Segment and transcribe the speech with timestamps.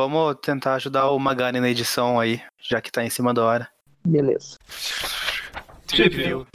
[0.00, 3.68] vamos tentar ajudar o Magari na edição aí, já que tá em cima da hora.
[4.06, 4.56] Beleza.
[5.86, 6.46] Trip View.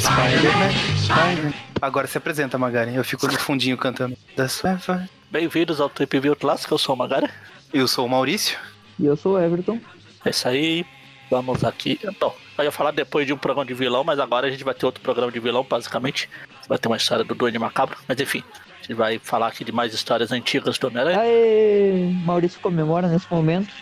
[0.00, 0.72] Spider-Man,
[1.04, 1.54] Spider-Man.
[1.80, 2.96] Agora se apresenta, Magari.
[2.96, 4.16] Eu fico no fundinho cantando.
[4.36, 5.08] Da sua voz.
[5.30, 7.30] Bem-vindos ao Trip View Clássico, eu sou o Magara.
[7.72, 8.58] Eu sou o Maurício.
[8.98, 9.78] E eu sou o Everton.
[10.24, 10.84] É isso aí.
[11.30, 11.98] Vamos aqui.
[12.02, 14.74] Então, eu ia falar depois de um programa de vilão, mas agora a gente vai
[14.74, 16.28] ter outro programa de vilão, basicamente.
[16.68, 17.96] Vai ter uma história do Duende Macabro.
[18.06, 18.42] Mas enfim,
[18.86, 21.20] gente vai falar aqui de mais histórias antigas do Homem-Aranha.
[21.20, 22.10] Aê!
[22.24, 23.72] Maurício comemora nesse momento.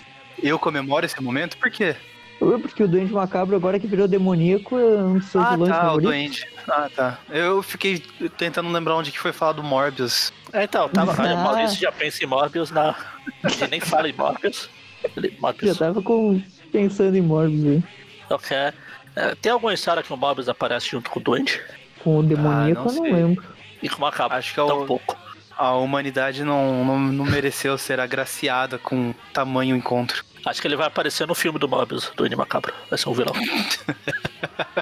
[0.43, 1.95] Eu comemoro esse momento por quê?
[2.39, 5.77] Porque o Duende Macabro, agora que virou demoníaco, é um dos seus Ah, vilões tá,
[5.77, 6.11] o favoritos.
[6.11, 6.47] Duende.
[6.69, 7.19] Ah, tá.
[7.31, 8.01] Eu fiquei
[8.37, 10.33] tentando lembrar onde que foi falado do Morbius.
[10.53, 11.43] É, então, tava, olha, o Ah.
[11.45, 12.97] Maurício já pensa em Morbius na.
[13.49, 14.69] Gente nem fala em Morbius.
[15.17, 15.79] Ele- Já Morbius.
[15.79, 16.43] tava com...
[16.73, 17.85] pensando em Morbius aí.
[18.31, 18.57] Ok.
[19.15, 21.61] É, tem alguma história que o Morbius aparece junto com o Duende?
[22.03, 23.13] Com o demoníaco, não eu não sei.
[23.13, 23.45] lembro.
[23.83, 24.37] E como acaba?
[24.37, 25.17] Acho que é o- pouco.
[25.57, 30.25] A humanidade não, não, não mereceu ser agraciada com tamanho encontro.
[30.47, 32.73] Acho que ele vai aparecer no filme do Morbius, do Duende Macabro.
[32.89, 33.35] Vai ser um vilão.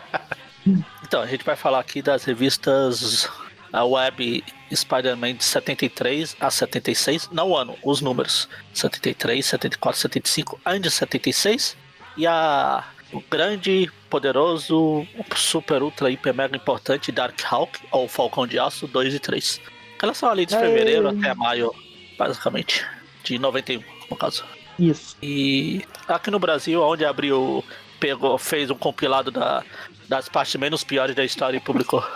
[1.05, 3.29] então, a gente vai falar aqui das revistas
[3.73, 7.29] a Web Spider-Man de 73 a 76.
[7.33, 8.49] Não o ano, os números.
[8.73, 11.77] 73, 74, 75, and 76.
[12.17, 18.59] E a o grande, poderoso, super, ultra, hiper, mega importante Dark Hawk, ou Falcão de
[18.59, 19.61] Aço 2 e 3.
[20.03, 20.67] Elas são ali de Aê.
[20.67, 21.73] fevereiro até maio,
[22.19, 22.87] basicamente.
[23.23, 24.45] De 91, no caso.
[24.79, 25.17] Isso.
[25.23, 27.63] E aqui no Brasil, onde abriu,
[27.99, 29.63] pegou, fez um compilado da,
[30.09, 32.03] das partes menos piores da história e publicou.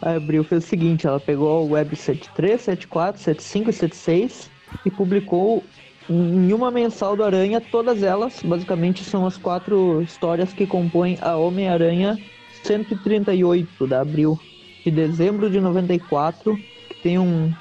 [0.00, 4.50] A Abril fez o seguinte, ela pegou o Web 73, 74, 75 e 76
[4.86, 5.64] e publicou
[6.08, 11.36] em uma mensal do Aranha, todas elas, basicamente, são as quatro histórias que compõem a
[11.36, 12.18] Homem-Aranha
[12.62, 14.38] 138 da Abril,
[14.84, 16.56] de dezembro de 94,
[16.88, 17.52] que tem um,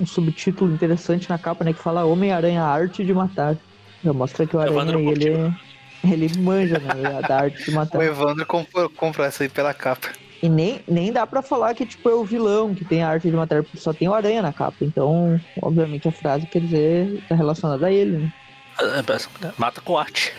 [0.00, 3.56] um subtítulo interessante na capa, né, que fala Homem-Aranha, arte de matar.
[4.04, 5.54] Já mostra que o Aranha, Evandro ele,
[6.04, 7.98] ele manja, né, da arte de matar.
[7.98, 10.08] O Evandro comprou, comprou essa aí pela capa.
[10.42, 13.30] E nem, nem dá pra falar que tipo, é o vilão que tem a arte
[13.30, 14.76] de matar, porque só tem o aranha na capa.
[14.82, 18.32] Então, obviamente, a frase quer dizer tá relacionada a ele, né?
[19.56, 20.32] Mata com arte.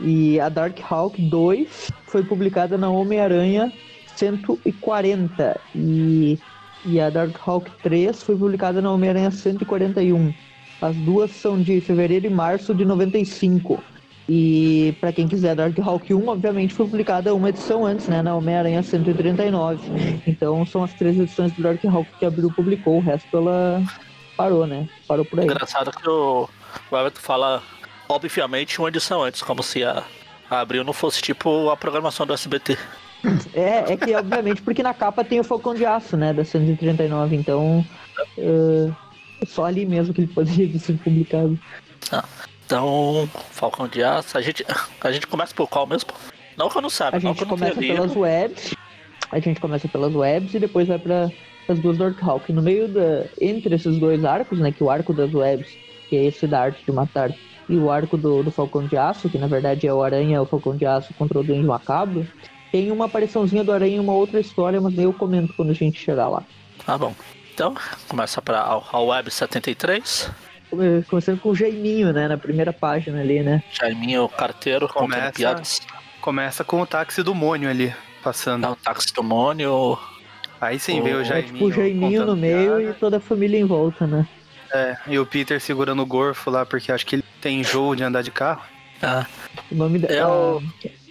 [0.00, 3.72] E a Dark Hawk 2 foi publicada na Homem-Aranha
[4.16, 5.60] 140.
[5.74, 6.38] E,
[6.84, 10.34] e a Dark Hawk 3 foi publicada na Homem-Aranha 141.
[10.80, 13.82] As duas são de fevereiro e março de 95.
[14.28, 18.22] E pra quem quiser, Dark Hawk 1, obviamente, foi publicada uma edição antes, né?
[18.22, 20.22] Na Homem-Aranha 139.
[20.26, 22.98] Então são as três edições do Dark Hawk que a Abril publicou.
[22.98, 23.82] O resto ela
[24.36, 24.88] parou, né?
[25.06, 25.46] Parou por aí.
[25.46, 26.48] Engraçado que o,
[26.90, 27.62] Everton fala,
[28.08, 30.04] obviamente, uma edição antes, como se a,
[30.48, 32.78] a Abril não fosse tipo a programação do SBT.
[33.54, 37.36] É, é que obviamente porque na capa tem o Falcão de Aço, né, da 139,
[37.36, 37.86] então
[38.36, 38.90] é
[39.46, 41.56] só ali mesmo que ele poderia ter sido publicado.
[42.72, 44.64] Então, Falcão de Aço, a gente,
[44.98, 46.08] a gente começa por qual mesmo?
[46.56, 48.74] Não que eu não saiba, A não gente começa pelas webs,
[49.30, 51.30] a gente começa pelas webs e depois vai para
[51.68, 52.50] as duas Dark Hawk.
[52.50, 55.68] No meio da, entre esses dois arcos, né, que o arco das webs,
[56.08, 57.30] que é esse da arte de matar,
[57.68, 60.46] e o arco do, do Falcão de Aço, que na verdade é o Aranha, o
[60.46, 62.26] Falcão de Aço contra o Duende Macabro,
[62.70, 66.00] tem uma apariçãozinha do Aranha em uma outra história, mas eu comento quando a gente
[66.00, 66.42] chegar lá.
[66.86, 67.14] Tá bom.
[67.52, 67.74] Então,
[68.08, 70.30] começa para a Web 73.
[70.72, 72.26] Come- Começando com o Jaiminho, né?
[72.28, 73.62] Na primeira página ali, né?
[73.70, 75.32] Jaiminho Carteiro, contando Começa.
[75.32, 75.80] piadas.
[76.20, 77.94] Começa com o táxi do Mônio ali,
[78.24, 78.62] passando.
[78.62, 79.98] Dá o táxi do Mônio.
[80.58, 81.52] Aí sim Oh, veio o É Jaiminho.
[81.52, 82.82] tipo o Jaiminho no meio piada.
[82.82, 84.26] e toda a família em volta, né?
[84.72, 88.02] É, e o Peter segurando o gorfo lá, porque acho que ele tem enjoo de
[88.02, 88.62] andar de carro.
[89.02, 89.26] Ah,
[89.70, 90.08] O nome da.
[90.08, 90.62] É o-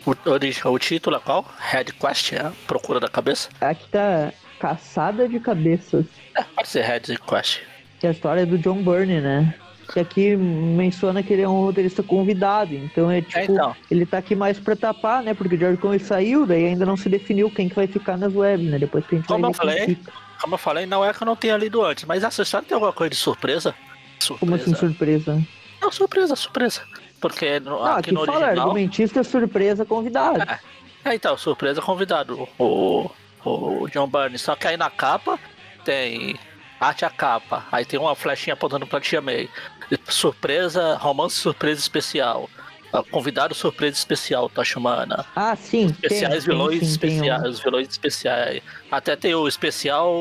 [0.06, 1.46] o, origi- o título é qual?
[1.60, 3.50] Head Quest, é procura da cabeça?
[3.62, 6.06] a- Aqui tá Caçada de Cabeças.
[6.36, 7.60] É, pode ser Head Quest.
[8.02, 9.54] Que é a história do John Byrne, né?
[9.94, 12.74] Que aqui menciona que ele é um roteirista convidado.
[12.74, 13.38] Então é tipo.
[13.38, 13.76] É, então.
[13.90, 15.34] Ele tá aqui mais pra tapar, né?
[15.34, 18.34] Porque o George Conway saiu, daí ainda não se definiu quem que vai ficar nas
[18.36, 18.80] webs, né?
[18.80, 19.98] Depois que a gente Como vai eu falei.
[20.42, 22.74] Como eu falei, não é que eu não tenha lido antes, mas essa história tem
[22.74, 23.76] alguma coisa de surpresa?
[24.20, 24.40] Surpresa.
[24.40, 25.42] Como assim, surpresa?
[25.80, 26.82] Não, surpresa, surpresa.
[27.20, 28.68] Porque no, Não, aqui no fala original.
[28.68, 30.42] argumentista surpresa convidado.
[31.06, 32.48] É, então, surpresa convidado.
[32.58, 33.12] O,
[33.46, 34.40] o John Byrne.
[34.40, 35.40] Só que aí na capa
[35.86, 36.36] tem
[36.82, 37.64] arte a capa.
[37.72, 39.50] Aí tem uma flechinha apontando pra Tia May.
[40.10, 42.50] Surpresa, romance surpresa especial.
[43.10, 45.26] Convidado surpresa especial, Tachumana.
[45.34, 45.86] Ah, sim.
[45.86, 48.62] Especiais, tem, vilões sim, um- especiais, os vilões especiais.
[48.92, 50.12] Até tem o especial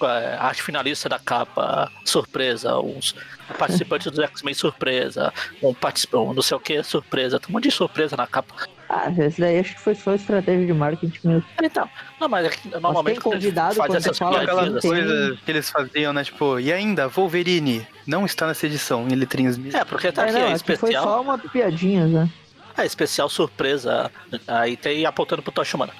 [0.00, 3.14] é, arte finalista da capa, surpresa, uns
[3.58, 5.32] participantes do X-Men surpresa,
[5.62, 8.52] um participante, um não sei o que, surpresa, tem um monte de surpresa na capa.
[8.94, 11.44] Ah, esse daí acho que foi só estratégia de marketing mesmo.
[11.62, 11.88] Então,
[12.20, 15.50] não, mas é que normalmente tem convidado quando você fala Aquela Tem- piadinhas, coisa que
[15.50, 16.22] eles faziam, né?
[16.24, 19.74] Tipo, e ainda, Wolverine não está nessa edição, em letrinhas mil.
[19.74, 21.04] É, porque tá É, aqui, não, é aqui foi especial.
[21.04, 22.28] só uma piadinha, né?
[22.76, 24.10] É especial surpresa.
[24.46, 25.92] Aí tem apontando pro Tocha Humana.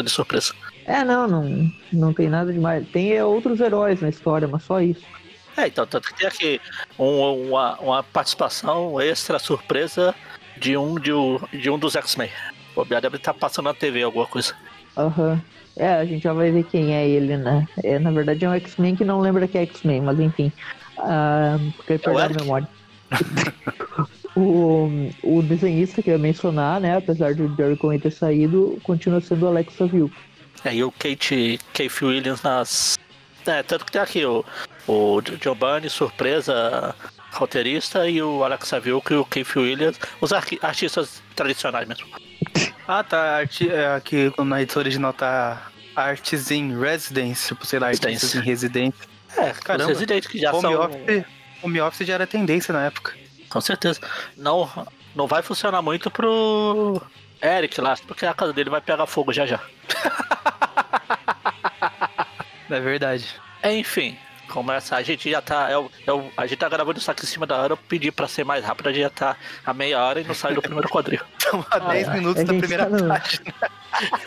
[0.00, 0.52] De surpresa.
[0.84, 2.86] É, não, não, não tem nada demais.
[2.92, 5.02] Tem é, outros heróis na história, mas só isso.
[5.56, 6.60] É, então, tanto que tem aqui
[6.98, 10.14] um- uma, uma participação extra surpresa
[10.58, 12.30] de um, de, um- de um dos X-Men.
[12.74, 14.54] O Bia deve estar passando na TV alguma coisa.
[14.96, 15.40] Aham.
[15.76, 17.66] É, a gente já vai ver quem é ele, né?
[17.84, 20.50] É, na verdade é um X-Men que não lembra que é X-Men, mas enfim.
[20.98, 22.68] Ah, porque É o perdeu a memória.
[24.34, 26.96] o, o desenhista que eu ia mencionar, né?
[26.96, 30.12] Apesar de o Jerry Cohen ter saído, continua sendo o Alex Saville.
[30.64, 32.98] Aí o Kate, Kate Williams nas.
[33.46, 34.44] É, tanto que tem aqui o,
[34.88, 36.94] o John Bunny, surpresa,
[37.38, 42.06] roteirista, e o Alex Saville, o Kate Williams, os artistas tradicionais mesmo.
[42.88, 43.38] Ah, tá.
[43.38, 48.40] Arti é, aqui na edição original tá Arts in Residence, tipo, sei lá, artistas em
[48.40, 49.08] residência.
[49.36, 49.90] É, Caramba.
[49.90, 50.80] os residentes que já Home são.
[50.80, 51.24] office,
[51.62, 53.12] home office já era tendência na época.
[53.48, 54.00] Com certeza.
[54.36, 54.70] Não,
[55.16, 57.02] não vai funcionar muito pro
[57.42, 59.60] Eric lá, porque a casa dele vai pegar fogo já já.
[62.68, 63.26] É verdade.
[63.62, 64.18] Enfim,
[64.56, 64.96] começa.
[64.96, 65.68] A gente já tá.
[65.70, 67.74] É o, é a gente tá gravando isso aqui em cima da hora.
[67.74, 70.34] Eu pedi pra ser mais rápido, a gente já tá a meia hora e não
[70.34, 71.20] sai do primeiro quadril.
[71.38, 72.14] Estamos a 10 é.
[72.14, 73.54] minutos A da primeira tá no- página.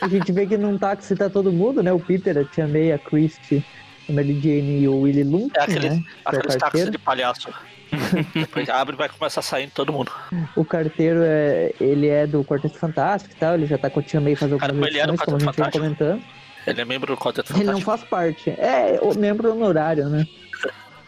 [0.02, 1.92] A gente vê que num táxi tá todo mundo, né?
[1.94, 3.64] O Peter, a Tia May, a Christie,
[4.10, 6.04] a Mary Jane e o Willie Lumpkin, É aqueles, né?
[6.26, 6.92] É o aqueles táxis carteiro.
[6.92, 7.54] de palhaço.
[8.34, 10.12] Depois abre e vai começar saindo todo mundo.
[10.56, 14.04] O carteiro, é, ele é do Quarteto Fantástico e tal, ele já tá com a
[14.04, 16.24] Tia May fazendo algumas ele do como a gente Quarteto vem comentando.
[16.70, 17.92] Ele é membro do Quarteto Ele não Fantástico.
[17.92, 18.50] faz parte.
[18.52, 20.26] É, o membro honorário, né?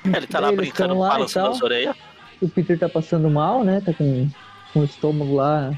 [0.05, 1.95] Ele tá lá Eles brincando, lá balançando as orelhas.
[2.41, 3.81] O Peter tá passando mal, né?
[3.85, 4.27] Tá com,
[4.73, 5.71] com o estômago lá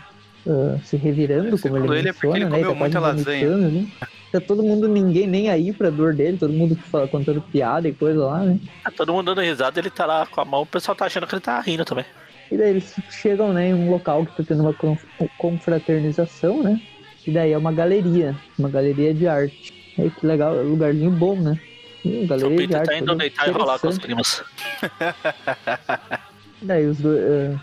[0.48, 2.56] ah, se revirando, como ele ele, é menciona, ele né?
[2.58, 3.56] Ele comeu tá muita lasanha.
[3.56, 3.94] ali.
[4.32, 7.94] Tá todo mundo, ninguém nem aí pra dor dele, todo mundo fala- contando piada e
[7.94, 8.58] coisa lá, né?
[8.84, 11.28] Tá todo mundo dando risada, ele tá lá com a mão, o pessoal tá achando
[11.28, 12.06] que ele tá rindo também.
[12.52, 15.06] E daí eles chegam, né, em um local que tá tendo uma conf-
[15.38, 16.82] confraternização, né?
[17.26, 19.74] E daí é uma galeria, uma galeria de arte.
[19.98, 21.58] Aí que legal, lugarzinho bom, né?
[22.06, 22.90] Hum, O galeria de Peter arte.
[22.90, 24.02] tá indo deitar e rolar com as interessante.
[24.02, 24.44] primas.
[26.62, 27.56] Daí os, dois, eh,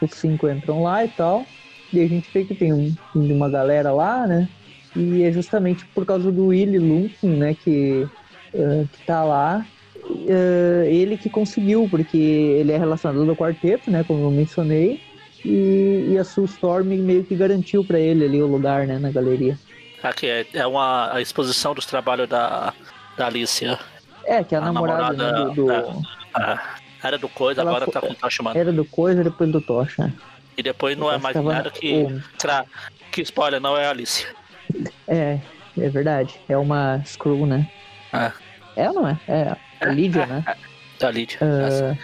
[0.00, 1.44] os cinco entram lá e tal.
[1.92, 4.48] E a gente vê que tem um, uma galera lá, né?
[4.96, 7.54] E é justamente por causa do Willy Lumpkin, né?
[7.54, 8.06] Que,
[8.54, 9.64] eh, que tá lá.
[10.28, 14.04] eh, ele que conseguiu, porque ele é relacionado ao quarteto, né?
[14.04, 15.00] Como eu mencionei.
[15.44, 18.98] E, e a Sue Storm meio que garantiu pra ele ali o lugar, né?
[18.98, 19.58] Na galeria.
[20.02, 22.72] Aqui é, é uma a exposição dos trabalhos da,
[23.16, 23.78] da Alicia.
[24.24, 25.84] É, que é a, A namorada, né, namorada, do, do- é.
[26.34, 28.58] Ah, era do Coisa, Ela agora foi- tá com o Tocha Humana.
[28.58, 30.04] Era do Coisa depois do Tocha.
[30.04, 30.12] né?
[30.56, 32.06] E depois não é mais nada que.
[32.36, 32.64] Tra...
[33.10, 34.26] Que spoiler, não é a Alice.
[35.06, 35.38] É,
[35.78, 36.38] é verdade.
[36.48, 37.66] É uma Screw, né?
[38.12, 38.32] É.
[38.76, 39.18] É ou não é?
[39.26, 40.44] É, a Lydia, né?
[41.00, 41.38] Da Lydia.
[41.40, 41.96] Ah,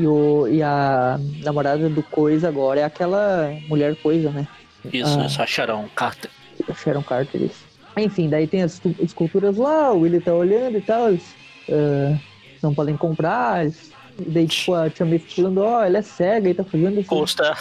[0.00, 4.48] e, o, e a namorada do Coisa agora é aquela mulher Coisa, né?
[4.90, 5.26] Isso, ah.
[5.26, 6.30] isso, a Sharon Carter.
[6.74, 7.62] Sharon Carter, isso.
[7.96, 11.34] Enfim, daí tem as tu- esculturas lá, o Willie tá olhando e tal, eles
[11.70, 12.16] ah,
[12.62, 16.48] não podem comprar, eles, e daí tipo a Tia May falando, ó, ela é cega
[16.48, 17.54] e tá fazendo esses, Custa.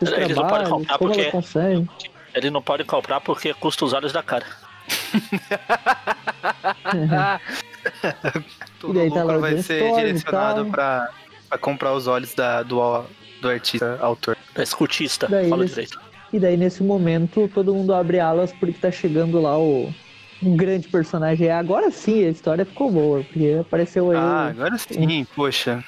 [0.00, 1.88] Eles não podem comprar porque ela consegue?
[2.34, 4.46] eles não podem comprar porque custa os olhos da cara.
[8.80, 11.08] Todo daí tá lá lucro o vai ser e direcionado tal.
[11.54, 13.04] Pra, pra comprar os olhos da, do,
[13.40, 14.36] do artista, autor.
[14.54, 16.00] É escutista, Daí fala eles- direito.
[16.32, 19.92] E daí nesse momento todo mundo abre alas porque tá chegando lá o
[20.42, 21.48] um grande personagem.
[21.48, 25.84] Agora sim a história ficou boa, porque apareceu aí Ah, o agora sim, poxa.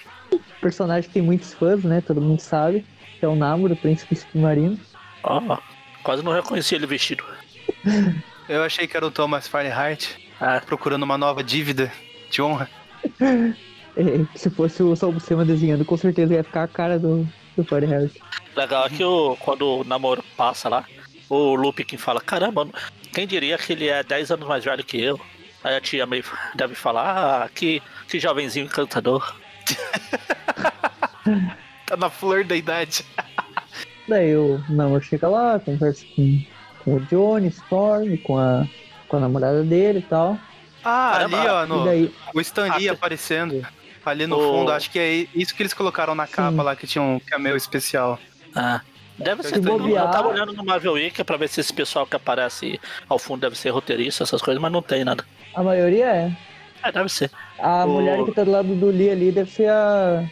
[0.60, 2.00] personagem que tem muitos fãs, né?
[2.00, 2.84] Todo mundo sabe.
[3.18, 4.78] Que é o Namor, o príncipe submarino.
[5.24, 5.58] Ó,
[6.04, 7.24] quase não reconheci ele vestido.
[8.48, 11.92] Eu achei que era o Thomas Farnhart Ah, procurando uma nova dívida
[12.30, 12.68] de honra.
[13.96, 17.26] É, se fosse o Sal Buscema desenhando, com certeza ia ficar a cara do,
[17.56, 18.12] do Fahrenheit.
[18.54, 20.84] legal é que o, quando o namoro passa lá,
[21.30, 22.68] o Lupe que fala, caramba,
[23.12, 25.18] quem diria que ele é 10 anos mais velho que eu?
[25.64, 26.24] Aí a tia meio
[26.54, 29.34] deve falar, ah, que, que jovenzinho encantador.
[31.86, 33.04] Tá na flor da idade.
[34.08, 36.42] Daí o Namor chega lá, conversa com,
[36.84, 38.66] com o Johnny, Storm, com a,
[39.08, 40.36] com a namorada dele e tal.
[40.84, 43.66] Ah, Caramba, ali, ó, no, daí, o Stan Lee Ah, aparecendo.
[44.06, 46.86] Ali no o- fundo, acho que é isso que eles colocaram na capa lá, que
[46.86, 48.18] tinha um cameo especial.
[48.54, 48.80] Ah,
[49.18, 49.58] deve ser.
[49.60, 53.18] Bobear- Eu tava olhando no Marvel Wiki pra ver se esse pessoal que aparece ao
[53.18, 55.24] fundo deve ser roteirista, essas coisas, mas não tem nada.
[55.54, 56.32] a maioria é.
[56.84, 57.30] É, deve ser.
[57.58, 60.22] A O- mulher que tá do lado do Lee ali deve ser a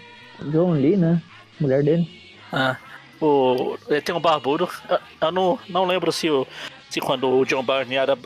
[0.52, 1.20] John Lee, né?
[1.58, 2.08] Mulher dele.
[2.52, 2.76] Ah,
[3.20, 4.68] O, ele tem um barbudo.
[4.88, 6.46] Eu, eu não, não lembro se, o,
[6.90, 8.18] se quando o John Barney era,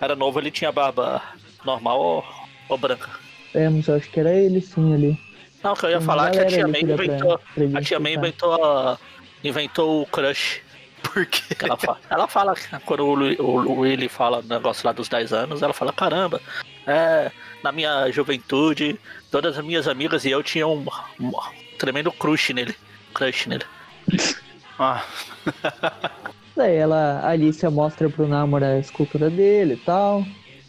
[0.00, 1.20] era novo ele tinha barba
[1.64, 2.24] normal ou,
[2.68, 3.08] ou branca.
[3.56, 5.18] É, mas eu acho que era ele sim ali.
[5.64, 7.40] Não, o que eu ia Tem falar é que a tia May pra- inventou.
[7.54, 8.98] pra A tia May inventou,
[9.42, 10.60] inventou o crush.
[11.02, 11.54] Por quê?
[11.54, 14.92] que ela, fala, ela fala que quando o, Lu- o Willy fala o negócio lá
[14.92, 16.40] dos 10 anos, ela fala, caramba,
[16.86, 17.30] é,
[17.62, 18.98] na minha juventude,
[19.30, 20.84] todas as minhas amigas e eu tinham um,
[21.20, 21.32] um
[21.78, 22.74] tremendo crush nele.
[23.14, 23.64] Crush nele.
[24.78, 25.02] Ah,
[26.54, 30.22] Daí ela, a Alicia mostra pro Namora a escultura dele e tal.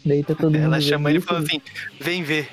[0.04, 0.64] Daí tá todo mundo.
[0.64, 1.60] ela chama ele e fala assim:
[2.00, 2.48] vem ver.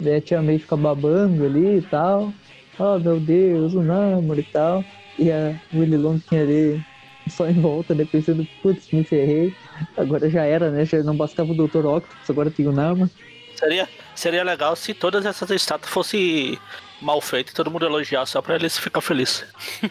[0.00, 2.32] Daí a tia May fica babando ali e tal.
[2.78, 4.84] Oh meu Deus, o Namor e tal.
[5.18, 6.84] E a Willy Lonquinha ali
[7.28, 8.06] só em volta, né?
[8.10, 9.54] Pensando, putz, me ferrei.
[9.96, 10.84] Agora já era, né?
[10.84, 11.86] Já não bastava o Dr.
[11.86, 13.08] Octopus, agora tem o Namor.
[13.54, 16.58] Seria, seria legal se todas essas estátuas fossem
[17.02, 19.44] mal feitas e todo mundo elogiasse só pra eles ficar felizes.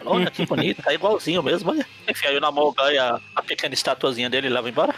[0.04, 1.86] Olha que bonito, tá igualzinho mesmo, olha.
[2.08, 4.94] Enfim, aí o Namor ganha a pequena estatuazinha dele e leva embora.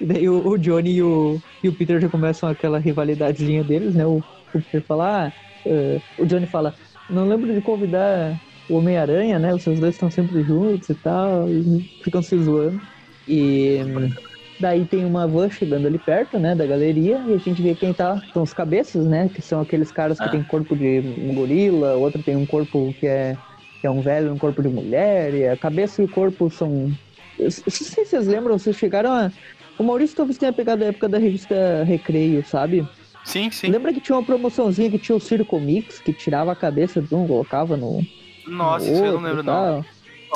[0.00, 3.94] E daí o, o Johnny e o, e o Peter já começam aquela rivalidadezinha deles,
[3.94, 4.06] né?
[4.06, 4.22] O,
[4.54, 5.32] o Peter fala, ah,
[5.66, 6.74] eh, o Johnny fala,
[7.08, 9.52] não lembro de convidar o Homem-Aranha, né?
[9.52, 12.80] Vocês dois estão sempre juntos e tal, e ficam se zoando.
[13.26, 14.29] E hum,
[14.60, 17.92] daí tem uma van chegando ali perto, né, da galeria, e a gente vê quem
[17.92, 19.28] tá, são os cabeças, né?
[19.32, 20.28] Que são aqueles caras que Ah.
[20.28, 23.36] tem corpo de um gorila, outro tem um corpo que é,
[23.80, 26.92] que é um velho, um corpo de mulher, e a cabeça e o corpo são.
[27.38, 29.32] Eu não sei se vocês lembram, vocês chegaram a.
[29.78, 32.86] O Maurício talvez tenha pegado a época da revista Recreio, sabe?
[33.24, 33.68] Sim, sim.
[33.68, 37.14] Lembra que tinha uma promoçãozinha que tinha o Circo Mix, que tirava a cabeça de
[37.14, 38.04] um, colocava no.
[38.46, 39.84] Nossa, no isso eu não outro lembro, não.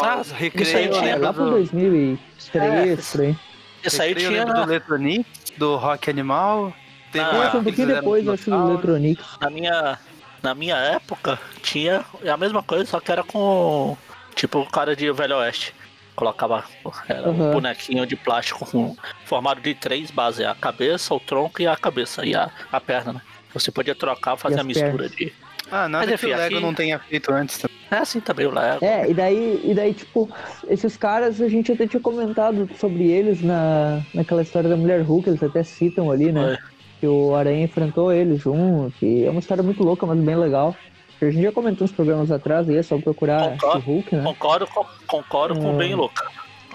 [0.00, 1.50] Ah, recreio, aí eu tinha É, lembro lá pro do...
[1.52, 3.36] 2003, É, por aí.
[3.84, 5.26] Isso aí eu tinha lembro do Letronic,
[5.56, 6.72] do Rock Animal.
[7.12, 8.70] Teve Ah, uma foi um que pouquinho depois, eu acho, do Natal.
[8.70, 9.26] Electronics.
[9.40, 9.98] na minha
[10.42, 13.96] na minha época tinha a mesma coisa só que era com
[14.34, 15.74] tipo o cara de Velho Oeste
[16.14, 16.64] colocava
[17.08, 17.52] era um Aham.
[17.52, 22.26] bonequinho de plástico com formado de três bases a cabeça o tronco e a cabeça
[22.26, 23.22] e a, a perna né
[23.54, 25.32] você podia trocar fazer a mistura de
[25.70, 27.58] Ah, nada Mas, que enfim, o Lego aqui- não tenha feito antes.
[27.58, 27.76] também.
[27.90, 30.28] é assim também o Lego É, e daí, e daí, tipo,
[30.68, 35.28] esses caras, a gente até tinha comentado sobre eles na, naquela história da Mulher Hulk,
[35.28, 36.56] eles até citam ali, né?
[37.00, 40.74] Que o Aranha enfrentou eles junto, e é uma história muito louca, mas bem legal.
[41.22, 43.80] A gente já comentou uns programas atrás aí, é só procurar Concordo.
[43.86, 44.22] Hulk, né?
[44.24, 45.76] concordo com, concordo com Hum.
[45.78, 46.26] bem louca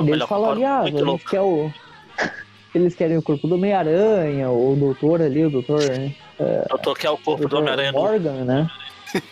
[0.01, 1.71] E eles falam ali, ah, a gente louca quer o...
[2.73, 6.11] Eles querem o corpo do Homem-Aranha, o doutor ali, o doutor, né?
[6.39, 7.91] Eu tô aqui é o corpo do Homem-Aranha.
[7.91, 8.69] Morgan, né?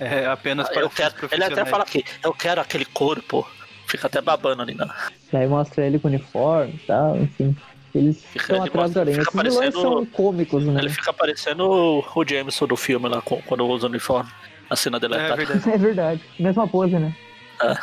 [0.00, 3.44] É apenas para eu quero, ele até fala aqui eu quero aquele corpo
[3.88, 4.86] fica até babando ali né?
[5.32, 7.56] Daí mostra ele com uniforme e tal, enfim.
[7.92, 9.24] Eles Fica- estão ele atrás do mostra- Aranha.
[9.24, 10.80] fica Esses vilões são cômicos, né?
[10.82, 14.30] Ele fica parecendo o, o Jameson do filme lá, quando usa o uniforme.
[14.70, 15.34] A cena É deletada.
[15.36, 15.62] verdade.
[15.72, 16.20] É verdade.
[16.38, 17.12] Mesma pose, né?
[17.60, 17.74] É.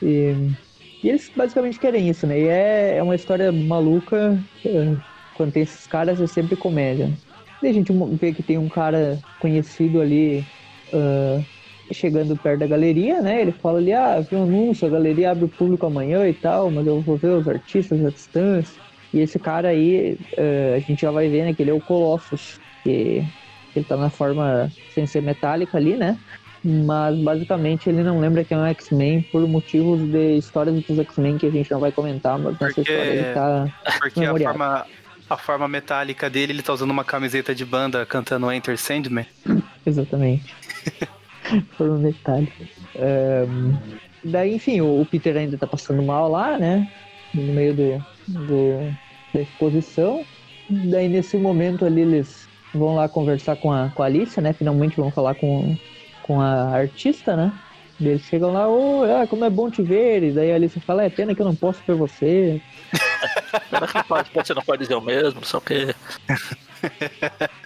[0.00, 0.50] E,
[1.02, 2.38] e eles basicamente querem isso, né?
[2.38, 4.38] E é, é uma história maluca.
[4.64, 4.94] é,
[5.34, 7.10] quando tem esses caras é sempre comédia.
[7.62, 10.44] E a gente vê que tem um cara conhecido ali
[10.92, 11.40] ah,
[11.92, 13.40] chegando perto da galeria, né?
[13.42, 16.70] Ele fala ali, ah, vi um anúncio, a galeria abre o público amanhã e tal,
[16.70, 18.80] mas eu vou ver os artistas à distância.
[19.12, 21.80] E esse cara aí, ah, a gente já vai ver, né, que ele é o
[21.80, 23.24] Colossus, que
[23.74, 26.18] ele tá na forma sem ser metálica ali, né?
[26.66, 31.36] Mas basicamente ele não lembra que é um X-Men por motivos de histórias dos X-Men
[31.36, 33.68] que a gente não vai comentar, mas nessa Porque- história ele tá.
[34.00, 34.86] Porque a forma,
[35.28, 39.26] a forma metálica dele, ele tá usando uma camiseta de banda cantando Enter Sandman.
[39.86, 40.54] Exatamente.
[41.76, 42.52] por um detalhe.
[42.96, 43.74] Ahn,
[44.22, 46.90] daí, enfim, o, Peter ainda tá passando mal lá, né?
[47.32, 48.96] No meio do, do-
[49.32, 50.24] da exposição.
[50.70, 54.52] Daí nesse momento ali eles vão lá conversar com a, com a Alicia, né?
[54.52, 55.76] Finalmente vão falar com,
[56.22, 57.52] com a artista, né?
[58.00, 60.22] Eles chegam lá, ô, ah, como é bom te ver.
[60.22, 62.60] E daí a Alicia fala, é pena que eu não posso ver você.
[63.70, 65.94] Será que pode, você não pode dizer o mesmo, não sei o quê.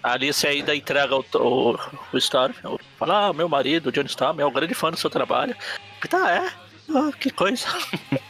[0.02, 1.78] A Alice ainda entrega o, o,
[2.12, 2.52] o Storm.
[2.98, 5.54] Fala, ah, meu marido, Johnny Storm, é um grande fã do seu trabalho.
[6.08, 6.48] Tá, é.
[6.94, 7.66] Ah, que coisa.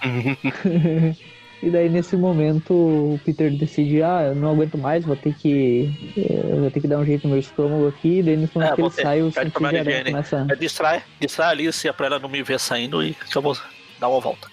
[1.61, 5.91] E daí nesse momento o Peter decide, ah, eu não aguento mais, vou ter que.
[6.17, 8.73] eh, vou ter que dar um jeito no meu estômago aqui, e daí nesse momento
[8.75, 10.05] É, que ele ter- sai, o higiene.
[10.13, 10.47] começa.
[10.49, 13.59] É, distrai, distrai a Alice pra ela não me ver saindo e que eu vou
[13.99, 14.47] dar uma volta.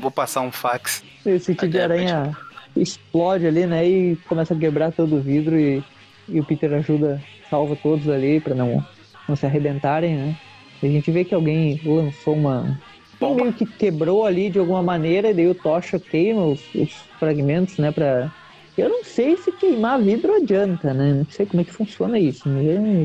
[0.00, 1.04] Vou passar um fax.
[1.26, 2.36] O sentido de aranha
[2.76, 3.86] explode ali, né?
[3.86, 5.82] E começa a quebrar todo o vidro e,
[6.28, 8.84] e o Peter ajuda, salva todos ali pra não,
[9.28, 10.36] não se arrebentarem, né?
[10.82, 12.78] E a gente vê que alguém lançou uma.
[13.18, 13.42] Bomba.
[13.42, 17.78] meio que quebrou ali de alguma maneira, e daí o Tocha queima os, os fragmentos,
[17.78, 17.90] né?
[17.90, 18.30] Pra.
[18.76, 21.14] Eu não sei se queimar vidro adianta, né?
[21.14, 22.42] Não sei como é que funciona isso,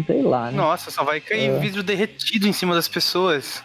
[0.07, 0.57] sei lá, né?
[0.57, 1.59] Nossa, só vai cair É.
[1.59, 3.63] vidro derretido em cima das pessoas.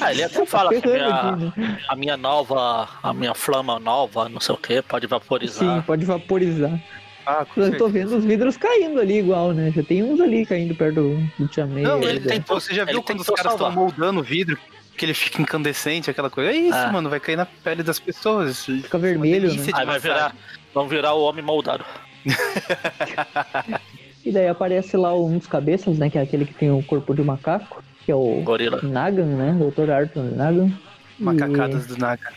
[0.00, 1.78] Ah, ele até fala que a minha, né?
[1.88, 5.82] a minha nova, a minha flama nova, não sei o que, pode Sim, vaporizar.
[5.84, 6.78] pode vaporizar.
[7.26, 9.72] Ah, Eu tô vendo os vidros caindo ali igual, né?
[9.74, 11.82] Já tem uns ali caindo perto do, do Tia May.
[11.82, 12.26] Não, ele né?
[12.28, 12.40] tem.
[12.40, 14.58] Você já viu ele quando os caras estão moldando o vidro?
[14.96, 16.50] Que ele fica incandescente, aquela coisa.
[16.50, 16.92] É isso, Ah.
[16.92, 18.66] mano, vai cair na pele das pessoas.
[18.66, 20.16] Fica vermelho, delícia de Aí vai massagem.
[20.16, 20.34] virar,
[20.74, 21.84] vão virar o homem moldado.
[24.24, 26.08] E daí aparece lá um dos cabeças, né?
[26.08, 28.80] Que é aquele que tem o corpo de macaco, que é o Gorila.
[28.82, 29.56] Nagan, né?
[29.58, 29.90] Dr.
[29.90, 30.70] Arthur Nagan.
[31.18, 32.32] Macacadas do Naga.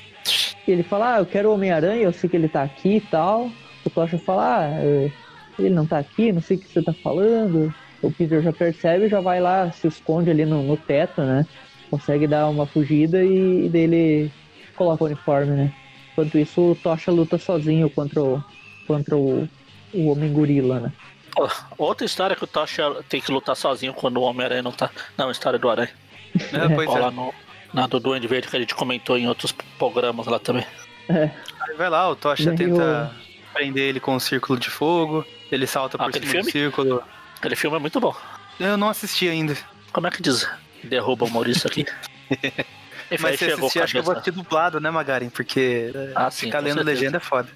[0.68, 3.02] E ele fala, ah, eu quero o Homem-Aranha, eu sei que ele tá aqui e
[3.02, 3.50] tal.
[3.86, 5.12] O Tocha fala, ah, é,
[5.58, 7.74] ele não tá aqui, não sei o que você tá falando.
[8.02, 11.46] O Peter já percebe e já vai lá, se esconde ali no, no teto, né?
[11.90, 14.32] Consegue dar uma fugida e, e daí ele
[14.76, 15.74] coloca o uniforme, né?
[16.12, 18.44] Enquanto isso, o Tocha luta sozinho contra o,
[18.86, 19.48] contra o,
[19.94, 20.92] o Homem-Gorila, né?
[21.38, 24.90] Pô, Outra história que o Tocha tem que lutar sozinho quando o Homem-Aranha não tá.
[25.18, 25.92] Não, a história do Aranha.
[26.36, 27.00] É, pois é.
[27.00, 27.34] lá no,
[27.74, 30.66] na do Duende Verde que a gente comentou em outros programas lá também.
[31.10, 31.30] É,
[31.62, 33.12] Aí vai lá, o Tocha tenta
[33.54, 35.26] prender ele com um círculo de fogo.
[35.52, 36.52] Ele salta por Ah, cima do filme?
[36.52, 37.04] círculo.
[37.38, 38.16] Aquele filme é muito bom.
[38.60, 39.56] Eu não assisti ainda.
[39.94, 40.50] Como é que diz?
[40.84, 41.86] Derruba o Maurício aqui.
[43.10, 45.30] Aí Mas se assistir, acho que eu vou assistir dublado, né, Magarin?
[45.30, 46.90] Porque Ah, sim, ficar lendo certeza.
[47.00, 47.50] legenda é foda.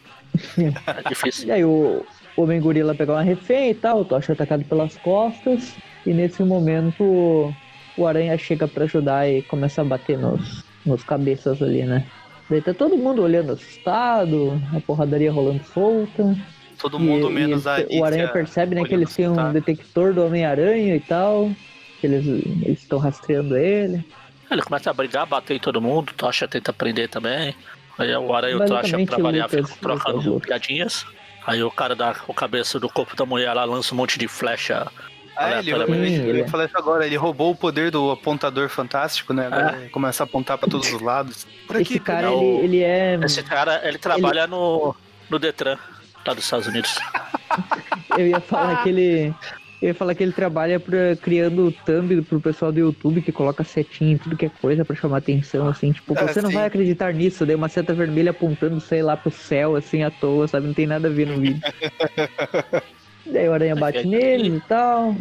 [0.57, 1.47] É difícil.
[1.47, 2.05] E aí o
[2.37, 5.75] o Homem-Gorila pega uma refém e tal, o Tocha é atacado pelas costas.
[6.05, 7.53] E nesse momento o-
[7.97, 12.05] o Aranha chega pra ajudar e começa a bater nos, nos cabeças ali, né?
[12.49, 16.35] Daí tá todo mundo olhando assustado, a porradaria rolando solta.
[16.79, 20.13] Todo E- mundo e menos a O Aranha percebe né, que eles têm um detector
[20.13, 21.51] do Homem-Aranha e tal.
[21.99, 22.25] Que eles
[22.79, 24.03] estão rastreando ele.
[24.49, 27.53] Ele começa a brigar, bater em todo mundo, Tocha tenta prender também.
[27.97, 31.05] Aí o Aranha e o Tocha, pra variar, ficam trocando piadinhas.
[31.45, 34.27] Aí o cara da o cabeça do corpo da mulher lá lança um monte de
[34.27, 34.87] flecha.
[35.35, 39.33] Ah, ele, ele, ele ele- falou isso agora, ele roubou o poder do apontador fantástico,
[39.33, 39.47] né?
[39.47, 41.47] Agora ele começa a apontar pra todos os lados.
[41.65, 42.41] Por aqui, Esse cara, não.
[42.41, 43.19] ele, ele é.
[43.23, 44.95] Esse cara, ele trabalha no,
[45.29, 45.77] no Detran,
[46.27, 46.95] lá dos Estados Unidos.
[48.17, 49.33] Eu ia falar que ele.
[49.81, 53.63] Eu ia falar que ele trabalha pra, criando thumb pro pessoal do YouTube que coloca
[53.63, 56.65] setinha em tudo que é coisa pra chamar atenção, assim, tipo, Ah, você não vai
[56.65, 60.67] acreditar nisso, daí uma seta vermelha apontando, sei lá, pro céu, assim, à toa, sabe?
[60.67, 61.61] Não tem nada a ver no vídeo.
[63.25, 65.15] daí o aranha bate nele e tal.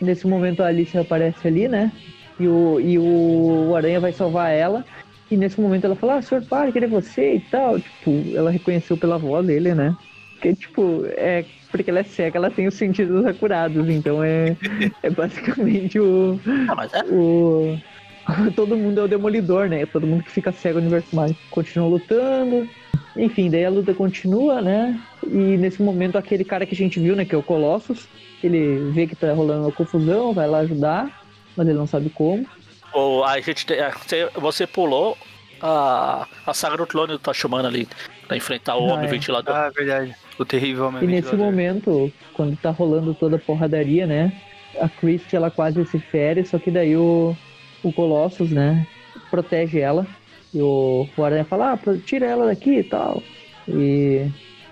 [0.00, 1.92] Nesse momento a Alice aparece ali, né?
[2.40, 4.84] E o, e o aranha vai salvar ela.
[5.30, 7.78] E nesse momento ela fala, ah, senhor, para, querer você e tal.
[7.78, 9.96] Tipo, ela reconheceu pela voz dele, né?
[10.32, 11.44] Porque, tipo, é.
[11.70, 14.56] Porque ela é cega, ela tem os sentidos acurados, então é,
[15.02, 17.04] é basicamente o, Ah, mas é.
[17.04, 17.78] o.
[18.54, 19.86] Todo mundo é o demolidor, né?
[19.86, 21.36] Todo mundo que fica cego no universo Marvel.
[21.50, 22.68] Continua lutando.
[23.16, 25.00] Enfim, daí a luta continua, né?
[25.26, 27.24] E nesse momento aquele cara que a gente viu, né?
[27.24, 28.08] Que é o Colossus,
[28.42, 31.22] ele vê que tá rolando uma confusão, vai lá ajudar,
[31.56, 32.46] mas ele não sabe como.
[32.92, 33.92] Ou a gente é,
[34.36, 35.16] você, pulou
[35.60, 37.86] a, a saga do clone do Tocha Humana ali,
[38.30, 39.10] pra enfrentar o Ah, homem é.
[39.10, 39.54] ventilador.
[39.56, 40.14] Ah, verdade.
[40.38, 41.46] O terrível homem E nesse ventilador.
[41.46, 44.32] momento, quando tá rolando toda a porradaria, né?
[44.80, 47.36] A Christie, ela quase se fere, só que daí o,
[47.82, 48.86] o Colossus, né?
[49.32, 50.06] Protege ela.
[50.54, 53.20] E o, o Aranha fala, ah, tira ela daqui e tal.
[53.66, 54.28] E,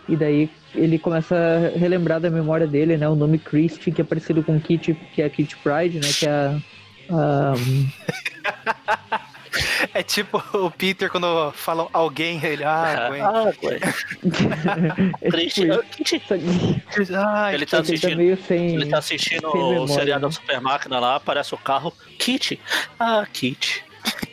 [0.09, 3.09] e daí ele começa a relembrar da memória dele, né?
[3.09, 6.09] O nome Christie, que é parecido com Kitty, que é a Kitty Pride, né?
[6.17, 6.31] Que é
[7.11, 7.53] a...
[7.53, 7.55] a
[9.95, 13.21] É tipo o Peter quando falam alguém, ele, ah, Gwen.
[13.23, 13.79] Ah, ué.
[15.23, 15.69] é Triste.
[16.05, 18.17] tipo Ah, Ele tá que ele tá assistindo.
[18.17, 18.75] meio sem...
[18.75, 20.29] Ele tá assistindo sem o memória, seriado né?
[20.29, 21.93] da Super Máquina lá, aparece o carro.
[22.19, 22.61] Kit.
[22.99, 23.85] Ah, Kit.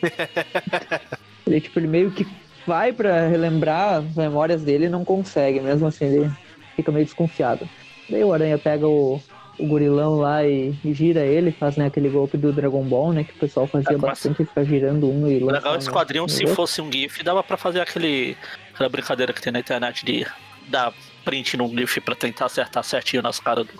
[1.46, 2.26] Ele, tipo, ele meio que
[2.66, 6.30] vai pra relembrar as memórias dele e não consegue, mesmo assim ele
[6.74, 7.68] fica meio desconfiado.
[8.10, 9.22] Daí o Aranha pega o,
[9.58, 13.24] o gorilão lá e, e gira ele, faz né, aquele golpe do Dragon Ball, né?
[13.24, 16.28] Que o pessoal fazia É, bastante, ficar girando um e O legal lançando desse quadrinho,
[16.28, 16.54] se outro.
[16.56, 18.36] fosse um GIF, dava pra fazer aquele,
[18.74, 20.26] aquela brincadeira que tem na internet de
[20.68, 20.92] dar
[21.24, 23.72] print num GIF pra tentar acertar certinho nas caras do.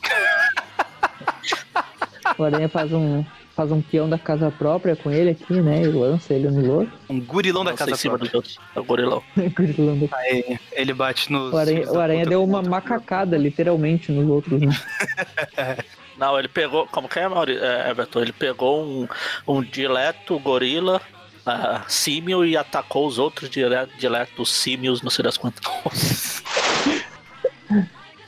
[2.39, 3.25] O Aranha faz um,
[3.57, 5.81] faz um peão da casa própria com ele aqui, né?
[5.83, 6.93] E lança ele no louco.
[7.09, 8.29] um gurilão da casa em cima própria.
[8.31, 8.59] dos outros.
[8.77, 9.23] É o gorilão.
[9.57, 11.53] Gorilão do- Aí ele bate nos.
[11.53, 14.69] O Aranha, o da aranha deu uma macacada, literalmente, nos outros, né?
[16.19, 16.87] Não, ele pegou.
[16.87, 18.21] Como que é, Mauri- é, Everton?
[18.21, 19.09] Ele pegou um,
[19.47, 21.01] um dileto gorila.
[21.45, 25.63] ah, símio e atacou os outros dire- diletos símios, não sei das quantas.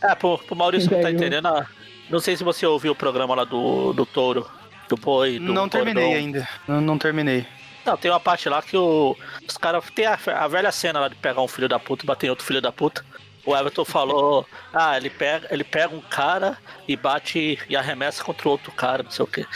[0.00, 1.46] É, pro, pro Maurício não tá entendendo.
[1.46, 1.66] ah,
[2.08, 4.46] Não sei se você ouviu o programa lá do, do touro,
[4.88, 6.18] do boi, do Não terminei cordão.
[6.18, 6.48] ainda.
[6.66, 7.46] Não, não terminei.
[7.85, 9.16] Não, tem uma parte lá que o,
[9.48, 9.85] os caras.
[9.94, 12.31] Tem a, a velha cena lá de pegar um filho da puta e bater em
[12.31, 13.05] outro filho da puta.
[13.46, 18.48] O Everton falou, ah, ele pega, ele pega um cara e bate e arremessa contra
[18.48, 19.46] o outro cara, não sei o quê.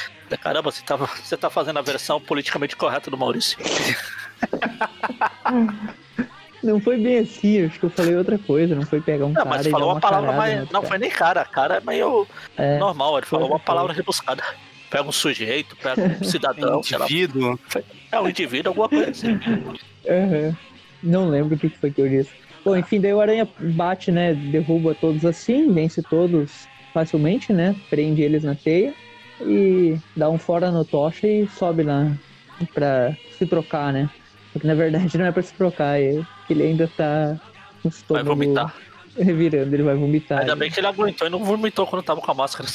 [0.41, 3.59] Caramba, você tá, você tá fazendo a versão politicamente correta do Maurício.
[6.63, 9.35] Não foi bem assim, acho que eu falei outra coisa, não foi pegar um não,
[9.35, 10.55] cara mas e falou dar uma palavra mais.
[10.71, 12.25] Não, outro foi nem cara, cara é meio
[12.57, 13.97] É, normal, ele falou uma palavra foi.
[13.97, 14.45] rebuscada.
[14.93, 17.07] Pega um sujeito, pega um cidadão, lá.
[17.07, 17.59] Indivíduo.
[18.13, 19.41] É um indivíduo, alguma coisa assim.
[20.09, 20.57] Aham.
[21.03, 22.31] Não lembro o que foi que eu disse.
[22.65, 24.35] Bom, enfim, daí o Aranha bate, né?
[24.35, 27.75] Derruba todos assim, vence todos facilmente, né?
[27.91, 28.95] Prende eles na teia
[29.41, 32.13] e dá um fora no tocha e sobe lá
[32.75, 34.09] pra se trocar, né?
[34.53, 37.41] Porque na verdade não é pra se trocar, é que ele ainda tá
[37.83, 38.77] com o Vai estômago vomitar.
[39.19, 40.41] revirando, ele vai vomitar.
[40.41, 42.69] Ainda bem que ele aguentou e não vomitou quando tava com a máscara.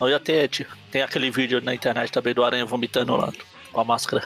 [0.00, 0.66] Não ia ter, tio.
[0.90, 3.32] Tem aquele vídeo na internet também do Aranha vomitando lá
[3.72, 4.22] com a máscara.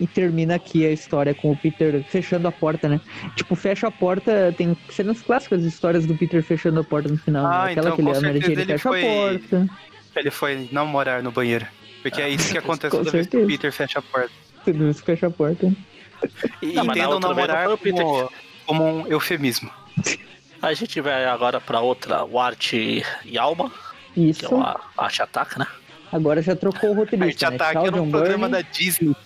[0.00, 3.00] E termina aqui a história com o Peter fechando a porta, né?
[3.36, 7.16] Tipo, fecha a porta, tem cenas clássicas de histórias do Peter fechando a porta no
[7.18, 7.46] final.
[7.46, 7.72] Ah, né?
[7.72, 9.04] Aquela então, que ele com a Mary certeza Jane fecha foi- a
[9.38, 9.68] porta.
[10.16, 11.66] Ele foi não morar no banheiro.
[12.02, 13.46] Porque é isso que acontece toda vez que o certeza.
[13.46, 14.30] Peter fecha a porta.
[14.64, 15.72] Tudo isso fecha a porta.
[16.60, 18.32] E Não, mas na entendam outra não vez não morar foi o Peter como,
[18.66, 19.70] como um eufemismo.
[20.60, 23.70] A gente vai agora pra outra, o Arte e Alma,
[24.14, 24.44] que Isso.
[24.46, 25.66] é uma Arte Ataque, né?
[26.12, 27.56] Agora já trocou o roteirista, né?
[27.56, 29.16] ataque Tchau, era um John programa da Disney.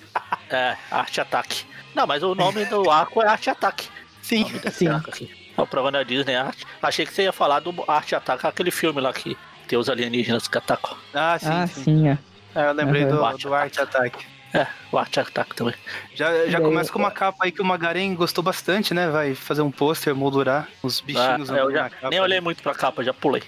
[0.50, 1.64] É, Arte Ataque.
[1.94, 3.88] Não, mas o nome do arco é Arte Ataque.
[4.22, 4.44] Sim.
[4.70, 4.88] Sim.
[4.88, 5.30] arco aqui.
[5.56, 6.64] É o programa da Disney Arte.
[6.82, 10.46] Achei que você ia falar do Arte Ataque, aquele filme lá que tem os alienígenas
[10.46, 10.96] que atacam.
[11.14, 11.82] Ah, sim, Ah, sim.
[11.82, 12.18] sim, é.
[12.54, 13.16] É, eu lembrei Aham.
[13.16, 14.26] do, Arte do Arte Ataque.
[14.54, 15.74] É, o Arte Ataque também.
[16.14, 19.08] Já, já começa com uma capa aí que o Magaren gostou bastante, né?
[19.08, 22.74] Vai fazer um pôster, moldurar os Ah, bichinhos eu andando já nem olhei muito pra
[22.74, 23.42] capa, já pulei.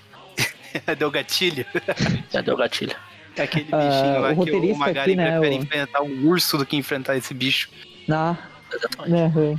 [0.98, 1.64] Deu gatilho.
[2.30, 2.94] Já deu gatilho.
[3.36, 6.02] É aquele Ah, bichinho lá o que o roteirista Magaren aqui, né, prefere o- enfrentar
[6.02, 7.70] um urso do que enfrentar esse bicho.
[8.10, 8.34] Ah,
[8.74, 9.36] Exatamente.
[9.38, 9.56] né.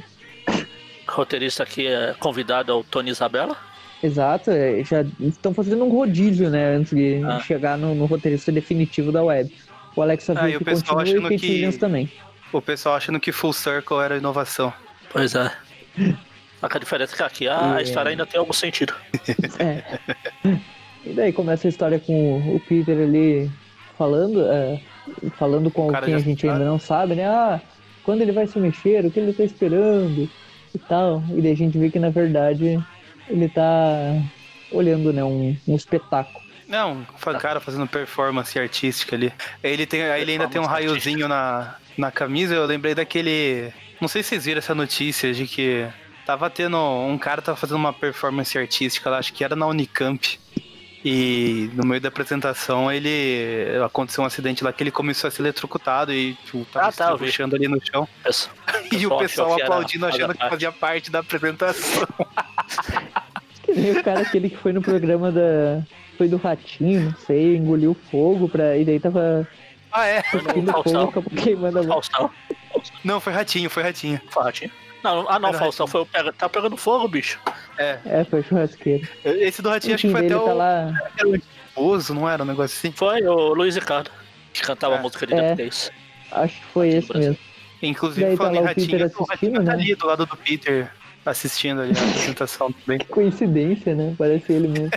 [1.08, 3.56] O roteirista aqui é convidado ao Tony Isabella.
[4.04, 7.39] Exato, é, já estão fazendo um rodízio, né, antes de Ah.
[7.41, 9.54] chegar no, no roteirista definitivo da web.
[9.95, 12.12] O Alexa Ah, e o pessoal e achando Kate que- também.
[12.52, 14.74] O pessoal achando que Full Circle era inovação.
[15.12, 15.52] Pois é.
[16.60, 17.84] Só que a diferença é que aqui a É.
[17.84, 18.93] história ainda tem algum sentido.
[19.60, 20.00] É.
[21.06, 23.50] E daí começa a história com o Peter ali
[23.98, 24.82] falando, é,
[25.38, 27.26] falando com O quem a gente ainda não sabe, né?
[27.26, 27.62] Ah,
[28.04, 30.30] quando ele vai se mexer, o que ele tá esperando
[30.74, 31.24] e tal.
[31.30, 32.84] E daí a gente vê que na verdade
[33.28, 34.22] ele tá
[34.72, 36.40] olhando, né, um, um espetáculo.
[36.68, 39.34] Não, um cara fazendo performance artística ali.
[39.64, 42.54] Ele, tem, aí ele ainda tem um raiozinho na, na camisa.
[42.54, 43.74] Eu lembrei daquele.
[44.00, 45.88] Não sei se vocês viram essa notícia de que
[46.28, 46.78] tava tendo.
[46.78, 50.40] Um cara tava fazendo uma performance artística lá, acho que era na Unicamp.
[51.04, 53.66] E no meio da apresentação ele.
[53.86, 57.12] Aconteceu um acidente lá que ele começou a ser eletrocutado e tipo, tava Ah, tá,
[57.14, 58.08] estruchando ali no chão.
[58.24, 58.56] Pessoal,
[58.92, 62.08] E o pessoal aplaudindo, achando que fazia parte da apresentação.
[63.64, 65.84] Que nem o cara aquele que foi no programa da.
[66.18, 68.76] Foi do ratinho, não sei, engoliu fogo pra.
[68.78, 69.48] E daí tava
[69.92, 70.24] Ah, é?
[70.24, 71.10] cuspindo fogo, Faustão.
[71.10, 72.02] acabou queimando a mão.
[73.04, 74.20] Não, foi ratinho, foi ratinho.
[74.32, 74.72] Fatinho.
[75.04, 77.40] Não, ah não, Era Faustão foi o pega, tá pegando fogo, bicho.
[77.78, 77.98] É.
[78.06, 79.08] É, foi churrasqueiro.
[79.24, 80.46] Esse do ratinho acho que foi até ele o.
[80.46, 80.94] tá lá.
[81.18, 82.92] Era o esposo, não era um negócio assim?
[82.92, 84.12] Foi o Luiz Ricardo,
[84.52, 84.98] que cantava É.
[84.98, 85.56] a música de É.
[85.56, 85.92] DP10.
[86.32, 87.38] Acho que foi esse mesmo.
[87.82, 89.72] Inclusive, Daí tá falando em ratinho, o ratinho tá né?
[89.72, 90.92] ali do lado do Peter,
[91.26, 93.00] assistindo ali a apresentação também.
[93.08, 94.14] Coincidência, né?
[94.18, 94.90] Parece ele mesmo.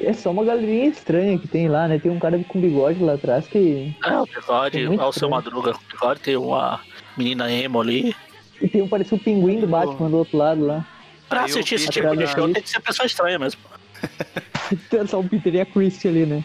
[0.00, 1.98] É só uma galerinha estranha que tem lá, né?
[1.98, 3.94] Tem um cara com bigode lá atrás que.
[4.04, 5.28] É, o bigode, É é o seu.
[5.28, 5.72] Madruga.
[5.72, 6.80] O bigode tem uma
[7.16, 8.14] menina emo ali.
[8.60, 10.86] E tem um parece o pinguim do Batman do outro lado lá.
[11.28, 13.60] Pra assistir esse Peter tipo de tá- show tem que ser pessoa estranha mesmo.
[14.90, 16.44] Tem só o Peter e a Christie ali, né?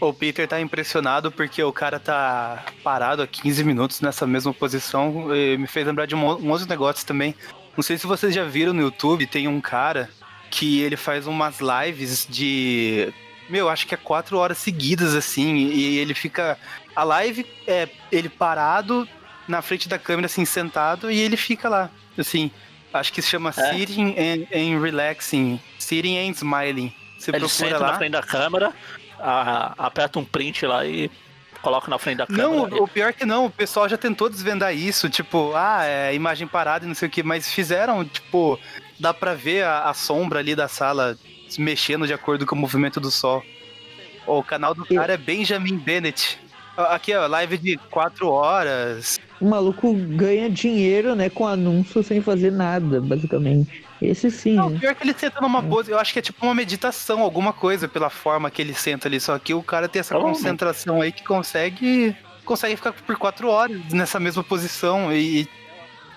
[0.00, 5.34] O Peter tá impressionado porque o cara tá parado há 15 minutos nessa mesma posição.
[5.34, 7.34] E me fez lembrar de um, um outro negócio também.
[7.76, 10.08] Não sei se vocês já viram no YouTube, tem um cara
[10.50, 13.12] que ele faz umas lives de.
[13.48, 16.58] Meu, acho que é quatro horas seguidas, assim, e ele fica.
[16.94, 19.06] A live é ele parado
[19.48, 21.90] na frente da câmera, assim, sentado, e ele fica lá.
[22.18, 22.50] Assim,
[22.92, 23.72] acho que se chama É.
[23.74, 25.60] Sitting and, and Relaxing.
[25.78, 26.92] Sitting and Smiling.
[27.18, 27.98] Você Ele senta na lá.
[27.98, 28.72] frente da câmera,
[29.18, 31.10] a- aperta um print lá e
[31.62, 32.46] coloca na frente da câmera.
[32.48, 36.46] Não, o pior que não, o pessoal já tentou desvendar isso, tipo, ah, é imagem
[36.46, 38.58] parada e não sei o que, mas fizeram, tipo,
[39.00, 41.16] dá pra ver a, a sombra ali da sala
[41.48, 43.42] se mexendo de acordo com o movimento do sol.
[44.26, 46.38] O canal do cara é Benjamin Bennett.
[46.76, 49.18] Aqui, ó, live de quatro horas.
[49.40, 53.84] O maluco ganha dinheiro, né, com anúncio sem fazer nada, basicamente.
[54.02, 54.78] Esse sim, Não, né?
[54.78, 57.86] pior que ele senta numa pose, eu acho que é tipo uma meditação, alguma coisa,
[57.88, 59.18] pela forma que ele senta ali.
[59.20, 60.42] Só que o cara tem essa Provavelmente.
[60.42, 65.10] concentração aí que consegue consegue ficar por quatro horas nessa mesma posição.
[65.12, 65.48] E,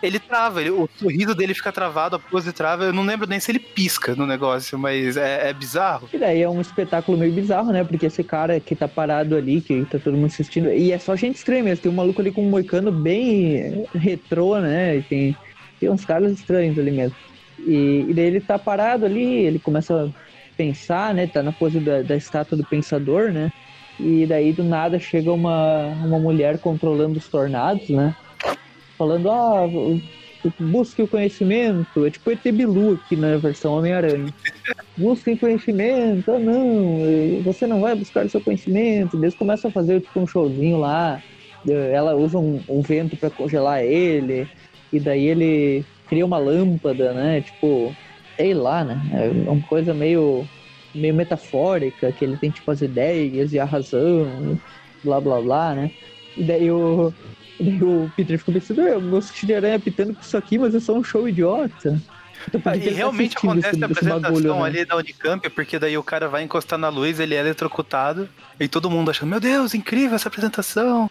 [0.02, 2.86] Ele trava, ele, o sorriso dele fica travado, a pose trava.
[2.86, 6.10] Eu não lembro nem se ele pisca no negócio, mas é, é bizarro.
[6.14, 7.84] E daí é um espetáculo meio bizarro, né?
[7.84, 10.70] Porque esse cara que tá parado ali, que tá todo mundo assistindo.
[10.72, 11.84] E é só gente estranha mesmo.
[11.84, 14.98] Tem um maluco ali com um moicano bem retrô, né?
[14.98, 15.38] E tem,
[15.80, 17.16] tem uns caras estranhos ali mesmo.
[17.60, 20.10] E, e daí ele tá parado ali, ele começa a
[20.56, 21.28] pensar, né?
[21.28, 23.52] Tá na pose da, da estátua do pensador, né?
[24.00, 28.16] E daí do nada chega uma, uma mulher controlando os tornados, né?
[28.98, 29.68] Falando, ah,
[30.60, 32.06] busque o conhecimento.
[32.06, 34.34] É tipo ET Bilu aqui na versão Homem-Aranha.
[34.98, 39.16] Busquem conhecimento, ah não, você não vai buscar o seu conhecimento.
[39.16, 41.22] Eles começam a fazer tipo um showzinho lá.
[41.68, 44.48] Ela usa um, um vento para congelar ele.
[44.92, 47.42] E daí ele cria uma lâmpada, né?
[47.42, 47.94] Tipo,
[48.36, 49.00] sei lá, né?
[49.14, 50.46] É uma coisa meio
[50.96, 54.58] meio metafórica, que ele tem tipo as ideias e a razão,
[55.04, 55.92] blá blá blá, né?
[56.36, 57.14] E daí o,
[57.60, 60.80] daí o Peter ficou pensando, meu moço de aranha pitando com isso aqui, mas é
[60.80, 62.00] só um show idiota.
[62.48, 64.62] Então, ah, e realmente tá acontece esse, a apresentação bagulho, né?
[64.62, 68.68] ali da Unicamp, porque daí o cara vai encostar na luz, ele é eletrocutado, e
[68.68, 71.10] todo mundo achando, meu Deus, incrível essa apresentação.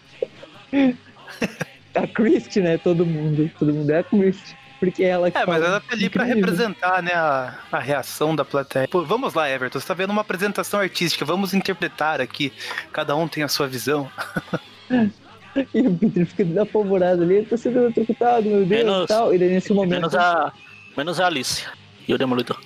[1.93, 2.77] a Christie, né?
[2.77, 3.49] Todo mundo.
[3.59, 4.55] Todo mundo é a Christie.
[4.79, 8.45] Porque ela que É, mas ela tá ali pra representar, né, a, a reação da
[8.45, 8.87] plateia.
[8.87, 12.53] Pô, vamos lá, Everton, você tá vendo uma apresentação artística, vamos interpretar aqui.
[12.93, 14.09] Cada um tem a sua visão.
[15.73, 19.33] e o Peter fica desapavorado ali, ele tá sendo eletrocutado, meu Deus, menos, e tal.
[19.33, 20.01] E daí nesse momento.
[20.01, 20.51] Menos a,
[20.95, 21.65] menos a Alice
[22.07, 22.59] e o Demolidor.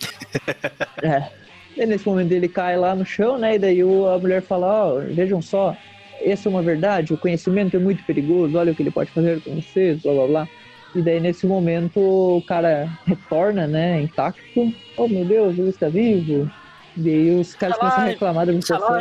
[1.02, 1.30] é.
[1.76, 3.56] E nesse momento ele cai lá no chão, né?
[3.56, 5.76] E daí a mulher fala, ó, oh, vejam só,
[6.22, 9.42] essa é uma verdade, o conhecimento é muito perigoso, olha o que ele pode fazer
[9.42, 10.48] com vocês, blá blá blá.
[10.94, 14.74] E daí nesse momento o cara retorna, né, intacto.
[14.98, 16.52] Oh meu Deus, ele está vivo.
[16.98, 19.00] E daí os caras começam a reclamar da situação.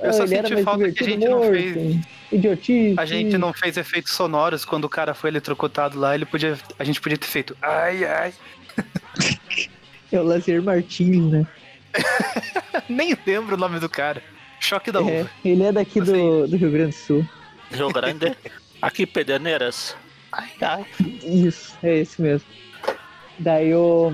[0.00, 2.06] Eu só senti falta que a gente morto, não fez.
[2.30, 2.94] Idiotice.
[2.98, 6.14] A gente não fez efeitos sonoros quando o cara foi eletrocutado lá.
[6.14, 7.56] Ele podia, a gente podia ter feito.
[7.62, 8.32] Ai, ai.
[10.12, 11.46] é o Lazier Martins, né?
[12.88, 14.22] Nem lembro o nome do cara.
[14.60, 15.30] Choque da é, uva.
[15.44, 17.28] Ele é daqui do, do Rio Grande do Sul.
[17.70, 18.36] Rio Grande?
[18.80, 19.96] Aqui, Pederneiras.
[20.32, 20.86] Ai, ai.
[21.24, 22.46] Isso, é esse mesmo.
[23.38, 24.12] Daí o,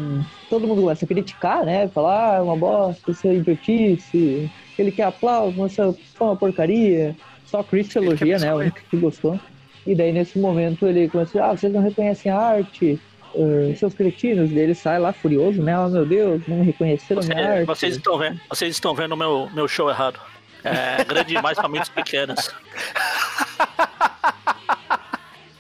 [0.49, 1.89] todo mundo começa a criticar, né?
[1.89, 4.51] Falar, ah, é uma bosta, isso é idiotice.
[4.79, 5.83] Ele quer aplauso, mas isso
[6.21, 7.17] é uma porcaria.
[7.47, 8.53] Só Chris elogia, né?
[8.53, 9.39] O único que gostou.
[9.87, 12.99] E daí nesse momento ele começa a ah, vocês não reconhecem a arte,
[13.35, 14.51] uh, seus cretinos.
[14.51, 15.79] Daí ele sai lá furioso, né?
[15.79, 17.67] Oh meu Deus, não me reconheceram Você, minha arte.
[17.67, 20.19] Vocês estão vendo, vocês estão vendo o meu, meu show errado.
[20.65, 22.51] É grande demais para mentes pequenas.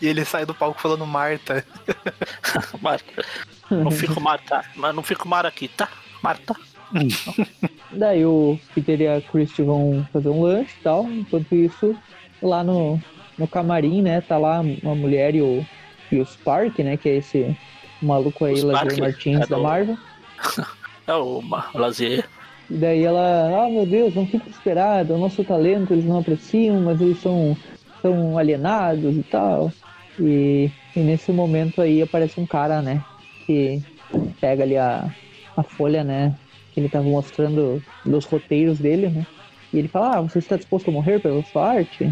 [0.00, 1.64] E ele sai do palco falando Marta.
[2.81, 3.24] Marta.
[3.70, 5.88] Não fico Marta, mas não fico Mar aqui, tá?
[6.22, 6.55] Marta.
[7.92, 11.09] Daí o Peter e a Christy vão fazer um lanche e tal.
[11.11, 11.94] Enquanto isso,
[12.42, 13.00] lá no,
[13.38, 15.64] no camarim, né, tá lá uma mulher e o,
[16.11, 17.57] e o Spark, né, que é esse
[18.00, 19.96] maluco aí, Lazier Martins é da Marvel.
[21.07, 21.42] É o
[21.74, 22.24] Lazier.
[22.70, 26.80] E daí ela, ah meu Deus, não fica desesperado, o nosso talento eles não apreciam,
[26.80, 27.54] mas eles são,
[28.00, 29.70] são alienados e tal.
[30.18, 33.04] E, e nesse momento aí aparece um cara, né?
[33.44, 33.83] Que
[34.40, 35.14] pega ali a,
[35.57, 36.35] a folha, né?
[36.75, 39.27] Que ele tava mostrando dos roteiros dele, né?
[39.73, 42.05] E ele fala, ah, você está disposto a morrer pela sua arte?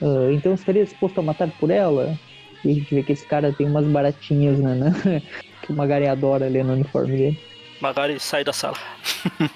[0.00, 2.18] Uh, então estaria disposto a matar por ela?
[2.64, 4.74] E a gente vê que esse cara tem umas baratinhas, né?
[4.74, 5.22] né?
[5.62, 7.40] que o Magari adora ali no uniforme dele.
[7.80, 8.76] Magari sai da sala.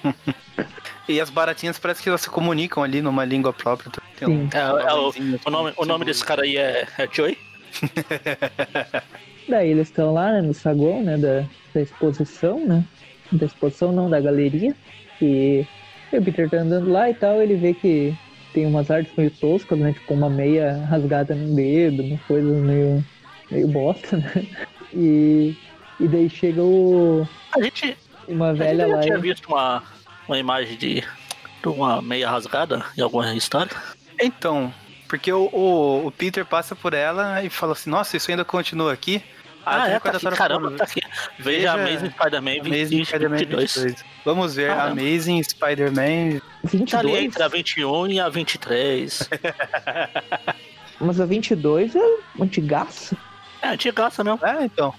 [1.07, 3.91] e as baratinhas parece que elas se comunicam ali numa língua própria.
[4.17, 5.13] Tem um, é, é, o,
[5.45, 7.37] o, nome, o nome desse cara aí é, é Joey?
[9.49, 11.43] Daí eles estão lá né, no saguão né, da,
[11.73, 12.83] da exposição, né?
[13.31, 14.75] Da exposição não, da galeria.
[15.21, 15.65] E
[16.11, 18.15] o Peter tá andando lá e tal, ele vê que
[18.53, 19.93] tem umas artes meio toscas, né?
[19.93, 23.03] Tipo uma meia rasgada no dedo, uma coisa meio,
[23.51, 24.45] meio bosta, né?
[24.93, 25.55] E,
[25.99, 27.27] e daí chega o.
[27.55, 27.97] A gente.
[28.27, 28.97] Uma velha a gente lá.
[28.97, 29.83] Eu tinha visto uma,
[30.27, 33.71] uma imagem de, de uma meia rasgada em alguma história.
[34.19, 34.73] Então,
[35.07, 38.93] porque o, o, o, Peter passa por ela e fala assim, nossa, isso ainda continua
[38.93, 39.23] aqui?
[39.69, 41.01] Ah, é, tá aqui, caramba, tá aqui.
[41.37, 44.05] Veja, Veja Amazing Spider-Man 22.
[44.25, 45.01] Vamos ver, caramba.
[45.01, 46.91] Amazing Spider-Man 22.
[46.91, 49.29] Tá ali entre a 21 e a 23.
[50.99, 53.15] Mas a 22 é antigaça?
[53.61, 54.39] É, antigaça mesmo.
[54.45, 54.93] É, então.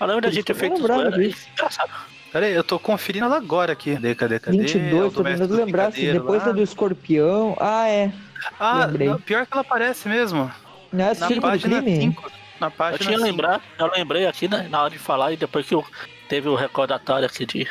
[0.00, 0.76] Eu lembro da gente ter feito
[1.20, 1.46] isso.
[1.46, 1.90] É engraçado.
[2.32, 3.94] Peraí, eu tô conferindo ela agora aqui.
[3.94, 4.56] Cadê, cadê, cadê?
[4.56, 6.52] 22, tô tentando lembrar, se depois lá.
[6.52, 7.56] do escorpião.
[7.58, 8.12] Ah, é.
[8.58, 9.14] Ah, Lembrei.
[9.26, 10.50] pior que ela aparece mesmo.
[10.92, 12.32] Não é na página 5.
[12.60, 15.66] Na página eu tinha lembrar, eu lembrei aqui né, na hora de falar e depois
[15.66, 15.84] que eu,
[16.28, 17.68] teve o recordatório aqui de.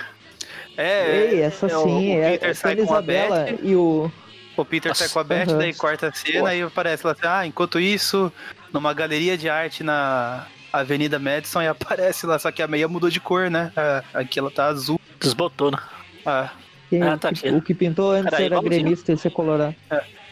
[0.75, 3.75] É, Ei, essa é, sim, o, o é, Peter é, sai com a Beth, e
[3.75, 4.11] o.
[4.57, 5.57] O Peter Nossa, sai com a Beth, uhum.
[5.57, 6.49] daí corta a cena Pô.
[6.49, 8.31] e aparece lá assim, ah, enquanto isso,
[8.73, 13.09] numa galeria de arte na, Avenida Madison e aparece lá, só que a meia mudou
[13.09, 13.71] de cor, né?
[13.75, 14.99] É, aqui ela tá azul.
[15.19, 15.77] Desbotou, né?
[16.25, 16.51] Ah,
[16.89, 17.49] Quem- Ah, tá aqui.
[17.49, 18.83] O que pintou antes Peraí, era igualzinho.
[18.83, 19.75] gremista, esse é colorado.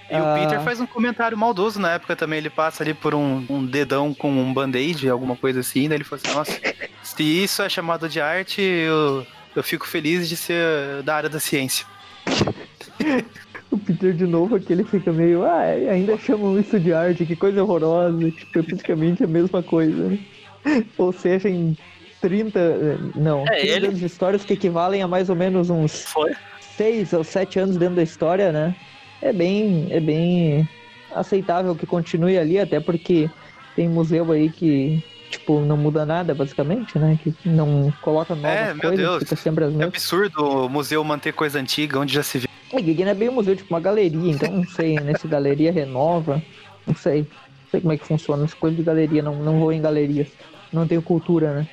[0.09, 0.33] E Ah.
[0.35, 2.39] o Peter faz um comentário maldoso na época também.
[2.39, 5.87] Ele passa ali por um, um dedão com um band-aid, alguma coisa assim.
[5.89, 6.61] Daí ele fala assim: Nossa,
[7.03, 11.39] se isso é chamado de arte, eu, eu fico feliz de ser da área da
[11.39, 11.85] ciência.
[13.69, 17.35] O Peter de novo aqui, ele fica meio, ah, ainda chamam isso de arte, que
[17.35, 18.31] coisa horrorosa.
[18.31, 20.19] Tipo, é praticamente a mesma coisa, né?
[20.97, 21.77] Ou seja, em
[22.21, 25.69] 30, eh, não, É, 30 ele- anos de histórias que equivalem a mais ou menos
[25.69, 26.33] uns Foi.
[26.77, 28.73] 6 ou 7 anos dentro da história, né?
[29.21, 30.67] É bem, é bem
[31.15, 33.29] aceitável que continue ali, até porque
[33.75, 37.17] tem museu aí que, tipo, não muda nada, basicamente, né?
[37.23, 39.23] Que não coloca novas É, meu coisas, Deus.
[39.23, 39.87] fica sempre as É mesmas.
[39.95, 42.47] absurdo o museu manter coisa antiga, onde já se viu.
[42.73, 45.13] É, não é bem um museu, tipo uma galeria, então não sei, né?
[45.17, 46.41] Se galeria renova,
[46.85, 47.21] não sei.
[47.21, 50.27] Não sei como é que funciona, essa coisa de galeria, não, não vou em galerias.
[50.71, 51.67] Não tenho cultura, né?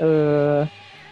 [0.00, 0.66] Ah,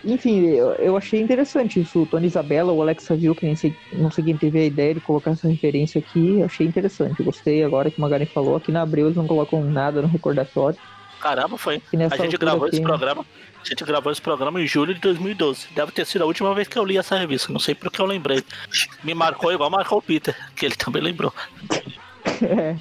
[0.05, 2.03] enfim, eu, eu achei interessante isso.
[2.03, 4.95] O Tony Isabella, o Alexa viu, que nem sei, não sei quem teve a ideia
[4.95, 7.23] de colocar essa referência aqui, achei interessante.
[7.23, 8.57] Gostei agora que o Magaren falou.
[8.57, 10.79] Aqui na Abreu eles não colocam nada no recordatório.
[11.21, 11.83] Caramba, foi.
[12.11, 13.27] A gente gravou aqui- esse programa.
[13.61, 15.67] A gente gravou esse programa em julho de 2012.
[15.75, 17.53] Deve ter sido a última vez que eu li essa revista.
[17.53, 18.43] Não sei porque eu lembrei.
[19.03, 21.35] Me marcou igual marcou o Peter, que ele também lembrou.
[22.41, 22.77] é,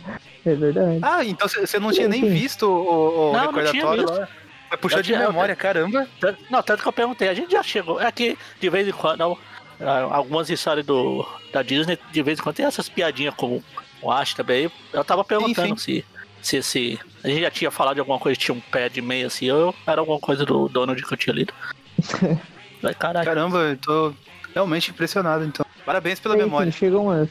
[0.45, 0.99] é verdade.
[1.01, 4.19] Ah, então você não tinha nem visto o, o Não, não tinha recordatório visto.
[4.19, 4.27] lá?
[4.69, 6.07] Mas puxou Eu de memória, caramba.
[6.19, 8.01] Tanto- Não, tanto que eu perguntei, a gente já chegou.
[8.01, 9.37] É que de vez em quando,
[9.81, 13.61] ah, algumas histórias do, da Disney, de vez em quando tem essas piadinhas com
[14.01, 14.69] o Ash também.
[14.93, 16.03] Eu tava perguntando se,
[16.41, 16.99] se esse.
[17.23, 19.73] A gente já tinha falado de alguma coisa, tinha um pé de meia assim, ou
[19.85, 21.53] era alguma coisa do Donald que eu tinha lido.
[22.99, 23.25] Caralho.
[23.25, 24.13] Caramba, eu tô
[24.53, 25.65] realmente impressionado, então.
[25.85, 26.71] Parabéns pela Enfim, memória.
[26.71, 27.29] chegam umas.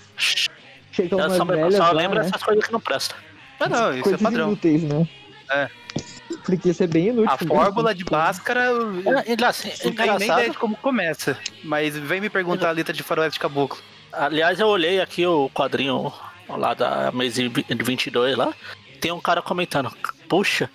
[0.93, 2.27] Chegam Eu umas só, velhas só lá, lembro né?
[2.27, 3.17] essas coisas que não prestam.
[3.61, 4.49] Ah, não, isso é coisas padrão.
[4.49, 5.09] inúteis, né?
[5.51, 5.69] É.
[6.47, 7.29] Porque isso é bem inútil.
[7.31, 7.49] A mesmo.
[7.55, 11.37] fórmula de Bhaskara, eu É, ele, assim, não tenho nem ideia de como começa.
[11.65, 13.79] Mas vem me perguntar a letra de Faroeste Caboclo.
[14.13, 16.13] Aliás, eu olhei aqui o quadrinho
[16.49, 18.55] lá da mês 22 lá.
[19.01, 19.93] Tem um cara comentando,
[20.29, 20.71] puxa,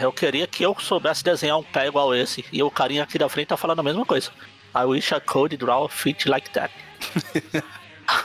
[0.00, 2.44] eu queria que eu soubesse desenhar um pé igual esse.
[2.52, 4.30] E o carinha aqui da frente tá falando a mesma coisa.
[4.74, 6.72] I wish I could draw a feet like that.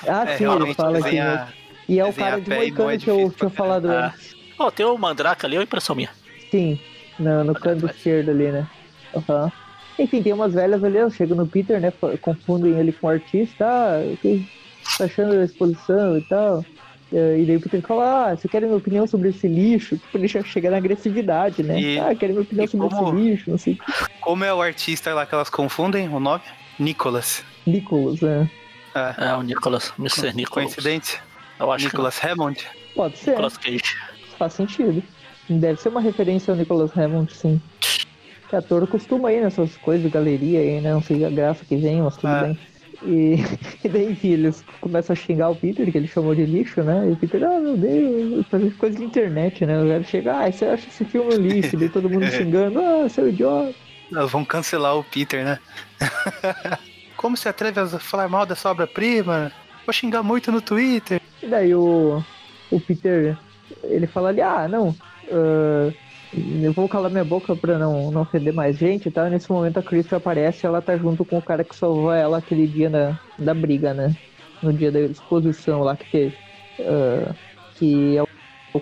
[0.08, 1.04] Ah, É, sim, ele realmente, fala aqui.
[1.04, 1.54] desenhar- né?
[1.88, 4.08] E é o cara de mão Moicano é que eu tinha falado caralho.
[4.14, 4.36] antes.
[4.60, 6.10] Ó, tem o Mandrake ali, é uma impressão minha.
[6.52, 6.80] Sim,
[7.20, 8.68] no, no canto esquerdo ali, né?
[9.16, 9.52] Aham.
[9.98, 11.92] Enfim, tem umas velhas ali, eu chego no Peter, né?
[12.22, 14.48] Confundem ele com o artista, ah, o que
[14.98, 16.64] tá achando da exposição e tal.
[17.12, 19.98] E daí o Peter fala, ah, você quer minha opinião sobre esse lixo?
[19.98, 21.80] Tipo, ele já chega na agressividade, né?
[21.82, 23.92] E- ah, quer minha opinião sobre como- esse lixo, não sei o que.
[24.22, 26.44] Como é o artista lá que elas confundem o nome?
[26.78, 27.44] Nicholas.
[27.68, 28.50] Nicholas, né?
[28.96, 30.34] É, É o Nicholas, Mr.
[30.34, 30.74] Nicholas.
[30.74, 31.20] coincidência?
[31.60, 32.66] Eu acho Nicholas Hammond.
[32.96, 33.32] Pode que ser.
[33.32, 33.98] Nicholas Cage.
[34.38, 35.04] faz sentido.
[35.50, 37.60] Deve ser uma referência ao Nicholas Hammond, sim.
[38.50, 40.92] Que ator costuma ir nessas coisas de galeria aí, né?
[40.94, 42.44] Não sei a graça que vem, mas tudo É.
[42.44, 42.60] bem.
[43.04, 43.36] E,
[43.86, 47.08] e daí, enfim, eles começam a xingar o Peter, que ele chamou de lixo, né?
[47.08, 49.82] E o Peter, ah, meu Deus, fazer coisa de internet, né?
[49.82, 51.76] O cara chega, ah, você acha esse filme lixo?
[51.76, 53.74] E daí todo mundo xingando, ah, seu idiota.
[54.12, 55.60] Nós vamos cancelar o Peter, né?
[57.16, 59.52] Como se atreve a falar mal dessa obra-prima?
[59.86, 61.22] Vou xingar muito no Twitter.
[61.44, 62.24] E daí o,
[62.72, 63.38] o Peter,
[63.84, 64.96] ele fala ali, ah, não,
[65.32, 65.92] ah,
[66.62, 69.10] eu vou calar minha boca pra não, não ofender mais gente.
[69.10, 72.38] E nesse momento a Chris aparece ela tá junto com o cara que salvou ela
[72.38, 74.16] aquele dia da, da briga, né?
[74.62, 76.38] No dia da exposição lá que teve.
[76.82, 77.34] ah,
[77.76, 78.28] que é o-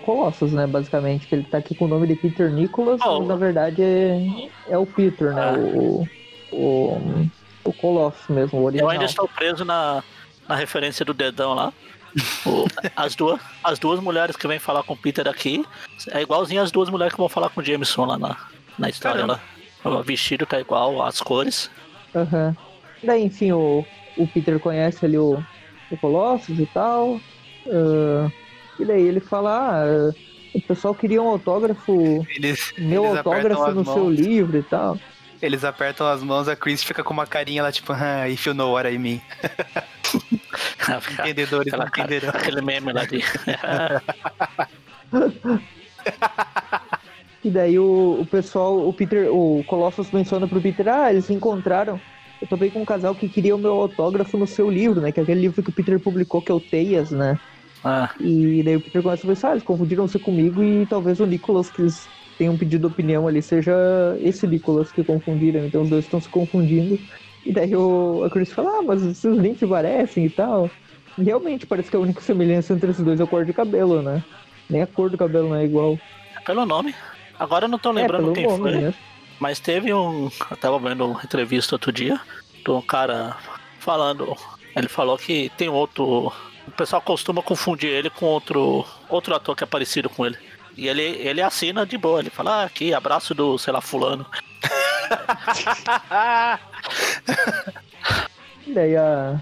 [0.04, 0.66] Colossus, né?
[0.66, 3.18] Basicamente, que ele tá aqui com o nome de Peter Nicholas, Oh.
[3.20, 5.42] mas na verdade é, é o Peter, né?
[5.42, 5.58] Ah.
[5.58, 6.06] O,
[6.52, 7.26] o,
[7.64, 8.90] o Colossus mesmo, o Eu original.
[8.90, 10.02] ainda estou preso na,
[10.48, 11.72] na referência do dedão lá.
[12.96, 15.64] As, duas, as duas mulheres que vêm falar com o Peter aqui
[16.10, 18.36] é igualzinho as duas mulheres que vão falar com o Jameson lá na,
[18.78, 19.40] na história lá.
[19.84, 21.70] O vestido tá igual, as cores.
[22.14, 22.56] Aham.
[23.02, 23.84] Daí, enfim, o,
[24.16, 25.42] o Peter conhece ali o,
[25.90, 27.20] o Colossus e tal.
[27.66, 28.30] ah,
[28.78, 30.14] e daí ele fala, ah,
[30.54, 34.98] o pessoal queria um autógrafo, Eles, meu eles autógrafo no seu livro e tal.
[35.40, 38.54] Eles apertam as mãos, a Chris fica com uma carinha lá, tipo, ah, if you
[38.54, 39.20] know what I mean.
[41.20, 42.30] Entendedores não entenderão.
[42.30, 43.22] aquele meme lá de.
[47.44, 51.32] E daí o, o pessoal, o Peter, o Colossus menciona pro Peter, ah, eles se
[51.32, 52.00] encontraram.
[52.42, 55.12] Eu tô bem com um casal que queria o meu autógrafo no seu livro, né?
[55.12, 57.38] Que é aquele livro que o Peter publicou, que é o Teias, né?
[57.84, 61.26] Ah, E daí o Peter começa a pensar, ah, eles confundiram-se comigo e talvez o
[61.26, 61.82] Nicholas que
[62.38, 63.72] eles tenham pedido opinião ali seja
[64.20, 66.98] esse Nicholas que confundiram, então os dois estão se confundindo.
[67.44, 70.70] E daí o, a Chris fala, ah, mas esses nem se parecem e tal.
[71.16, 74.02] E realmente parece que a única semelhança entre esses dois é a cor de cabelo,
[74.02, 74.22] né?
[74.70, 75.98] Nem a cor do cabelo não é igual.
[76.44, 76.94] pelo nome.
[77.38, 78.76] Agora eu não tô É, lembrando pelo quem nome foi.
[78.76, 78.94] mesmo.
[79.40, 80.30] Mas teve um.
[80.50, 82.20] Eu tava vendo uma entrevista outro dia
[82.64, 83.36] de um cara
[83.78, 84.36] falando.
[84.76, 86.32] Ele falou que tem outro.
[86.66, 90.36] O pessoal costuma confundir ele com outro, outro ator que é parecido com ele.
[90.78, 94.24] E ele, ele assina de boa, ele fala, ah, aqui, abraço do, sei lá, fulano.
[98.64, 99.40] E daí a,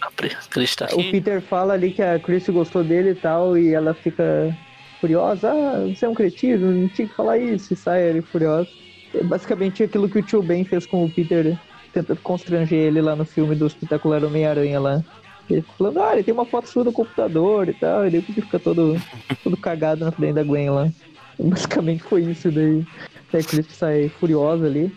[0.00, 1.10] A Pri- Cris tá o.
[1.10, 4.56] Peter fala ali que a Chris gostou dele e tal, e ela fica
[5.00, 5.50] furiosa.
[5.50, 8.68] Ah, você é um cretino, não tinha que falar isso, e sai ali furiosa.
[9.14, 11.58] É basicamente aquilo que o tio Ben fez com o Peter,
[11.92, 15.02] tentando constranger ele lá no filme do espetacular Homem-Aranha lá.
[15.50, 18.22] Ele falando, ah, ele tem uma foto sua no computador e tal, e daí o
[18.22, 19.00] fica todo,
[19.42, 20.88] todo cagado na frente da Gwen lá.
[21.38, 22.86] Basicamente foi isso daí.
[23.32, 24.94] A Chris sai furiosa ali.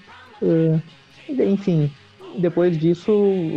[1.30, 1.90] Daí, enfim,
[2.38, 3.12] depois disso,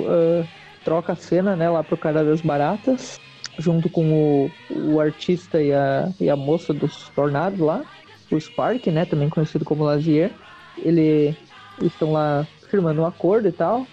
[0.09, 0.47] ah,
[0.85, 3.21] troca a cena, né, lá pro cara das baratas,
[3.59, 4.51] junto com o,
[4.93, 7.85] o artista e a, e a moça dos tornados lá,
[8.31, 10.31] o Spark, né, também conhecido como Lazier.
[10.79, 11.37] Ele,
[11.83, 13.87] estão lá firmando um acordo e tal,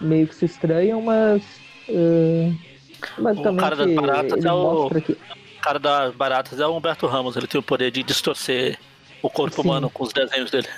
[0.00, 1.42] meio que se estranham, mas
[1.90, 2.52] ah,
[3.18, 7.36] basicamente cara das baratas é o- que O cara das baratas é o Humberto Ramos,
[7.36, 8.78] ele tem o poder de distorcer
[9.22, 9.68] o corpo Sim.
[9.68, 10.68] humano com os desenhos dele.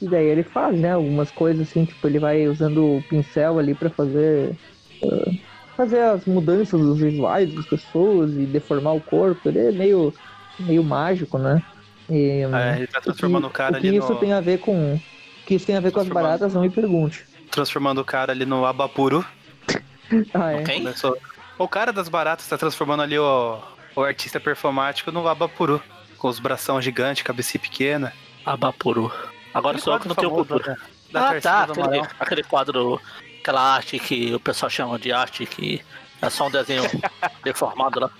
[0.00, 3.74] E daí ele faz, né, algumas coisas assim, tipo, ele vai usando o pincel ali
[3.74, 4.54] pra fazer
[5.02, 5.30] ah,
[5.76, 9.48] fazer as mudanças dos visuais das pessoas e deformar o corpo.
[9.48, 10.12] Ele é meio
[10.60, 11.62] meio mágico, né?
[12.10, 14.18] E, É, ele tá transformando o cara o que ali isso no.
[14.20, 15.00] tem a ver com o
[15.46, 17.24] que isso tem a ver com as baratas, não me pergunte.
[17.50, 19.24] Transformando o cara ali no Abapuru.
[20.32, 20.60] Ah, é.
[20.60, 20.78] Ok?
[20.78, 21.18] Começou-
[21.58, 23.58] O cara das baratas tá transformando ali o,
[23.96, 25.82] o artista performático no Abapuru.
[26.16, 28.12] Com os bração gigantes, cabeça pequena.
[28.44, 29.12] Abapuru.
[29.52, 30.78] Agora sou eu que não famoso cultura.
[31.10, 31.62] Da, da ah, tá.
[31.64, 33.00] Aquele, aquele quadro,
[33.40, 35.82] aquela arte que o pessoal chama de arte, que
[36.22, 36.82] é só um desenho
[37.42, 38.10] deformado lá.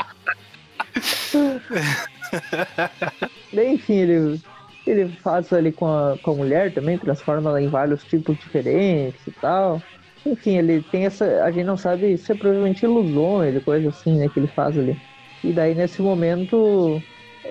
[3.53, 4.41] Daí, enfim, ele,
[4.87, 9.27] ele faz ali com a, com a mulher também, transforma ela em vários tipos diferentes
[9.27, 9.83] e tal.
[10.25, 11.45] Enfim, ele tem essa.
[11.45, 15.01] A gente não sabe se é provavelmente ilusões, coisa assim, né, que ele faz ali.
[15.45, 17.01] E daí nesse momento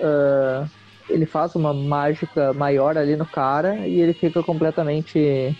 [0.02, 0.66] ah,
[1.08, 5.56] ele faz uma mágica maior ali no cara e ele fica completamente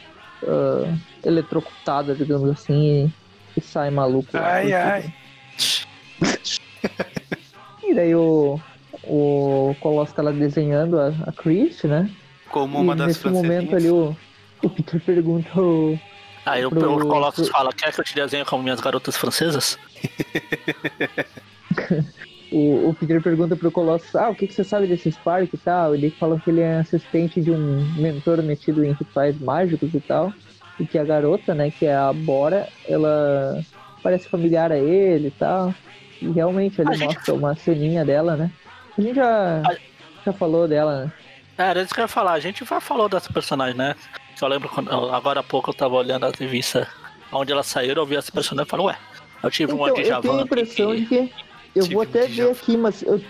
[0.46, 3.12] ah, eletrocutado, digamos assim,
[3.56, 4.30] e, e sai maluco.
[4.34, 5.14] Ai, ai.
[7.88, 8.60] E daí o,
[9.06, 12.10] o Colosso tá lá desenhando a, a Chris, né?
[12.50, 14.16] Como uma e das nesse momento ali o,
[14.62, 15.98] o Peter pergunta o,
[16.44, 19.16] Aí o, Pro- o Colossus pro- fala, quer que eu te desenhe como minhas garotas
[19.16, 19.76] francesas?
[22.52, 25.58] o, o Peter pergunta pro Colossus, ah, o que, que você sabe desse Spark e
[25.58, 25.94] tal?
[25.94, 30.32] Ele fala que ele é assistente de um mentor metido em rituais mágicos e tal.
[30.78, 33.62] E que a garota, né, que é a Bora, ela
[34.02, 35.74] parece familiar a ele e tal.
[36.20, 38.50] E realmente ele A gente- mostra uma ceninha dela, né?
[38.96, 39.76] A gente já, A-
[40.24, 41.12] já falou dela, né?
[41.58, 42.32] É, era isso que eu ia falar.
[42.32, 43.94] A gente já falou dessa personagem, né?
[44.40, 44.90] Eu lembro quando.
[45.14, 46.86] Agora há pouco eu tava olhando as revistas
[47.32, 48.96] onde ela saiu, eu vi essa personagem e falei, ué,
[49.42, 51.32] eu tive uma Então, déjà eu tenho a impressão que- de que.
[51.74, 53.20] Eu vou um até déjà ver aqui, mas eu,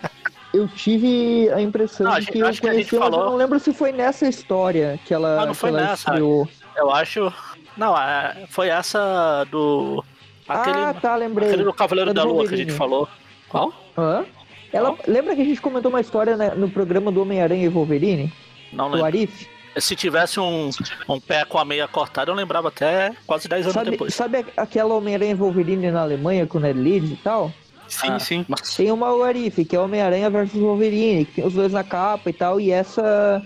[0.55, 3.07] eu tive a impressão Não, a de que eu acho que a gente conheci, mas
[3.07, 3.31] eu falou.
[3.31, 6.11] não lembro se foi nessa história que ela, Ah, não foi ela nessa.
[6.11, 6.49] estreou.
[6.77, 7.33] Eu acho.
[7.77, 10.05] Não, é, foi essa do.
[10.49, 11.49] Aquele, ah, tá, lembrei.
[11.49, 13.09] aquele do Cavaleiro É do da Lua que a gente falou.
[13.49, 13.73] Qual?
[13.99, 14.25] Hã?
[14.73, 18.33] Ela, lembra que a gente comentou uma história né, no programa do Homem-Aranha e Wolverine?
[18.73, 19.07] Não Do lembro.
[19.07, 19.49] Arif?
[19.79, 20.71] Se tivesse um,
[21.09, 24.15] um pé com a meia cortada, eu lembrava até quase 10 anos Sabe, depois.
[24.15, 27.53] sabe aquela Homem-Aranha e Wolverine na Alemanha com o Ned Leeds e tal?
[27.87, 28.45] Sim, Ah, sim.
[28.49, 32.29] mas- Tem uma Arif, que é Homem-Aranha versus Wolverine, que tem os dois na capa
[32.31, 33.43] e tal, e essa.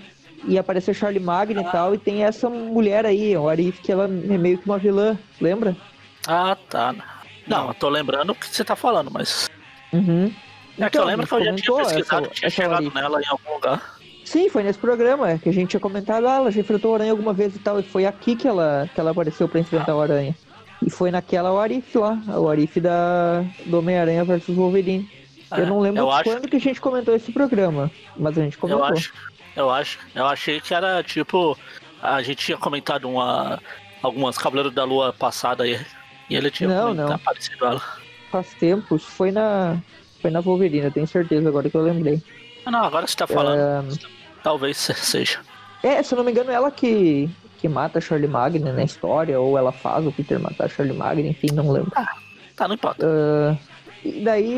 [0.46, 4.04] E apareceu Charlie Magno e tal, e tem essa mulher aí, o Arif, que ela
[4.04, 5.76] é meio que uma vilã, lembra?
[6.26, 6.94] Ah, tá.
[7.46, 9.50] Não, eu tô lembrando o que você tá falando, mas.
[9.92, 10.32] Uhum.
[10.86, 12.92] É que eu Então, lembro a que eu já gente tinha pesquisado, essa- tinha chegado
[12.94, 13.98] nela em algum lugar.
[14.24, 17.10] Sim, foi nesse programa que a gente tinha comentado, ah, ela já enfrentou o Aranha
[17.10, 20.00] alguma vez e tal, e foi aqui que ela, que ela apareceu pra enfrentar o
[20.00, 20.34] Aranha.
[20.84, 25.08] E foi naquela o Arif lá, o Arif da, do Homem-Aranha versus Wolverine.
[25.52, 28.42] É, eu não lembro eu acho- quando que a gente comentou esse programa, mas a
[28.42, 28.86] gente comentou.
[28.86, 29.12] Eu acho,
[29.56, 31.58] eu acho, eu achei que era tipo.
[32.02, 33.60] A gente tinha comentado uma,
[34.02, 35.78] algumas Cavaleiros da Lua passada aí.
[36.30, 37.12] E ele tinha Não, não.
[37.12, 37.82] aparecido ela.
[38.30, 39.76] Faz tempo, isso foi na,
[40.20, 42.22] foi na Wolverine, eu tenho certeza agora que eu lembrei.
[42.64, 43.98] Ah, não, agora você tá falando.
[44.42, 45.38] Talvez se- seja.
[45.82, 49.40] É, se eu não me engano, ela que, que mata a Charlie Magno na história,
[49.40, 51.90] ou ela faz o Peter matar a Charlie Magno, enfim, não lembro.
[52.54, 53.06] Tá, não importa.
[53.06, 53.56] Ah,
[54.04, 54.56] e daí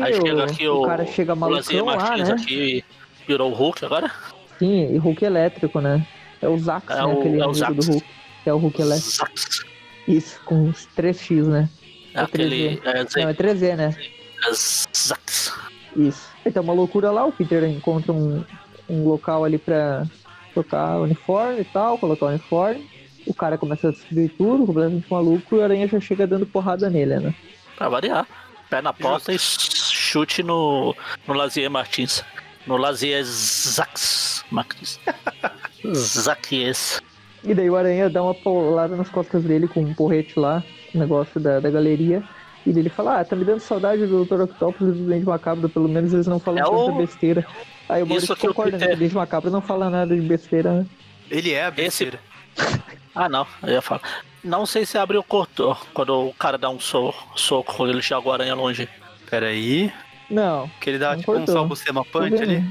[0.67, 2.31] o, o cara chega o malucão lá, né?
[2.33, 2.83] aqui
[3.27, 4.11] virou o Hulk agora.
[4.59, 6.05] Sim, e Hulk elétrico, né?
[6.41, 7.03] É o Zax, É né?
[7.05, 7.75] o- Aquele é amigo Zax.
[7.85, 8.05] do Hulk.
[8.45, 9.11] É o Hulk elétrico.
[9.11, 9.63] Zax.
[10.07, 11.69] Isso, com os 3x, né?
[12.13, 12.81] É aquele.
[12.83, 13.95] É, Não, é 3Z, né?
[13.97, 14.12] é
[14.51, 15.53] Zax.
[15.95, 16.29] Isso.
[16.45, 18.43] Aí tá uma loucura lá, o Peter encontra um,
[18.89, 20.05] um local ali pra
[20.53, 22.89] trocar uniforme e tal, colocar o uniforme.
[23.25, 26.89] O cara começa a destruir tudo, completamente maluco, e o Aranha já chega dando porrada
[26.89, 27.35] nele, né?
[27.77, 28.27] Pra variar.
[28.69, 30.95] Pé na porta e chute no,
[31.27, 32.23] no Lazier Martins.
[32.67, 34.99] No Lazier Zax Martins.
[35.93, 37.01] Zaquies.
[37.43, 40.63] E daí o Aranha dá uma paulada nas costas dele com um porrete lá,
[40.95, 42.23] um negócio da, da galeria.
[42.65, 44.41] E ele fala, ah, tá me dando saudade do Dr.
[44.43, 47.45] Octopus e do Dente Macabro, pelo menos eles não falam É tanta o- besteira.
[47.89, 48.93] Aí o eu concorda, né?
[48.93, 50.85] O Dente Macabro não fala nada de besteira, né?
[51.29, 52.19] Ele é a Esse- besteira.
[53.15, 54.01] Ah, não, eu ia falar.
[54.43, 58.01] Não sei se abriu o corto quando o cara dá um so- soco quando ele
[58.01, 58.89] joga o aranha longe.
[59.29, 59.93] Peraí.
[60.27, 60.67] Não.
[60.81, 61.53] Que ele dá tipo um cortou.
[61.53, 62.41] salbucema tô punch vendo.
[62.41, 62.65] ali.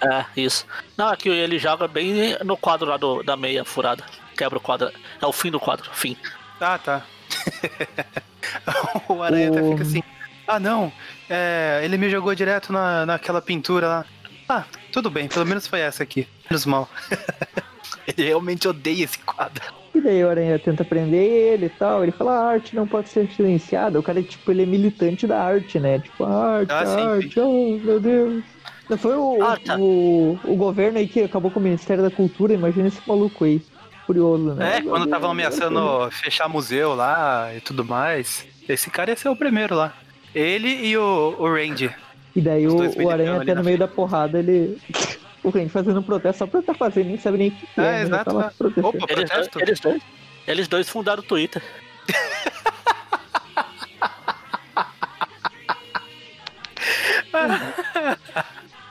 [0.00, 0.64] É, isso.
[0.96, 4.04] Não, aqui ele joga bem no quadro lá do, da meia furada.
[4.36, 4.92] Quebra o quadro.
[5.20, 6.16] É o fim do quadro, fim.
[6.60, 7.02] Ah, tá.
[9.08, 10.02] o aranha até fica assim.
[10.46, 10.92] Ah, não.
[11.28, 14.04] É, ele me jogou direto na, naquela pintura lá.
[14.48, 16.26] Ah, tudo bem, pelo menos foi essa aqui.
[16.50, 16.88] Menos mal.
[18.06, 19.62] ele realmente odeia esse quadro.
[19.94, 22.02] E daí o Aranha tenta prender ele e tal.
[22.02, 23.98] Ele fala, a arte não pode ser silenciada.
[23.98, 25.98] O cara, tipo, ele é militante da arte, né?
[25.98, 28.44] Tipo, a arte, Ah, a sim, arte, oh, meu Deus.
[28.88, 29.76] Não foi o, Ah, tá.
[29.78, 32.54] o, o governo aí que acabou com o Ministério da Cultura.
[32.54, 33.60] Imagina esse maluco aí.
[34.08, 34.78] Curioso, né?
[34.78, 38.46] É, quando estavam ameaçando fechar museu lá e tudo mais.
[38.66, 39.92] Esse cara ia ser o primeiro lá.
[40.34, 41.94] Ele e o, o Randy.
[42.34, 43.78] E daí o, o Aranha até no meio frente.
[43.78, 44.78] da porrada, ele.
[45.40, 47.80] O Randy fazendo um protesto só pra tá fazendo, nem sabe nem o que É,
[47.80, 47.84] é.
[47.92, 48.02] né?
[48.02, 48.52] exato, Tá.
[48.82, 49.60] Opa, Eles dois, protesto?
[49.60, 50.02] eles, dois,
[50.48, 51.62] eles dois fundaram o Twitter.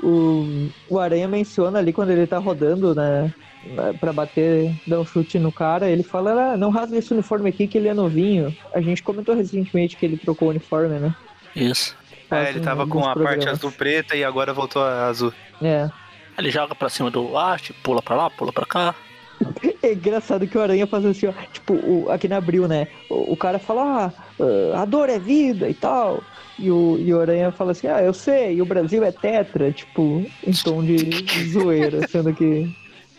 [0.02, 3.34] O, o Aranha menciona ali quando ele tá rodando, né?
[4.00, 7.68] Pra bater, dar um chute no cara, ele fala, ah, não rasga esse uniforme aqui
[7.68, 8.56] que ele é novinho.
[8.74, 11.14] A gente comentou recentemente que ele trocou o uniforme, né?
[11.56, 11.96] Isso.
[12.30, 13.48] Faz É, ele tava com a parte programas.
[13.48, 15.34] azul preta e agora voltou a azul.
[15.62, 15.90] É.
[16.38, 18.96] Ele joga pra cima do arte, pula pra lá, pula pra cá.
[19.84, 21.34] É engraçado que o Aranha faz assim, ó.
[21.54, 22.88] Tipo, o- aqui na Abril, né?
[23.10, 24.12] O, o cara fala, ah,
[24.74, 26.24] ah, a dor é vida e tal.
[26.58, 29.72] E o, e o Aranha fala assim, ah, eu sei, e o Brasil é tetra,
[29.72, 32.68] tipo, em tom de zoeira, sendo que.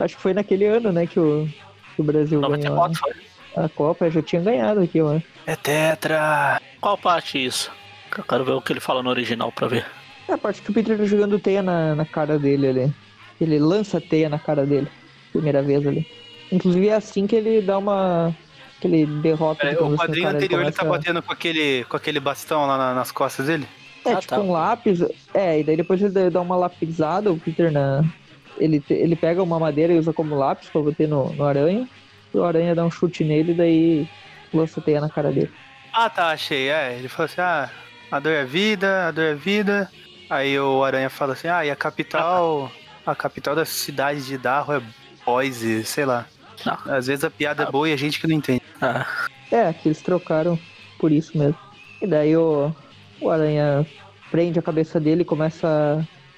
[0.01, 1.49] Acho que foi naquele ano, né, que o,
[1.94, 3.64] que o Brasil ganhou 94 foi.
[3.64, 5.18] a Copa, já tinha ganhado aqui, ó.
[5.46, 6.61] É tetra!
[6.80, 7.70] Qual parte isso?
[8.16, 9.84] Eu quero ver o que ele fala no original pra ver.
[10.28, 12.94] É a parte que o Peter tá jogando teia na, na cara dele ali.
[13.40, 14.88] Ele lança teia na cara dele.
[15.32, 16.07] Primeira vez ali.
[16.51, 18.34] Inclusive é assim que ele dá uma.
[18.80, 19.66] que ele derrota.
[19.66, 22.66] É, o assim, quadrinho cara, anterior ele tá começa- batendo com aquele, com aquele bastão
[22.66, 23.66] lá na- nas costas dele.
[24.05, 24.40] É, Ah, tipo tá.
[24.40, 25.01] um lápis.
[25.34, 28.03] É, e daí depois ele dá uma lapizada, o Peter na.
[28.59, 31.89] Ele, ele pega uma madeira e usa como lápis pra bater no, no aranha.
[32.33, 34.09] E o aranha dá um chute nele e daí
[34.53, 35.51] lança teia na cara dele.
[35.93, 36.69] Ah, tá, achei.
[36.69, 37.71] É, ele falou assim: ah,
[38.11, 39.91] a dor é vida, a dor é vida.
[40.31, 42.71] Aí o Aranha fala assim: ah, e a capital.
[43.07, 44.83] A capital da cidade de Darro é
[45.25, 46.27] Boise, sei lá.
[46.65, 46.95] Não.
[46.95, 48.63] Às vezes a piada é boa e a gente que não entende.
[48.83, 49.07] Ah,
[49.51, 50.59] É, que eles trocaram
[50.99, 51.59] por isso mesmo.
[52.03, 52.71] E daí o,
[53.21, 53.87] o aranha
[54.31, 55.67] prende a cabeça dele e começa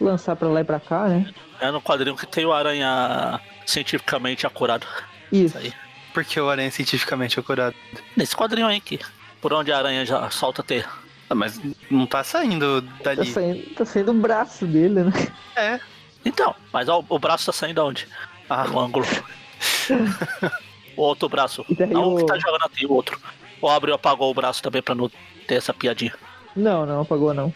[0.01, 1.29] a lançar pra lá e pra cá, né?
[1.61, 4.87] É no quadrinho que tem o aranha cientificamente acurado.
[5.33, 5.57] Isso.
[5.59, 5.73] Aí.
[6.13, 7.75] Porque o Aranha é cientificamente acurado.
[8.17, 8.99] Nesse quadrinho aí que.
[9.41, 10.85] Por onde a aranha já solta teia.
[11.31, 13.31] Ah, mas não tá saindo Tá dali.
[13.31, 15.13] saindo, tá saindo o braço dele, né?
[15.55, 15.79] É.
[16.25, 18.09] Então, mas ó, o braço tá saindo aonde?
[18.49, 19.07] Ah, No ângulo.
[20.97, 21.65] o outro braço.
[21.91, 23.19] Não o que o- tá jogando aqui, o outro.
[23.61, 25.11] O abriu apagou o braço também pra não
[25.47, 26.15] ter essa piadinha.
[26.57, 27.53] Não, não apagou não.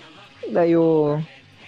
[0.52, 1.20] Daí o,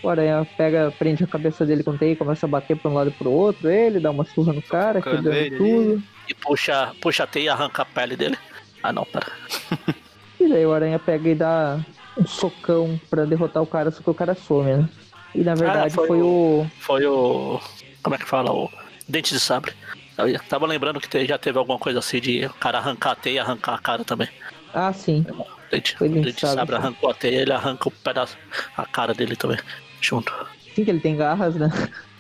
[0.03, 2.95] o aranha pega, prende a cabeça dele com teia e começa a bater pra um
[2.95, 3.71] lado e pro outro.
[3.71, 5.57] Ele dá uma surra no cara, quebrando ele.
[5.57, 6.03] tudo.
[6.29, 8.39] E puxa, puxa a teia e arranca a pele dele.
[8.83, 9.27] Ah não, pera.
[10.39, 11.81] E daí o aranha pega e dá
[12.17, 14.89] um socão pra derrotar o cara, só que o cara some, né?
[15.35, 16.67] E na verdade foi foi, o.
[16.79, 17.61] Foi o.
[18.03, 18.53] Como é que fala?
[18.53, 18.71] O
[19.09, 19.73] dente de sabre.
[20.17, 23.35] Eu tava lembrando que já teve alguma coisa assim de o cara arrancar a teia
[23.35, 24.29] e arrancar a cara também.
[24.73, 25.27] Ah, sim.
[25.29, 28.39] O dente, Foi o dente de sabre, arrancou a teia ele arranca o pedaço,
[28.77, 29.59] a cara dele também.
[30.07, 30.33] Junto.
[30.75, 31.69] Sim, que ele tem garras, né?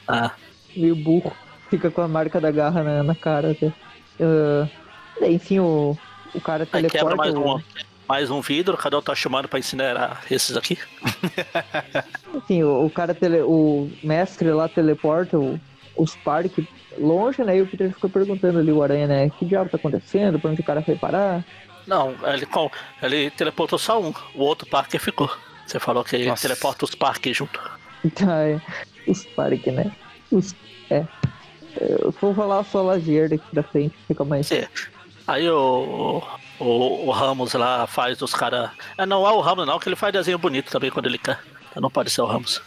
[0.08, 0.30] Ah,
[0.76, 1.32] Meio burro.
[1.70, 3.72] Fica com a marca da garra na, na cara até.
[5.20, 5.96] Daí, enfim, o,
[6.34, 7.16] o cara aí quebra teleporta.
[7.16, 7.60] mais o- um,
[8.08, 10.78] mais um vidro, cada um tá chamando pra incinerar esses aqui.
[12.34, 15.58] Enfim, o, o cara, tele, o mestre lá teleporta o,
[15.96, 16.66] os Spark
[16.98, 17.56] longe, né?
[17.58, 19.30] E o Peter fica perguntando ali, o Aranha, né?
[19.30, 20.38] Que diabo tá acontecendo?
[20.38, 21.44] Pra onde o cara foi parar?
[21.86, 22.46] Não, ele,
[23.02, 25.30] ele teleportou só um, o outro Parker ficou.
[25.66, 26.42] Você falou que ele Nossa.
[26.42, 27.60] teleporta os Parker junto.
[28.14, 28.60] Tá, é,
[29.06, 29.90] os Spark, né?
[30.30, 30.54] Os,
[30.90, 31.04] é.
[31.80, 34.46] Eu vou falar só lajeira daqui da frente, fica mais.
[34.46, 34.64] Sim.
[35.26, 36.22] Aí o,
[36.58, 38.70] o, o Ramos lá faz os caras.
[38.96, 41.38] Ah, não é o Ramos não, que ele faz desenho bonito também quando ele quer.
[41.74, 42.62] Não pode ser o Ramos.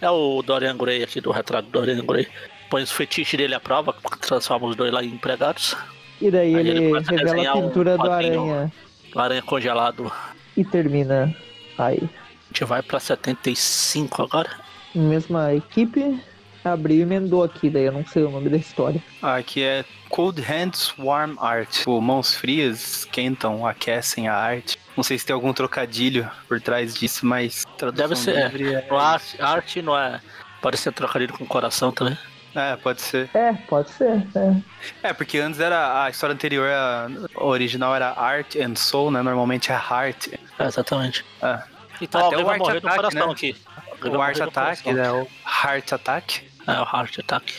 [0.00, 2.26] É o Dorian Gray aqui, do retrato do Dorian Gray.
[2.68, 5.76] Põe os fetiches dele à prova, transforma os dois lá em empregados.
[6.20, 8.72] E daí Aí ele ele, começa a revela a desenhar um pintura do aranha
[9.14, 10.12] O aranha congelado.
[10.56, 11.34] e termina
[11.78, 11.98] aí.
[12.02, 14.50] A gente vai pra 75 agora.
[14.94, 16.20] Mesma equipe,
[16.64, 19.02] abriu e emendou aqui, daí eu não sei o nome da história.
[19.22, 21.70] Ah, Aqui é Cold Hands Warm Art.
[21.70, 24.78] Tipo, mãos frias esquentam, aquecem a arte.
[24.96, 27.64] Não sei se tem algum trocadilho por trás disso, mas
[27.94, 28.72] Deve ser, é.
[28.74, 28.94] é.
[28.94, 30.20] Arte, arte não é.
[30.60, 32.16] Pode ser trocadilho com coração também.
[32.54, 33.30] É, pode ser.
[33.32, 34.22] É, pode ser.
[34.36, 35.08] É.
[35.08, 39.22] É, porque antes era a história anterior, a a original era Art and Soul, né?
[39.22, 40.28] Normalmente é Heart.
[40.58, 41.24] É, exatamente.
[41.42, 41.62] É.
[42.00, 43.32] Então Até alguém o vai morrer do Attack, coração né?
[43.32, 43.56] aqui.
[43.76, 45.14] Alguém vai O morrer Art do Attack, coração.
[45.14, 45.20] né?
[45.22, 46.48] O Heart Attack.
[46.66, 47.54] É, o Heart Attack.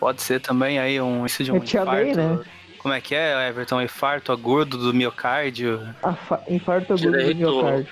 [0.00, 2.36] Pode ser também aí um isso de um Eu te amei, infarto.
[2.38, 2.44] né?
[2.78, 3.82] Como é que é, Everton?
[3.82, 5.80] Infarto agudo do miocárdio.
[6.02, 7.36] Afa- Infarto agudo do Direito.
[7.38, 7.88] miocárdio.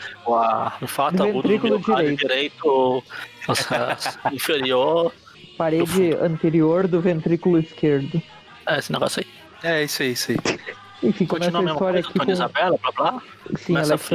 [0.80, 2.26] O fato Do agudo do ventrículo miocárdio direito.
[2.28, 3.04] direito,
[3.48, 5.12] nossa, inferior.
[5.58, 8.22] Parede anterior do ventrículo esquerdo.
[8.66, 9.70] É, esse negócio aí.
[9.70, 10.38] É isso aí, isso aí.
[11.04, 13.22] Enfim, começa Continua a a história coisa, aqui com Isabela, blá blá.
[13.56, 14.08] sim, começa Alexa.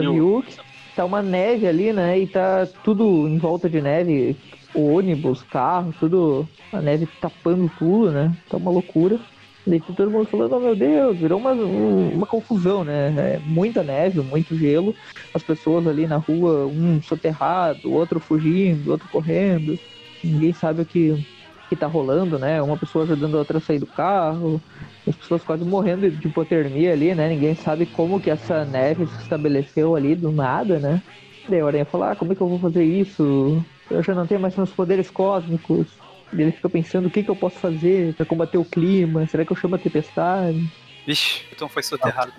[0.95, 2.19] Tá uma neve ali, né?
[2.19, 4.35] E tá tudo em volta de neve.
[4.73, 6.47] Ônibus, carro, tudo.
[6.73, 8.33] A neve tapando tudo, né?
[8.49, 9.19] Tá uma loucura.
[9.65, 13.13] Daí tá todo mundo falando, oh meu Deus, virou uma, um- uma confusão, né?
[13.35, 14.95] É muita neve, muito gelo.
[15.33, 19.77] As pessoas ali na rua, um soterrado, outro fugindo, outro correndo.
[20.23, 21.25] Ninguém sabe o que,
[21.70, 22.61] que tá rolando, né?
[22.61, 24.59] Uma pessoa ajudando a outra a sair do carro.
[25.07, 27.30] As pessoas quase morrendo de hipotermia ali, né?
[27.30, 31.01] Ninguém sabe como que essa neve se estabeleceu ali do nada, né?
[31.47, 33.63] Daí o Aranha fala, ah, como é que eu vou fazer isso?
[33.89, 35.88] Eu já não tenho mais meus poderes cósmicos.
[36.34, 39.26] E ele fica pensando o que, que eu posso fazer pra combater o clima.
[39.28, 40.72] Será que eu chamo a tempestade?
[41.05, 42.34] Vixe, então foi soterrado.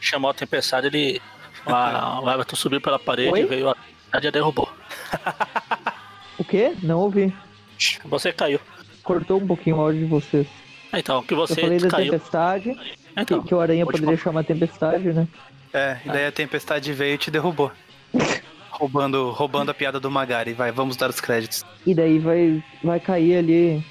[0.00, 1.20] Chamou a tempestade, ele.
[1.66, 3.40] o Everton subiu pela parede Oi?
[3.40, 3.76] e veio a.
[4.12, 4.68] A dia derrubou.
[6.38, 6.74] O quê?
[6.82, 7.32] Não ouvi.
[8.04, 8.60] Você caiu.
[9.02, 10.46] Cortou um pouquinho o áudio de vocês.
[10.94, 12.12] Então, que Eu você falei da caiu.
[12.12, 15.26] tempestade, que, Então, que o Aranha poderia chamar tempestade, né?
[15.72, 17.72] É, e daí a tempestade veio e te derrubou.
[18.70, 20.52] roubando, roubando a piada do Magari.
[20.52, 21.64] Vai, vamos dar os créditos.
[21.86, 23.84] E daí vai, vai cair ali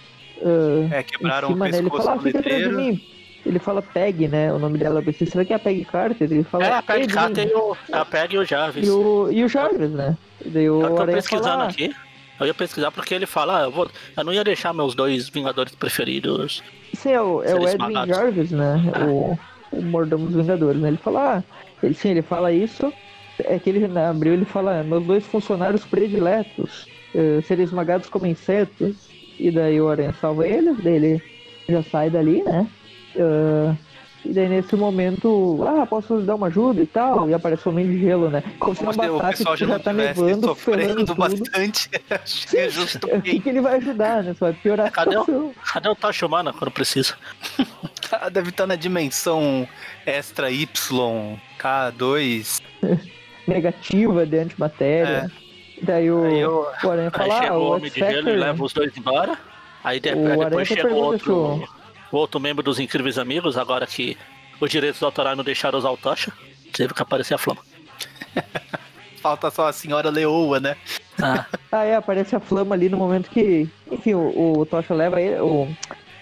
[0.44, 1.78] ah, É, quebraram cima, o né?
[1.78, 2.94] Ele pescoço fala, ah, do fica atrás de letreiro.
[2.94, 3.08] mim.
[3.44, 4.54] Ele fala Peg, né?
[4.54, 5.00] O nome dela.
[5.00, 6.32] Eu pensei, será que é a Peg Carter?
[6.32, 7.08] Ele fala É, a Peg.
[7.08, 8.88] Carter e o, a Peg e o Jarvis.
[8.88, 10.16] E o, e o Jarvis, né?
[10.46, 11.96] E daí o Eu tô Aranha pesquisando fala, ah, aqui.
[12.42, 13.88] Eu ia pesquisar porque ele fala, ah, eu, vou,
[14.18, 16.64] eu não ia deixar meus dois Vingadores preferidos.
[16.94, 18.16] Sim, é o, é o Edwin esmagados.
[18.16, 18.82] Jarvis, né?
[19.08, 19.38] O,
[19.72, 20.88] o mordomo dos Vingadores, né?
[20.88, 21.44] Ele fala, ah,
[21.84, 22.92] ele, sim, ele fala isso.
[23.44, 28.26] É que ele na abril ele fala, meus dois funcionários prediletos, eh, serem esmagados como
[28.26, 28.96] insetos.
[29.40, 31.24] E daí o Aranha salva eles, daí ele
[31.70, 32.68] já sai dali, né?
[33.20, 33.76] Ah,
[34.24, 37.88] e daí nesse momento, ah, posso dar uma ajuda e tal, e aparece o homem
[37.88, 38.44] de gelo, né?
[38.60, 41.16] Como se o pessoal já já tá nevando, ferrando sofrendo tudo.
[41.16, 41.90] bastante.
[42.10, 43.08] Acho que é justo.
[43.08, 44.34] O que, que ele vai ajudar, né?
[44.38, 45.54] Só vai piorar a Cadê o-.
[45.74, 47.16] Cadê o Tocha Humana quando precisa?
[48.12, 49.68] Ah, Deve estar na dimensão
[50.06, 52.62] extra Y, K2.
[53.48, 55.32] negativa de antimatéria.
[55.82, 56.28] Daí o, É.
[56.30, 58.64] Aí eu- o Aranha Aí fala, chega ah, o o Homem de Gelo e leva
[58.64, 59.38] os dois embora.
[59.84, 61.68] Aí de- O Aranha depois tá chega outro,
[62.12, 64.18] o outro membro dos Incríveis Amigos, agora que
[64.60, 66.32] os direitos autorais não deixaram usar o Tocha.
[66.74, 67.62] Teve que aparecer a flama.
[69.22, 70.76] Falta só a senhora Leoa, né?
[71.22, 73.70] Ah, Ah, é, aparece a flama ali no momento que...
[73.92, 75.40] Enfim, o, o Tocha leva ele...
[75.40, 75.68] O,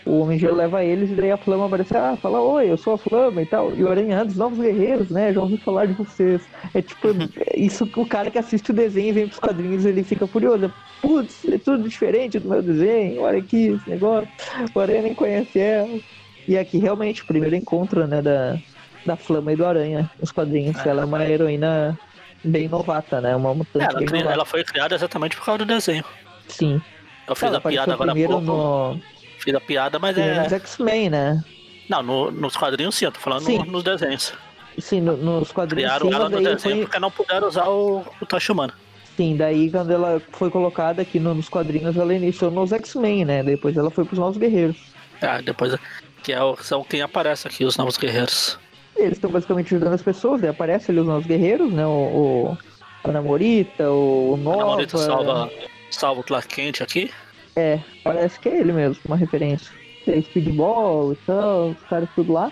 [0.05, 2.77] o Homem de Gelo leva eles e daí a flama aparece, ah, fala, oi, eu
[2.77, 3.73] sou a flama e tal.
[3.75, 6.41] E o Aranha, dos novos guerreiros, né, já ouvi falar de vocês.
[6.73, 10.03] É tipo, é isso o cara que assiste o desenho e vem pros quadrinhos, ele
[10.03, 10.73] fica furioso.
[11.01, 14.29] Putz, é tudo diferente do meu desenho, olha aqui esse negócio.
[14.73, 15.99] O Aranha nem conhece ela.
[16.47, 18.57] E aqui, realmente, o primeiro encontro, né, da,
[19.05, 20.83] da Flama e do Aranha, nos quadrinhos.
[20.85, 21.97] Ela é uma heroína
[22.43, 26.03] bem novata, né, uma mutante ela, ela foi criada exatamente por causa do desenho.
[26.47, 26.81] Sim.
[27.27, 28.41] Eu fiz Ela a piada agora há pouco.
[28.41, 28.99] no,
[29.39, 30.55] Fiz a piada, mas nos é.
[30.55, 31.43] X-Men, né?
[31.89, 33.57] Não, no- nos quadrinhos sim, eu tô falando Sim.
[33.59, 34.33] no- nos desenhos.
[34.77, 36.81] Sim, no- nos quadrinhos Criaram sim, ela no desenho foi...
[36.85, 38.73] porque não puderam usar o, o Tocha Humana.
[39.17, 43.43] Sim, daí quando ela foi colocada aqui no- nos quadrinhos, ela iniciou nos X-Men, né?
[43.43, 44.77] Depois ela foi pros Novos Guerreiros.
[45.21, 45.75] Ah, depois.
[46.23, 48.57] Que é o- são quem aparece aqui, os novos guerreiros.
[48.95, 51.85] Eles estão basicamente ajudando as pessoas, daí aparece ali os Novos Guerreiros, né?
[51.85, 52.57] O, o
[53.03, 54.57] a Namorita, o A Nova...
[54.57, 55.49] Namorita salva,
[55.89, 57.09] salva o Clark Kent aqui.
[57.55, 59.71] É, parece que é ele mesmo, uma referência.
[60.05, 62.51] Tem Speedball e tal, os caras tudo lá,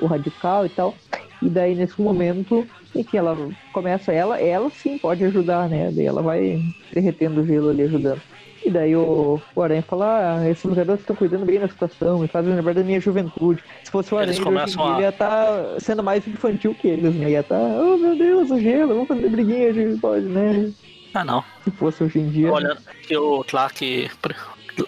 [0.00, 0.94] o Radical e tal.
[1.40, 3.36] E daí nesse momento, enfim, ela
[3.72, 5.90] começa, ela, ela sim pode ajudar, né?
[5.92, 6.60] Daí ela vai
[6.92, 8.20] derretendo o gelo ali ajudando.
[8.66, 12.26] E daí o, o Aranha fala, ah, esses jogadores estão cuidando bem da situação, me
[12.26, 13.62] fazem lembrar da minha juventude.
[13.84, 16.02] Se fosse o Aranha Eles de hoje em começam dia, a- ele ia estar sendo
[16.02, 17.30] mais infantil que eles, né?
[17.30, 20.72] Ia estar, oh meu Deus, o gelo, vamos fazer briguinha de pode, né?
[21.14, 21.44] Ah, não.
[21.64, 22.52] Se fosse hoje em dia.
[22.52, 24.10] Olhando que o Clark.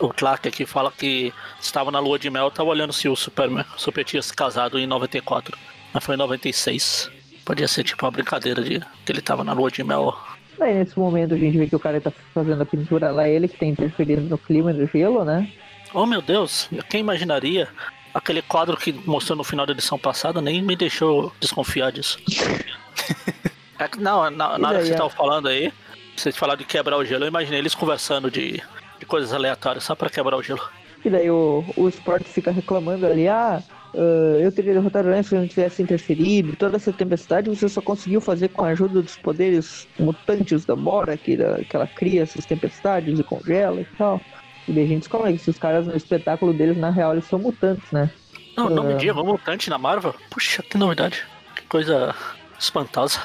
[0.00, 3.64] O Clark aqui fala que estava na lua de mel, tava olhando se o Superman,
[3.76, 5.58] Super tinha se casado em 94.
[5.92, 7.10] Mas foi em 96.
[7.44, 10.16] Podia ser tipo uma brincadeira de que ele tava na lua de mel.
[10.56, 13.48] Daí nesse momento a gente vê que o cara tá fazendo a pintura lá, ele
[13.48, 15.50] que tá interferindo no clima do gelo, né?
[15.92, 17.66] Oh meu Deus, quem imaginaria?
[18.14, 22.18] Aquele quadro que mostrou no final da edição passada nem me deixou desconfiar disso.
[23.80, 25.72] É não, na, na hora que você tava falando aí,
[26.20, 28.62] vocês falaram de quebrar o gelo, eu imaginei eles conversando de,
[28.98, 30.60] de coisas aleatórias só pra quebrar o gelo.
[31.04, 33.62] E daí o, o Sport fica reclamando ali, ah,
[33.94, 33.98] ah,
[34.40, 36.54] eu teria derrotado o Aranha se eu não tivesse interferido.
[36.56, 41.16] Toda essa tempestade você só conseguiu fazer com a ajuda dos poderes mutantes da Bora,
[41.16, 44.20] que, ela- que ela cria essas tempestades e congela e tal.
[44.68, 47.38] E daí a gente descobre que esses caras no espetáculo deles, na real, eles são
[47.38, 48.10] mutantes, né?
[48.56, 50.14] Não, não me diga, um mutante na Marvel?
[50.28, 51.24] Puxa, que novidade.
[51.56, 52.14] Que coisa
[52.58, 53.18] espantosa.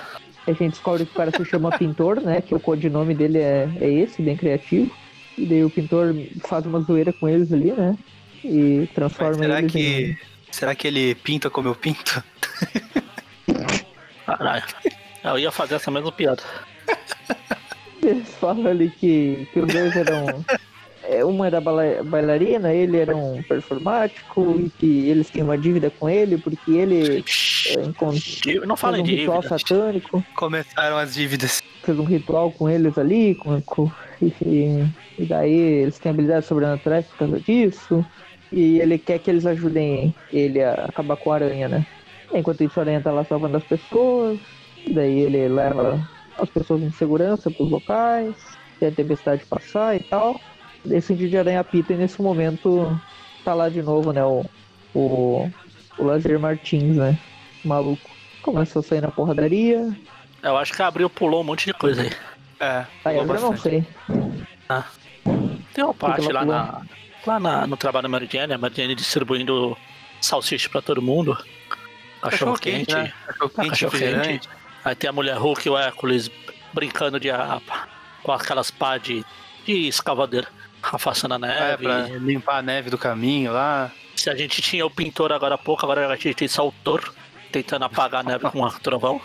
[0.48, 2.42] A gente descobre que o cara se chama Pintor, né?
[2.42, 4.92] Que o codinome dele é, é esse, bem criativo.
[5.38, 6.16] E daí o pintor
[6.48, 7.98] faz uma zoeira com eles ali, né?
[8.44, 10.18] E Mas transforma será eles que.
[10.52, 12.24] Será que ele pinta como eu pinto?
[14.26, 14.64] Caralho.
[15.24, 16.42] Eu ia fazer essa mesma piada.
[18.02, 18.08] em.
[18.08, 20.46] Eles falam ali que, que os dois eram.
[21.10, 26.10] é, Uma era bailarina, ele era um performático, e que eles têm uma dívida com
[26.10, 27.24] ele, porque ele
[27.68, 29.58] é, encontrou Não falem um de ritual dívida.
[29.60, 30.24] satânico.
[30.36, 31.62] Começaram as dívidas.
[31.84, 33.92] fez um ritual com eles ali, com, com-
[34.22, 34.84] e,
[35.20, 38.06] e daí eles têm habilidades sobrenaturais por causa disso.
[38.52, 41.86] E ele quer que eles ajudem ele a acabar com a aranha, né?
[42.34, 44.40] Enquanto isso, a aranha tá lá salvando as pessoas.
[44.86, 46.00] E daí ele leva
[46.38, 48.36] as pessoas em segurança pros locais,
[48.80, 50.40] tem a tempestade passar e tal.
[50.92, 53.00] Esse sentido de aranha pita e nesse momento
[53.44, 54.24] tá lá de novo, né?
[54.24, 54.46] O,
[54.94, 55.52] o,
[55.98, 57.18] o Lazer Martins, né?
[57.64, 58.10] Maluco.
[58.42, 59.96] Começou a sair na porradaria.
[60.44, 62.12] Eu acho que abriu pulou um monte de coisa aí.
[62.60, 62.86] É.
[63.04, 63.86] Aí eu não sei.
[65.74, 66.82] Tem uma parte lá, na,
[67.26, 69.76] lá na- no trabalho da Mary Jane, a Mary Jane distribuindo
[70.22, 71.38] salsicha pra todo mundo.
[72.22, 72.94] Cachorro quente.
[72.94, 73.12] né?
[73.28, 74.50] Cachorro Ah, quente, cachorro quente.
[74.84, 76.30] Aí tem a mulher Hulk e o Hércules
[76.74, 77.60] brincando de a-
[78.24, 79.24] com aquelas pá de,
[79.66, 80.48] de escavadeira,
[80.94, 81.40] afastando a É,
[81.72, 81.84] neve.
[81.84, 83.92] pra limpar a neve do caminho lá.
[84.16, 86.72] Se a gente tinha o pintor agora há pouco, agora a gente tem só o
[86.84, 87.02] Thor
[87.52, 89.20] tentando apagar a neve com um trovão.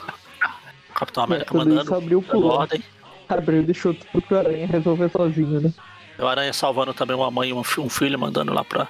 [0.94, 2.52] Capitão América tudo mandando abriu pulou.
[2.58, 2.82] ordem.
[3.28, 5.72] Abriu e deixou tudo pro Aranha resolver sozinho, né?
[6.18, 8.88] O Aranha salvando também uma mãe e um fi- filho, mandando lá pra.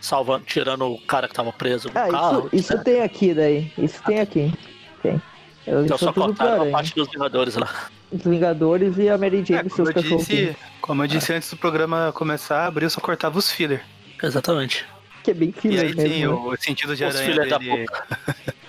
[0.00, 2.48] Salvando, tirando o cara que tava preso no Ah, carro.
[2.52, 3.70] isso, isso tem aqui daí.
[3.76, 4.54] Isso tem aqui.
[5.02, 5.20] Tem.
[5.66, 7.68] Ela Então só cortaram a parte dos Vingadores lá.
[8.12, 10.26] Os Vingadores e a Mary Jane É, e como seus eu cachorros.
[10.26, 13.82] disse, como eu disse antes do programa começar, abriu só cortava os filler.
[14.22, 14.84] Exatamente.
[15.22, 16.08] Que é bem E filler aí mesmo.
[16.14, 16.28] sim, né?
[16.28, 17.86] o sentido de Os aranha dele.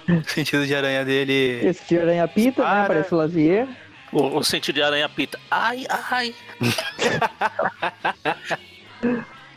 [0.09, 1.65] o sentido de aranha dele.
[1.65, 2.67] Esse de Aranha Pita, né?
[2.67, 2.87] Para.
[2.87, 3.67] Parece o Lazier.
[4.11, 5.39] O, o sentido de aranha pita.
[5.49, 6.35] Ai, ai.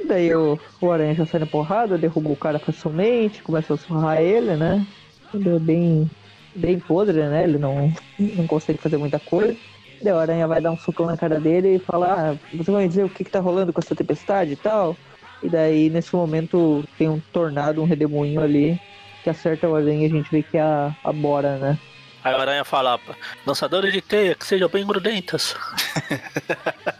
[0.01, 3.77] E daí o, o Aranha já sai na porrada, derruba o cara facilmente, começa a
[3.77, 4.87] surrar ele, né?
[5.33, 6.11] Ele é bem,
[6.55, 7.43] bem podre, né?
[7.43, 9.57] Ele não, não consegue fazer muita coisa.
[10.05, 12.83] Daí o Aranha vai dar um socão na cara dele e fala, ah, você vai
[12.83, 14.95] me dizer o que, que tá rolando com essa tempestade e tal?
[15.43, 18.79] E daí, nesse momento, tem um tornado, um redemoinho ali,
[19.23, 21.79] que acerta o Aranha e a gente vê que é a, a Bora, né?
[22.23, 23.01] Aí o aranha fala:
[23.47, 25.57] lançadores de teia, que sejam bem grudentas.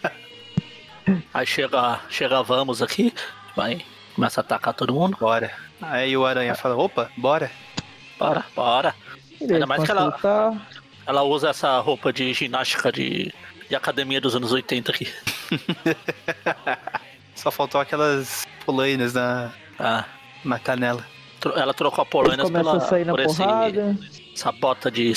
[1.33, 3.13] aí chega, chega Vamos aqui,
[3.55, 3.83] vai,
[4.15, 5.17] começa a atacar todo mundo.
[5.21, 5.51] Bora.
[5.81, 7.51] Aí o aranha fala, opa, bora.
[8.19, 8.95] Bora, bora.
[9.41, 10.69] Daí Ainda mais que a ela- lutar.
[11.07, 13.33] Ela usa essa roupa de ginástica de,
[13.69, 15.09] de academia dos anos 80 aqui.
[17.35, 20.05] Só faltou aquelas polainas na, Ah,
[20.45, 21.05] na canela.
[21.57, 23.99] ela trocou a começam pela a sair na por esse, porrada.
[24.35, 25.13] essa bota de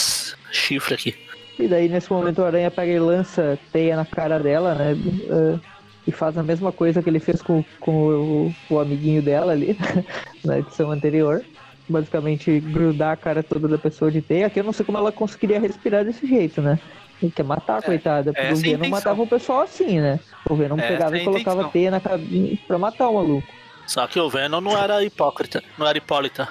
[0.51, 1.15] chifre aqui.
[1.59, 4.91] E daí, nesse momento, o Aranha pega e lança teia na cara dela, né?
[4.93, 5.59] eh,
[6.05, 9.77] e faz a mesma coisa que ele fez com, com o, o amiguinho dela ali,
[10.45, 11.43] na edição anterior.
[11.89, 15.11] Basicamente, grudar a cara toda da pessoa de teia, que eu não sei como ela
[15.11, 16.77] conseguiria respirar desse jeito, né?
[17.21, 18.31] Ele quer matar, coitada.
[18.31, 18.89] O é a Venom intenção.
[18.89, 20.19] matava o pessoal assim, né?
[20.49, 21.71] O Venom pegava é a e colocava intenção.
[21.71, 23.47] teia na cabeça pra matar o maluco.
[23.87, 26.47] Só que o Venom não era hipócrita, não era hipólita.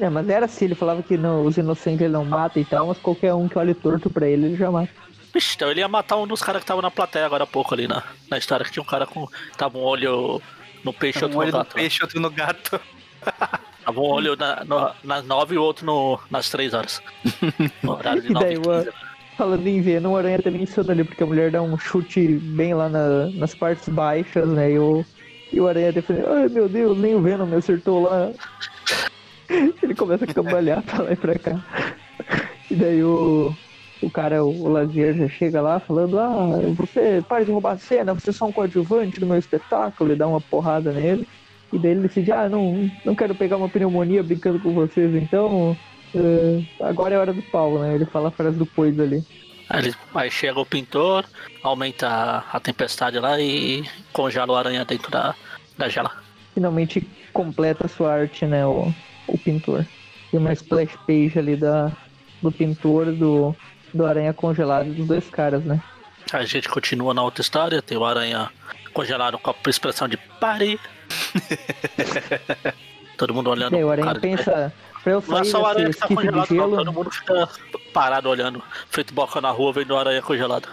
[0.00, 2.86] É, mas era assim, ele falava que não, os inocentes ele não mata e tal,
[2.88, 4.90] mas qualquer um que olhe torto pra ele, ele já mata.
[5.32, 7.72] Vixe, então ele ia matar um dos caras que tava na plateia agora há pouco
[7.74, 9.26] ali na, na história, que tinha um cara com.
[9.56, 10.42] Tava um olho
[10.84, 11.74] no peixe e Um outro olho no no gato.
[11.74, 12.80] peixe, outro no gato.
[13.84, 17.00] Tava um olho na, no- nas nove e o outro no, nas três horas.
[17.82, 18.92] No horário de E nove daí, o-.
[19.36, 22.74] Falando em Venom, o Aranha também insana ali, porque a mulher dá um chute bem
[22.74, 24.72] lá na- nas partes baixas, né?
[24.72, 25.04] E o,
[25.52, 28.30] e o Aranha defende, ai meu Deus, nem o Venom me acertou lá.
[29.82, 31.60] Ele começa a cambalhar pra lá e pra cá.
[32.70, 33.54] E daí o,
[34.02, 38.14] o cara, o Lazier, já chega lá falando: Ah, você para de roubar a cena,
[38.14, 41.26] você é só um coadjuvante do meu espetáculo, e dá uma porrada nele.
[41.72, 45.76] E daí ele decide: Ah, não, não quero pegar uma pneumonia brincando com vocês, então.
[46.14, 47.94] Uh, agora é hora do pau, né?
[47.94, 49.24] Ele fala a frase do Pois ali.
[49.68, 51.24] Aí, aí chega o pintor,
[51.62, 55.34] aumenta a, a tempestade lá e congela o aranha dentro da,
[55.78, 56.10] da gela.
[56.52, 58.66] Finalmente completa a sua arte, né?
[58.66, 58.92] O,
[59.26, 59.86] o pintor.
[60.30, 61.90] Tem uma splash page ali da,
[62.42, 63.56] do pintor, do,
[63.94, 65.80] do aranha congelado dos dois caras, né?
[66.32, 68.50] A gente continua na outra história, tem o aranha
[68.92, 70.78] congelado com a expressão de pare.
[73.16, 73.76] todo mundo olhando.
[73.76, 76.48] E o aranha pensa, pra eu sair Não é só o aranha que tá congelado,
[76.48, 77.48] gelo, todo mundo fica
[77.92, 80.68] parado olhando, feito boca na rua, vendo o aranha congelado.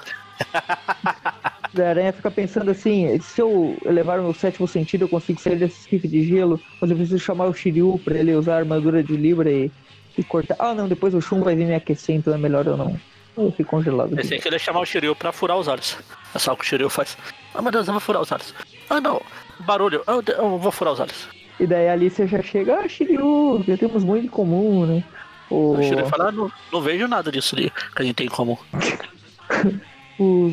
[0.54, 5.58] a aranha fica pensando assim, se eu elevar o meu sétimo sentido, eu consigo sair
[5.58, 9.04] desse esquife de gelo, mas eu preciso chamar o Shiryu pra ele usar a armadura
[9.04, 9.72] de Libra e,
[10.18, 10.56] e cortar.
[10.60, 13.00] Ah, não, depois o Shun vai vir me aquecer, então é melhor eu não.
[13.38, 14.16] Eu fico congelado.
[14.16, 15.98] Pensei que ele ia chamar o Shiryu pra furar os olhos.
[16.34, 17.18] É só o que o Shiryu faz.
[17.54, 18.54] Ah, meu Deus, eu vou furar os olhos.
[18.90, 19.22] Ah, não,
[19.60, 21.28] barulho, eu, eu vou furar os olhos.
[21.60, 25.04] E daí a Alicia já chega, ah, Shiryu, já temos muito em comum, né?
[25.50, 28.28] O, O Shiryu fala, ah, não, não vejo nada disso ali que a gente tem
[28.28, 28.58] em comum.
[30.20, 30.52] o,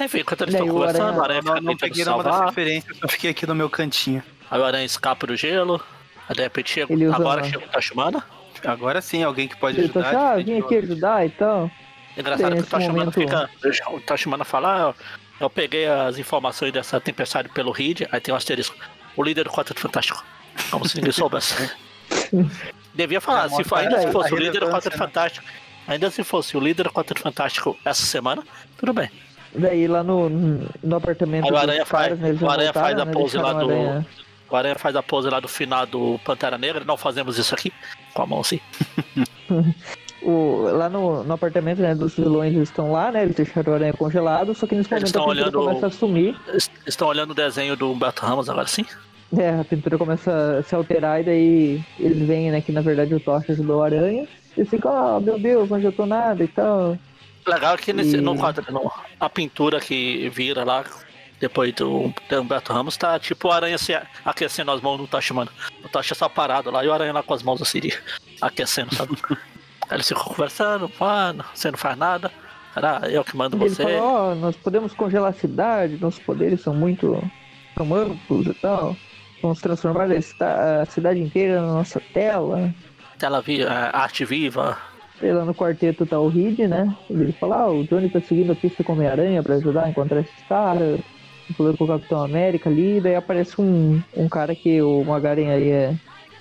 [0.00, 2.40] Enfim, enquanto eles estão conversando, Aranha- o aranha Não, fica não tentando peguei nenhuma das
[2.46, 4.22] referências, só fiquei aqui no meu cantinho.
[4.50, 5.80] Aí o aranha escapa do gelo.
[6.28, 7.14] Aí de repente chega.
[7.14, 8.24] Agora chega o Tachumana.
[8.64, 10.10] Agora sim, alguém que pode ele ajudar.
[10.12, 11.70] tá, ah, vim diferente aqui ajudar e tal.
[12.16, 13.50] Engraçado que o Tachumana momento- fica.
[13.90, 14.94] O Tachumana fala, ah,
[15.44, 18.76] eu peguei as informações dessa tempestade pelo Reed, aí tem um asterisco.
[19.16, 20.24] O líder do Quarteto Fantástico.
[20.70, 21.70] Como se ninguém soubesse.
[22.94, 25.04] Devia falar, É, se ainda mostra se fosse a o líder do Quarteto né?
[25.06, 25.46] Fantástico.
[25.88, 28.42] Ainda se fosse o líder do Quarteto Fantástico essa semana,
[28.78, 29.10] tudo bem.
[29.54, 33.02] Daí lá no, no apartamento Aí o Aranha caras, faz- né, o Aranha faz voltaram,
[33.02, 34.06] a né, pose lá do- Aranha-
[34.48, 37.72] O Aranha faz a pose lá do final do Pantera Negra, não fazemos isso aqui.
[38.14, 38.60] Com a mão assim.
[40.24, 43.22] O, lá no, no apartamento né, dos vilões estão lá, né?
[43.24, 46.36] Eles deixaram o aranha congelado, só que nesse Eles momento a olhando- começa a sumir.
[46.86, 48.86] Estão olhando o desenho do Humberto Ramos agora sim?
[49.36, 53.14] É, a pintura começa a se alterar e daí eles veem né, que na verdade
[53.14, 54.28] o Tocha ajudou o aranha.
[54.56, 56.96] Eles ficam, ah, meu Deus, não adiantou nada e tal.
[57.46, 60.84] Legal que nesse, E- no quadro, no- a pintura que vira lá
[61.40, 65.34] depois do, do Humberto Ramos tá tipo o aranha se aquecendo as mãos no Tocha,
[65.34, 65.50] mano.
[65.84, 67.80] O Tocha só parado lá e o aranha lá com as mãos assim,
[68.40, 69.16] aquecendo, sabe?
[69.92, 72.30] Eles ficam conversando, mano, você não faz nada.
[72.74, 73.82] Cara, eu que mando ele você.
[73.82, 77.22] fala, ó, nós podemos congelar a cidade, nossos poderes são muito
[77.76, 78.96] são amplos e tal.
[79.42, 82.72] Vamos transformar a cidade inteira na nossa tela.
[83.18, 84.78] Tela viva, arte viva.
[85.20, 86.96] E lá no quarteto tá o Reed, né?
[87.10, 90.20] Ele fala, ah, o Johnny tá seguindo a pista com Homem-Aranha pra ajudar a encontrar
[90.20, 91.00] esses caras.
[91.56, 95.70] Falando com o Capitão América ali, daí aparece um, um cara que o Magaren aí
[95.70, 95.94] é,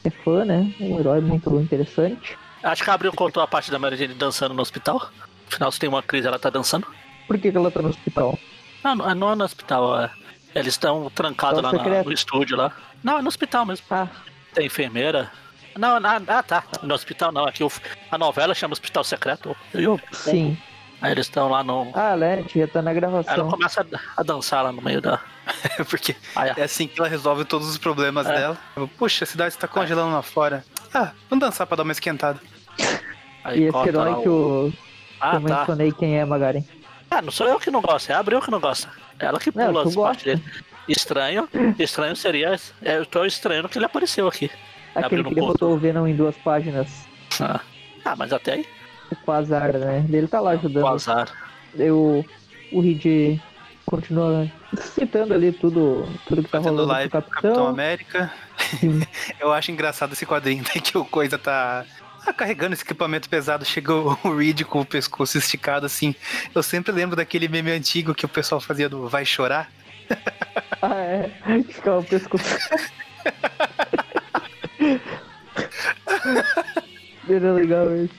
[0.06, 0.74] é fã, né?
[0.80, 2.38] Um herói muito interessante.
[2.64, 5.10] Acho que a Abril contou a parte da Mary Jane dançando no hospital.
[5.48, 6.88] Afinal, se tem uma crise, ela tá dançando.
[7.28, 8.38] Por que, que ela tá no hospital?
[8.84, 10.10] Não, não, não é no hospital, é.
[10.54, 12.72] Eles estão trancados lá na- no estúdio lá.
[13.04, 13.86] Não, é no hospital mesmo.
[13.90, 14.08] Ah,
[14.54, 15.32] Tem enfermeira.
[15.78, 16.64] Não, ah, ah, tá.
[16.84, 17.46] No hospital não.
[17.46, 17.72] Aqui o-
[18.12, 19.56] a novela chama Hospital Secreto.
[19.74, 20.58] Eu- sim.
[21.02, 21.90] Aí eles estão lá no.
[21.96, 23.50] Ah, Led, já tá na Aí ela gravação.
[23.50, 25.20] começa a, a dançar lá no meio da.
[25.90, 28.36] Porque Aí, é assim que ela resolve todos os problemas É.
[28.36, 28.58] dela.
[28.98, 30.64] Puxa, a cidade está congelando lá fora.
[30.94, 32.40] Ah, vamos dançar pra dar uma esquentada.
[33.44, 34.78] Aí E esse herói que o- eu, que
[35.20, 35.58] Ah, eu tá.
[35.60, 36.64] mencionei quem é, Magaren.
[37.10, 38.90] Ah, não sou eu que não gosto, é a Abril que não gosta.
[39.20, 40.44] Ela que Não, pula tu as partes dele.
[40.88, 41.48] Estranho.
[41.78, 42.56] Estranho seria.
[42.82, 44.50] é, Eu tô estranhando que ele apareceu aqui.
[44.96, 46.90] Aquele que botou o Venom em duas páginas.
[47.40, 47.60] Ah,
[48.04, 48.66] Ah, mas até aí.
[49.12, 50.06] O Quasar, né?
[50.10, 50.84] Ele tá lá ajudando.
[50.84, 51.28] O azar.
[51.76, 52.26] Eu,
[52.72, 53.40] o Reed
[53.86, 57.52] continua citando ali tudo, tudo que tá Fazendo rolando live com o com o Capitão
[57.52, 57.68] Capitão.
[57.68, 58.34] América.
[58.58, 59.02] Sim.
[59.40, 60.82] Eu acho engraçado esse quadrinho, né?
[60.82, 61.86] Que o Coisa tá
[62.26, 63.66] ah, carregando esse equipamento pesado.
[63.66, 66.16] Chega o Reed com o pescoço esticado assim.
[66.54, 69.72] Eu sempre lembro daquele meme antigo que o pessoal fazia do Vai Chorar.
[70.84, 71.30] Ah, é.
[71.70, 72.44] Ficava o pescoço.
[77.30, 78.16] Era legal isso.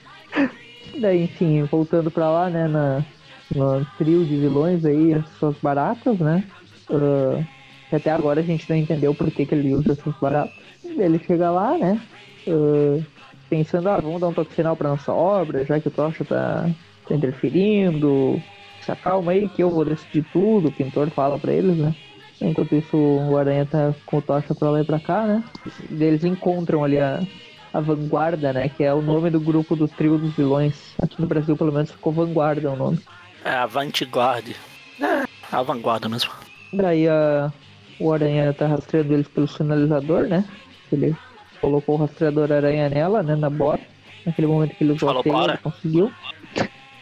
[1.01, 3.05] Daí, enfim, voltando pra lá, né, na,
[3.53, 6.45] no trio de vilões aí, as suas baratas, né?
[7.91, 10.55] Que até agora a gente não entendeu por que, que ele usa essas baratas.
[10.85, 12.01] Ele chega lá, né?
[12.47, 13.03] ah,
[13.53, 16.71] pensando, ah, vamos dar um toque final pra nossa obra, já que o Tocha tá,
[17.07, 18.43] tá interferindo.
[18.81, 21.95] Se acalma aí que eu vou decidir tudo, o pintor fala pra eles, né?
[22.41, 25.45] Enquanto isso, o Aranha tá com o Tocha pra lá e pra cá, né?
[25.91, 27.21] E eles encontram ali a,
[27.75, 28.71] a Vanguarda, né?
[28.71, 30.95] Que é o nome do grupo do trio dos vilões.
[30.99, 33.01] Aqui no Brasil, pelo menos, ficou Vanguarda o nome.
[33.45, 34.57] É a Vanguard.
[34.99, 36.31] É, a vanguarda mesmo.
[36.73, 37.53] Daí a,
[38.01, 40.43] o Aranha tá rastreando eles pelo sinalizador, né?
[40.91, 41.15] Ele
[41.63, 43.37] colocou o rastreador aranha nela, né?
[43.37, 43.85] Na bota.
[44.27, 46.13] Naquele momento que ele usou Falou a conseguiu.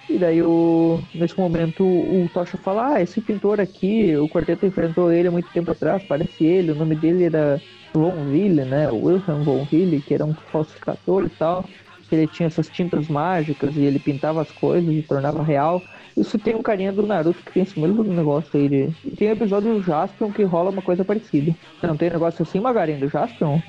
[0.08, 5.12] E daí, o, nesse momento, o Tocha fala: Ah, esse pintor aqui, o quarteto enfrentou
[5.12, 6.72] ele há muito tempo atrás, parece ele.
[6.72, 7.60] O nome dele era
[7.94, 8.90] Von Ville, né?
[8.90, 11.64] Wilhelm Von Ville, que era um falsificador e tal.
[12.08, 15.80] Que ele tinha essas tintas mágicas e ele pintava as coisas e tornava real.
[16.16, 18.68] Isso tem um carinha do Naruto que tem esse mesmo negócio aí.
[18.68, 18.90] De...
[19.04, 21.54] E tem o episódio do Jaspion que rola uma coisa parecida.
[21.80, 23.60] Não tem negócio assim, Magarin, do Jaspion?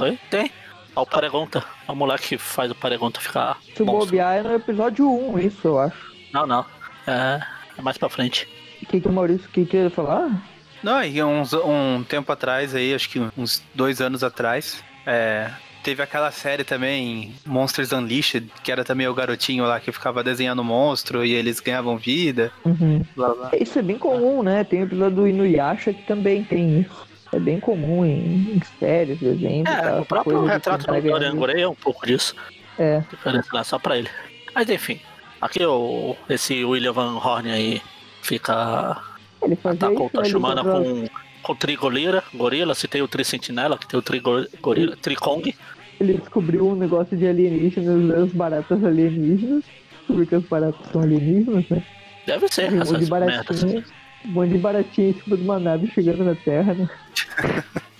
[0.00, 0.18] Oi?
[0.30, 0.50] Tem.
[0.96, 1.62] Ó, o Paregonta.
[1.86, 3.58] É o moleque que faz o Paregonta ficar.
[3.76, 4.06] Se monstro.
[4.06, 6.14] bobear é no episódio 1, isso eu acho.
[6.32, 6.64] Não, não.
[7.06, 7.40] É,
[7.76, 8.48] é mais pra frente.
[8.82, 10.42] O que, que o Maurício que queria falar?
[10.82, 15.50] Não, e uns, um tempo atrás aí, acho que uns dois anos atrás, é,
[15.82, 20.64] teve aquela série também, Monsters Unleashed, que era também o garotinho lá que ficava desenhando
[20.64, 22.50] monstro e eles ganhavam vida.
[22.64, 23.04] Uhum.
[23.14, 23.50] Blá, blá.
[23.60, 24.64] Isso é bem comum, né?
[24.64, 27.09] Tem o episódio do Inuyasha que também tem isso.
[27.32, 29.68] É bem comum em, em séries, desenhos.
[29.68, 31.36] e É, tal, o próprio retrato do Dorian.
[31.36, 32.34] Gray é um pouco disso.
[32.78, 34.08] É, Diferença lá só pra ele.
[34.54, 34.98] Mas enfim,
[35.40, 37.80] aqui o, esse William Van Horn aí
[38.22, 38.96] fica.
[39.42, 39.56] ele
[40.02, 40.22] o isso, né?
[40.22, 41.04] Tachumana com,
[41.42, 45.54] com o Trigolira, gorila, se tem o Tricentinela, que tem o Trigo- gorila, Tricong.
[46.00, 49.64] Ele descobriu um negócio de alienígenas, as baratas alienígenas.
[50.06, 51.84] Porque as baratas são alienígenas, né?
[52.26, 53.92] Deve ser, Um monte de essas merdas.
[54.24, 56.88] Um monte de baratinha em cima de uma nave chegando na Terra, né?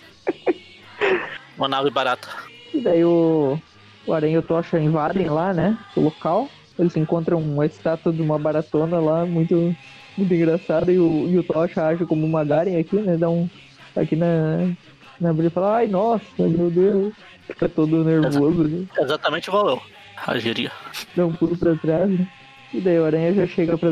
[1.56, 2.28] Uma nave barata.
[2.72, 3.58] E daí o,
[4.06, 5.76] o Aranha e o Tocha invadem lá, né?
[5.94, 6.48] O local.
[6.78, 9.76] Eles encontram uma estátua de uma baratona lá, muito,
[10.16, 10.90] muito engraçada.
[10.90, 13.18] E o, e o Tocha age como uma Garen aqui, né?
[13.18, 13.46] Dá um.
[13.94, 14.72] Aqui na.
[15.20, 17.12] Na briga e fala, ai nossa, meu Deus.
[17.46, 18.86] Fica todo nervoso, né?
[18.98, 19.82] Exatamente igual eu.
[20.26, 20.72] Agiria.
[21.14, 22.26] Dá um pulo pra trás, né?
[22.72, 23.90] E daí o Aranha já chega pra.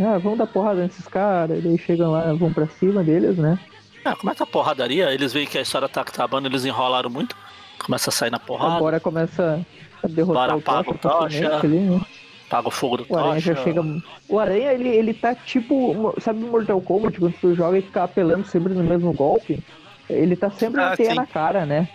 [0.00, 1.58] Ah, vamos dar porrada nesses caras.
[1.58, 3.58] E daí chegam lá, vão pra cima deles, né?
[4.04, 7.36] É, começa a porradaria, eles veem que a história tá acabando, eles enrolaram muito.
[7.84, 9.60] Começa a sair na porrada, Agora começa
[10.02, 10.90] a derrotar Bora, o Tocha.
[10.90, 11.56] o Tocha.
[11.66, 12.00] ali, né?
[12.48, 13.82] paga o fogo do O Aranha já chega.
[14.28, 16.14] O Aranha, ele, ele tá tipo.
[16.20, 19.62] Sabe o Mortal Kombat, quando tu joga e fica apelando sempre no mesmo golpe?
[20.08, 21.16] Ele tá sempre Ah, na teia sim.
[21.16, 21.86] na cara, né?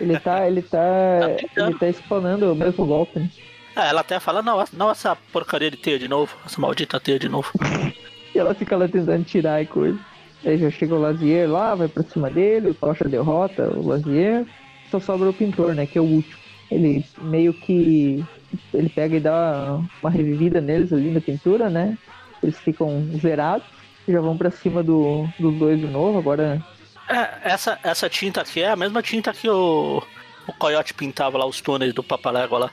[0.00, 0.46] Ele tá.
[0.46, 0.80] Ele tá.
[1.38, 1.70] tentando.
[1.70, 3.30] ele tá expanando o mesmo golpe, né?
[3.74, 7.18] É, ela até fala, não, não essa porcaria de teia de novo, essa maldita teia
[7.18, 7.50] de novo.
[8.34, 9.98] E ela fica lá tentando tirar e coisa.
[10.44, 14.46] Aí já chega o Lazier lá, vai pra cima dele, o Tocha derrota o Lazier.
[14.90, 15.86] Só sobra o pintor, né?
[15.86, 16.36] Que é o último.
[16.70, 18.24] Ele meio que.
[18.72, 21.96] Ele pega e dá uma revivida neles ali na pintura, né?
[22.42, 23.66] Eles ficam zerados.
[24.08, 26.18] e Já vão pra cima do, dos dois de novo.
[26.18, 26.62] Agora
[27.08, 30.02] É, essa, essa tinta aqui é a mesma tinta que o,
[30.46, 32.70] o Coyote pintava lá os túneis do Papalégua lá.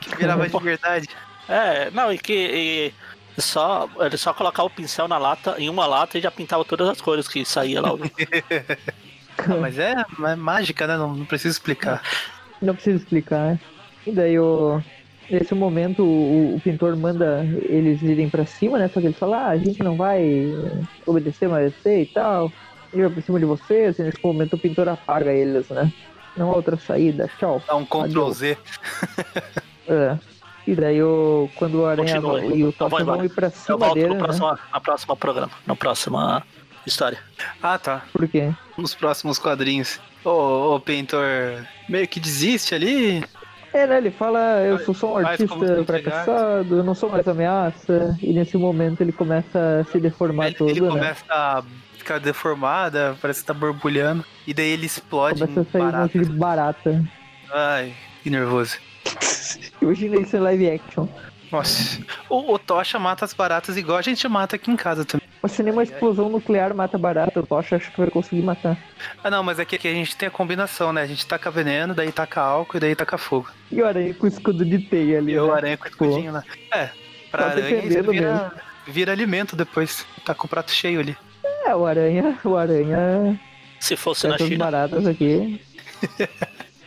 [0.00, 1.08] Que virava de verdade.
[1.48, 2.92] É, não, e que
[3.36, 6.64] e só, ele só colocava o pincel na lata, em uma lata e já pintava
[6.64, 7.90] todas as cores que saía lá.
[9.38, 10.96] Ah, mas é, é mágica, né?
[10.96, 12.02] Não, não preciso explicar.
[12.60, 13.60] Não precisa explicar, né?
[14.06, 14.80] E daí, o...
[15.28, 18.88] nesse momento, o, o pintor manda eles irem pra cima, né?
[18.88, 20.22] Só que ele fala, ah, a gente não vai
[21.06, 22.52] obedecer mais você e tal.
[22.92, 25.90] Ele vai pra cima de vocês, e nesse momento o pintor apaga eles, né?
[26.36, 27.62] Não há outra saída, tchau.
[27.66, 28.58] Dá um Ctrl Z.
[29.88, 30.16] É.
[30.64, 31.50] E daí, o...
[31.56, 32.56] quando o Aranha Continue.
[32.56, 33.24] e o Eu Tocha vão embora.
[33.26, 34.20] ir pra Eu cima volto dele, no né?
[34.20, 36.42] próximo, na próxima programa, na próxima
[36.86, 37.18] história.
[37.60, 38.02] Ah, tá.
[38.12, 38.52] Por quê?
[38.78, 39.98] Nos próximos quadrinhos.
[40.24, 41.26] O, o pintor
[41.88, 43.24] meio que desiste ali.
[43.72, 43.98] É, né?
[43.98, 48.16] Ele fala, eu sou só um artista fracassado, eu não sou mais ameaça.
[48.22, 50.88] E nesse momento ele começa a se deformar Ele, todo, ele né?
[50.88, 51.64] começa a
[52.02, 54.24] ficar deformada, parece que tá borbulhando.
[54.46, 56.18] E daí ele explode Começa a sair um monte barata.
[56.18, 57.04] de barata.
[57.52, 58.76] Ai, que nervoso.
[59.80, 61.08] Imagina isso em live action.
[61.50, 62.00] Nossa.
[62.30, 65.26] O, o Tocha mata as baratas igual a gente mata aqui em casa também.
[65.42, 68.76] Mas se nem uma explosão nuclear mata barata, o Tocha acho que vai conseguir matar.
[69.22, 71.02] Ah, não, mas é que aqui a gente tem a combinação, né?
[71.02, 73.50] A gente taca veneno, daí taca álcool e daí taca fogo.
[73.70, 75.32] E o aranha com o escudo de teia ali.
[75.32, 75.52] E o né?
[75.52, 76.42] aranha com o escudinho lá.
[76.72, 76.88] É,
[77.30, 78.52] pra Tá aranha vira,
[78.86, 80.06] vira alimento depois.
[80.24, 81.16] Tá com o prato cheio ali.
[81.72, 83.40] É, o aranha, o aranha.
[83.80, 85.58] Se fosse na Essas China, baratas aqui.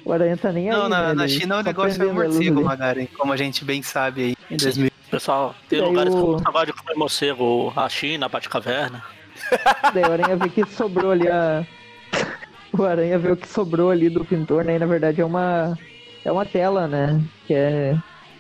[0.05, 0.77] O aranha tá nem aí.
[0.77, 1.13] Não, na, né?
[1.15, 2.63] na China o negócio é morcego, ali.
[2.63, 4.65] Magaren, como a gente bem sabe aí em Sim.
[4.65, 4.91] 2000.
[5.09, 8.29] pessoal, tem E aí lugares o- que não gosta de comer morcego, a China, a
[8.29, 9.03] Batcaverna.
[9.95, 11.65] Daí o aranha vê que sobrou ali a.
[12.77, 14.75] O aranha vê o que sobrou ali do pintor, né?
[14.75, 15.75] E na verdade é uma.
[16.23, 17.19] É uma tela, né?
[17.47, 17.97] Que é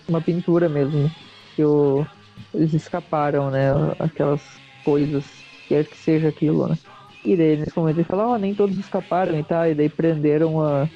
[0.07, 1.09] uma pintura mesmo.
[1.55, 2.05] Que o...
[2.53, 3.69] eles escaparam, né?
[3.97, 4.41] Aquelas
[4.83, 5.23] coisas.
[5.67, 6.77] Quer que seja aquilo, né?
[7.23, 9.65] E daí nesse momento ele fala, ó, nem todos escaparam e tal.
[9.67, 10.87] E daí prenderam a...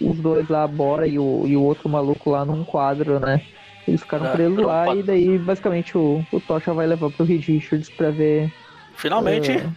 [0.00, 1.44] os dois lá, a Bora e o...
[1.46, 3.40] e o outro maluco lá num quadro, né?
[3.86, 7.46] Eles ficaram É, presos lá e daí basicamente o, o Tocha vai levar pro Reed
[7.46, 8.52] Richards pra ver
[8.96, 9.70] Finalmente, É.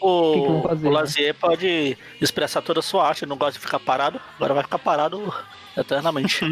[0.00, 0.96] O que que O, fazer, o né?
[0.96, 4.78] Lazier pode expressar toda a sua arte, não gosta de ficar parado, agora vai ficar
[4.78, 5.34] parado
[5.76, 6.44] eternamente.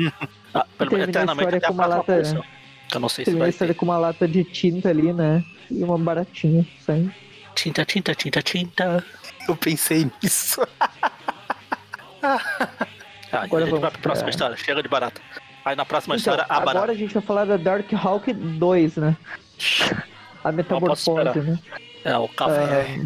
[0.52, 2.44] Ah, pelo eternamente até a uma próxima lata-
[2.94, 3.74] eu não sei se vai ter.
[3.74, 5.44] com uma lata de tinta ali, né?
[5.70, 7.12] E uma baratinha saindo.
[7.55, 9.05] Tinta, tinta, tinta, tinta.
[9.48, 10.61] Eu pensei nisso.
[12.26, 12.40] Ah,
[13.42, 15.20] Agora a gente vamos vai pra próxima história, chega de barata.
[15.62, 16.92] Aí na próxima Então, história, a agora barata.
[16.92, 19.14] a gente vai falar da Dark Hawk 2, né?
[20.42, 21.59] A metamorfose, né?
[22.05, 22.98] É, o café.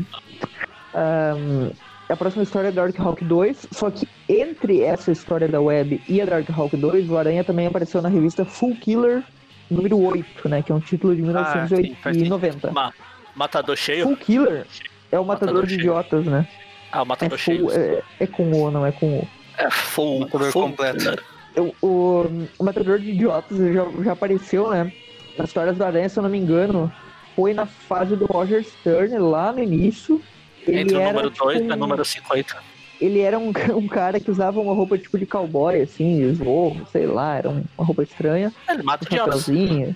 [0.94, 1.70] Ahn,
[2.08, 6.20] a próxima história é Dark Hawk 2, só que entre essa história da web e
[6.20, 9.22] a Dark Hawk 2, o Aranha também apareceu na revista Full Killer
[9.70, 10.62] número 8, né?
[10.62, 11.76] Que é um título de Ah, sim,
[12.12, 12.92] 1990.
[13.38, 14.04] Matador cheio?
[14.04, 14.66] Full Killer
[15.12, 15.80] é o matador, Matador de cheio.
[15.80, 16.48] idiotas, né?
[16.90, 17.60] Ah, o É, matador cheio.
[17.68, 19.28] full, é, é com O, não é com O.
[19.56, 21.22] É full, Matador full completo.
[21.56, 24.92] O, o, o Matador de Idiotas já, já apareceu, né?
[25.36, 26.92] Nas histórias do Aranha, se eu não me engano,
[27.34, 30.20] foi na fase do Roger Stern, lá no início.
[30.66, 32.56] Ele Entre o era, número tipo, 2 e o um- número 50.
[33.00, 37.06] Ele era um, um cara que usava uma roupa tipo de cowboy, assim, esvorro, sei
[37.06, 39.94] lá, era um- uma roupa estranha, Ele mata um.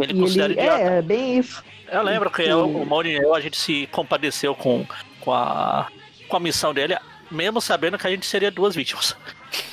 [0.00, 0.78] Que ele E considera ele, idiota.
[0.82, 1.62] é, é bem isso.
[1.90, 4.86] Eu lembro que eu, o Mauri eu, a gente se compadeceu com,
[5.20, 5.88] com, a,
[6.28, 6.96] com a missão dele,
[7.30, 9.16] mesmo sabendo que a gente seria duas vítimas.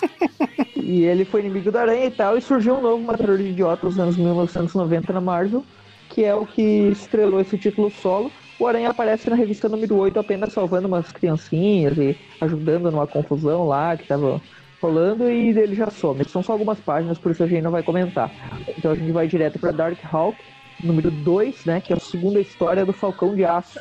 [0.76, 3.82] E ele foi inimigo da Aranha e tal, e surgiu um novo Matador de Idiotas
[3.84, 5.64] nos anos 1990 na Marvel,
[6.10, 6.60] que é o que
[6.92, 8.30] estrelou esse título solo.
[8.58, 13.66] O Aranha aparece na revista número 8 apenas salvando umas criancinhas e ajudando numa confusão
[13.66, 14.42] lá que tava
[14.80, 16.24] rolando e ele já some.
[16.24, 18.30] São só algumas páginas, por isso a gente não vai comentar.
[18.76, 20.36] Então a gente vai direto pra Dark Hawk,
[20.82, 23.78] número 2, né, que é a segunda história do Falcão de Aço.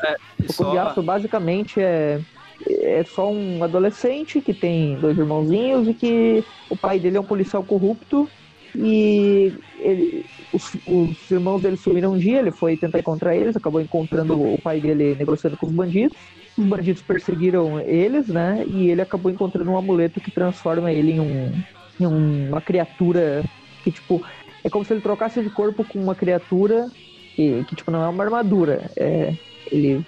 [0.49, 2.19] O Falcão de Aço basicamente é,
[2.67, 7.23] é só um adolescente que tem dois irmãozinhos e que o pai dele é um
[7.25, 8.29] policial corrupto
[8.75, 13.81] e ele- os, os irmãos dele sumiram um dia, ele foi tentar encontrar eles, acabou
[13.81, 16.15] encontrando o pai dele negociando com os bandidos.
[16.57, 18.63] Os bandidos perseguiram eles, né?
[18.67, 21.63] E ele acabou encontrando um amuleto que transforma ele em, um,
[21.99, 23.43] em um- uma criatura
[23.83, 24.21] que, tipo,
[24.63, 26.89] é como se ele trocasse de corpo com uma criatura
[27.35, 28.91] que, que tipo, não é uma armadura.
[28.95, 29.33] É,
[29.71, 30.05] ele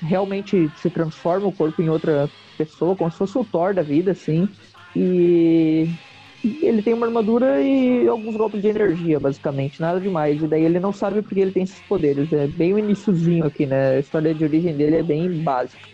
[0.00, 4.12] realmente se transforma o corpo em outra pessoa, como se fosse o Thor da vida,
[4.12, 4.48] assim.
[4.94, 5.88] E
[6.42, 10.42] ele tem uma armadura e alguns golpes de energia, basicamente, nada demais.
[10.42, 12.32] E daí ele não sabe porque ele tem esses poderes.
[12.32, 13.96] É bem o iniciozinho aqui, né?
[13.96, 15.88] A história de origem dele é bem básica.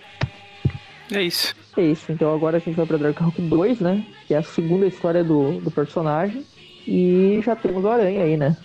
[1.12, 1.55] É isso.
[1.76, 4.07] É isso, então agora a gente vai pra Dark Hawk 2, né?
[4.26, 6.44] Que é a segunda história do, do personagem.
[6.86, 8.57] E já temos o Aranha aí, né?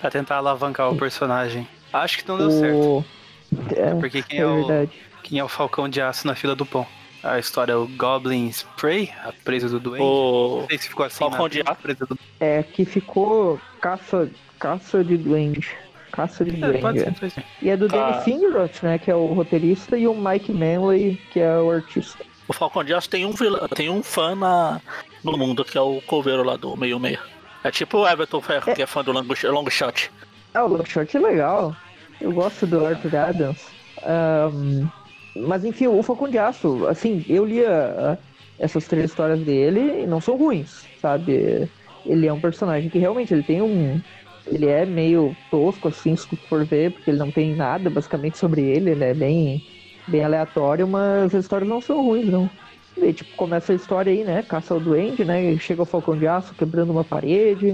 [0.00, 1.66] Pra tentar alavancar o personagem.
[1.92, 2.76] Acho que não deu certo.
[2.76, 3.04] o...
[3.74, 4.88] É, Porque quem é é, o,
[5.22, 6.86] quem é o Falcão de Aço na fila do pão?
[7.30, 10.02] A história é o Goblin Spray, a presa do doente.
[10.02, 11.80] O Não sei se ficou assim Falcão na de Aço.
[11.82, 15.68] presa do É que ficou caça, caça de duende.
[16.12, 17.00] Caça de É, pode duende.
[17.00, 17.12] ser, é.
[17.12, 17.44] pode ser.
[17.62, 18.10] E é do Tá.
[18.10, 18.98] Danny Fingeroth, né?
[18.98, 22.24] Que é o roteirista, e o Mike Manley, que é o artista.
[22.48, 24.80] O Falcão de Aço tem um, vilão, tem um fã na,
[25.24, 27.18] no mundo, que é o coveiro lá do meio meio.
[27.64, 30.12] É tipo o Everton Ferro, que é fã do long, long shot.
[30.54, 31.74] Ah, o Longshot é legal.
[32.20, 33.66] Eu gosto do Arthur Adams.
[34.04, 34.86] Ahn,
[35.46, 38.18] mas enfim, o Falcão de Aço, assim, eu li a- a-
[38.58, 41.70] essas três histórias dele e não são ruins, sabe?
[42.04, 44.02] Ele é um personagem que realmente ele tem um.
[44.46, 48.38] Ele é meio tosco, assim, se tu for ver, porque ele não tem nada basicamente
[48.38, 49.64] sobre ele, ele é bem,
[50.06, 52.56] bem aleatório, mas as histórias não são ruins, não.
[52.96, 54.42] E tipo, começa a história aí, né?
[54.42, 55.56] Caça ao duende, né?
[55.58, 57.72] Chega o Falcão de Aço quebrando uma parede.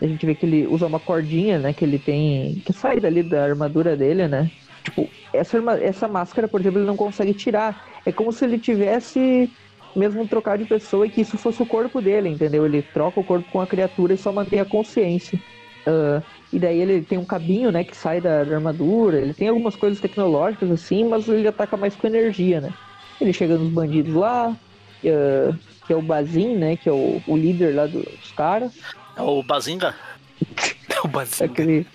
[0.00, 1.72] A gente vê que ele usa uma cordinha, né?
[1.74, 2.60] Que ele tem.
[2.62, 4.50] Que sai dali da armadura dele, né?
[4.84, 7.86] Tipo, essa, essa máscara, por exemplo, ele não consegue tirar.
[8.04, 9.50] É como se ele tivesse
[9.94, 12.64] mesmo trocar de pessoa e que isso fosse o corpo dele, entendeu?
[12.64, 15.38] Ele troca o corpo com a criatura e só mantém a consciência.
[15.86, 17.84] Ah, e daí ele tem um cabinho, né?
[17.84, 19.18] Que sai da, da armadura.
[19.18, 22.72] Ele tem algumas coisas tecnológicas assim, mas ele ataca mais com energia, né?
[23.20, 24.56] Ele chega nos bandidos lá,
[25.00, 25.52] que, ah,
[25.86, 26.76] que é o Bazin, né?
[26.76, 28.72] Que é o, o líder lá do- dos caras.
[29.16, 29.94] É o Bazinga.
[31.02, 31.50] O Bazinga.
[31.50, 31.86] Aquele.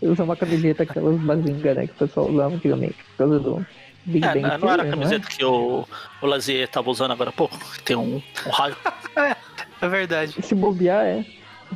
[0.00, 1.86] Ele usa uma camiseta, aquelas bazinga, né?
[1.86, 3.66] Que o pessoal usava antigamente, por causa do
[4.06, 5.84] Big É, Bang não, não era a Theory, camiseta que o,
[6.22, 7.58] o Lazier tava usando agora há pouco?
[7.58, 8.76] que Tem um, um raio.
[9.82, 10.36] É verdade.
[10.42, 11.24] Se bobear, é.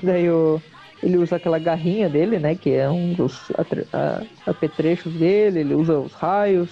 [0.02, 0.60] Daí o,
[1.02, 2.54] ele usa aquela garrinha dele, né?
[2.54, 3.50] Que é um dos
[4.46, 6.68] apetrechos dele, ele usa os raios.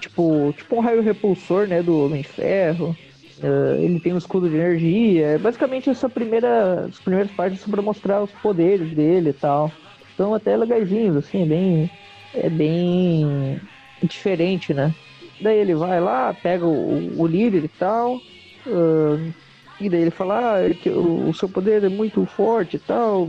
[0.00, 1.82] tipo, tipo um raio repulsor, né?
[1.82, 2.96] Do Homem de Ferro.
[3.42, 5.26] Ah, ele tem um escudo de energia.
[5.26, 9.70] É Basicamente, essa primeira, as primeiras partes são pra mostrar os poderes dele e tal.
[10.18, 11.90] Então, até legaisinhos, assim, é bem.
[12.34, 13.60] É bem
[14.02, 14.92] diferente, né?
[15.40, 18.20] Daí ele vai lá, pega o, o líder e tal.
[18.66, 19.32] ah,
[19.80, 22.78] e daí ele fala ah, é que o, o seu poder é muito forte e
[22.80, 23.28] tal.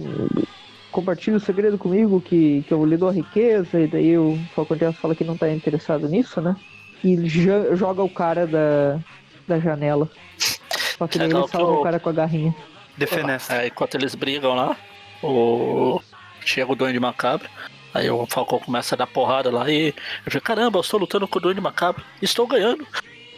[0.91, 4.76] compartilha o segredo comigo que, que eu lhe dou a riqueza, e daí o Falcão
[4.76, 6.56] de Aço fala que não tá interessado nisso, né?
[7.03, 8.99] E joga o cara da,
[9.48, 10.10] da janela.
[10.98, 12.56] Só que daí ele salva o cara com a garrinha.
[12.98, 13.61] Defenesta.
[13.61, 14.76] É, enquanto eles brigam lá,
[15.22, 16.02] o...
[16.45, 17.49] chega o Duende Macabro.
[17.94, 19.94] Aí o Falcão começa a dar porrada lá e
[20.26, 22.86] eu fico, caramba, eu estou lutando com o Duende Macabro, estou ganhando.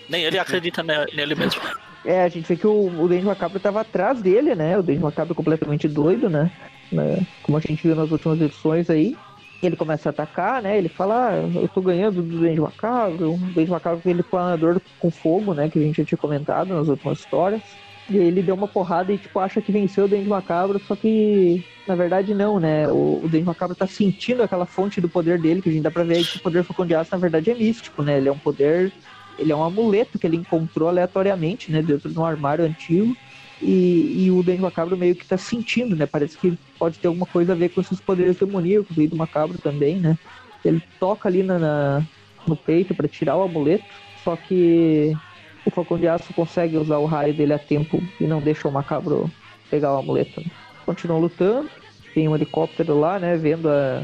[0.10, 1.62] Nem ele acredita nele mesmo.
[2.04, 4.78] É, a gente vê que o, o Duende Macabro estava atrás dele, né?
[4.78, 6.52] O Duende Macabro completamente doido, né?
[6.92, 7.26] né?
[7.44, 9.16] Como a gente viu nas últimas edições aí.
[9.62, 10.76] Ele começa a atacar, né?
[10.76, 13.36] Ele fala, ah, eu tô ganhando do Duende Macabro.
[13.36, 15.70] O Duende Macabro é aquele planador com fogo, né?
[15.70, 17.62] Que a gente já tinha comentado nas últimas histórias.
[18.12, 21.64] E ele deu uma porrada e, tipo, acha que venceu o Dente Macabro, só que,
[21.88, 22.86] na verdade, não, né?
[22.90, 25.90] O, o Dente Macabro tá sentindo aquela fonte do poder dele, que a gente dá
[25.90, 28.18] pra ver que o poder Falcão de Aço, na verdade, é místico, né?
[28.18, 28.92] Ele é um poder...
[29.40, 31.82] Ele é um amuleto que ele encontrou aleatoriamente, né?
[31.82, 33.16] Dentro de um armário antigo.
[33.62, 36.06] E, e o Dente Macabro meio que tá sentindo, né?
[36.06, 39.96] Parece que pode ter alguma coisa a ver com esses poderes demoníacos do Macabro também,
[39.96, 40.18] né?
[40.66, 42.04] Ele toca ali na, na
[42.46, 43.86] no peito para tirar o amuleto,
[44.24, 45.16] só que
[45.66, 48.72] o Falcão de Aço consegue usar o raio dele a tempo e não deixa o
[48.72, 49.30] Macabro
[49.70, 50.44] pegar o amuleto.
[50.86, 51.70] Continua lutando,
[52.14, 54.04] tem um helicóptero lá, né, vendo a...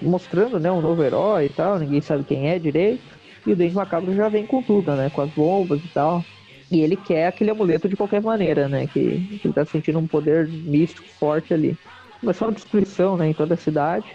[0.00, 3.02] mostrando, né, um novo herói e tal, ninguém sabe quem é direito.
[3.46, 6.24] E o Dente Macabro já vem com tudo, né, com as bombas e tal.
[6.70, 10.06] E ele quer aquele amuleto de qualquer maneira, né, que, que ele tá sentindo um
[10.06, 11.76] poder místico forte ali.
[12.20, 14.06] Começou uma destruição, né, em toda a cidade.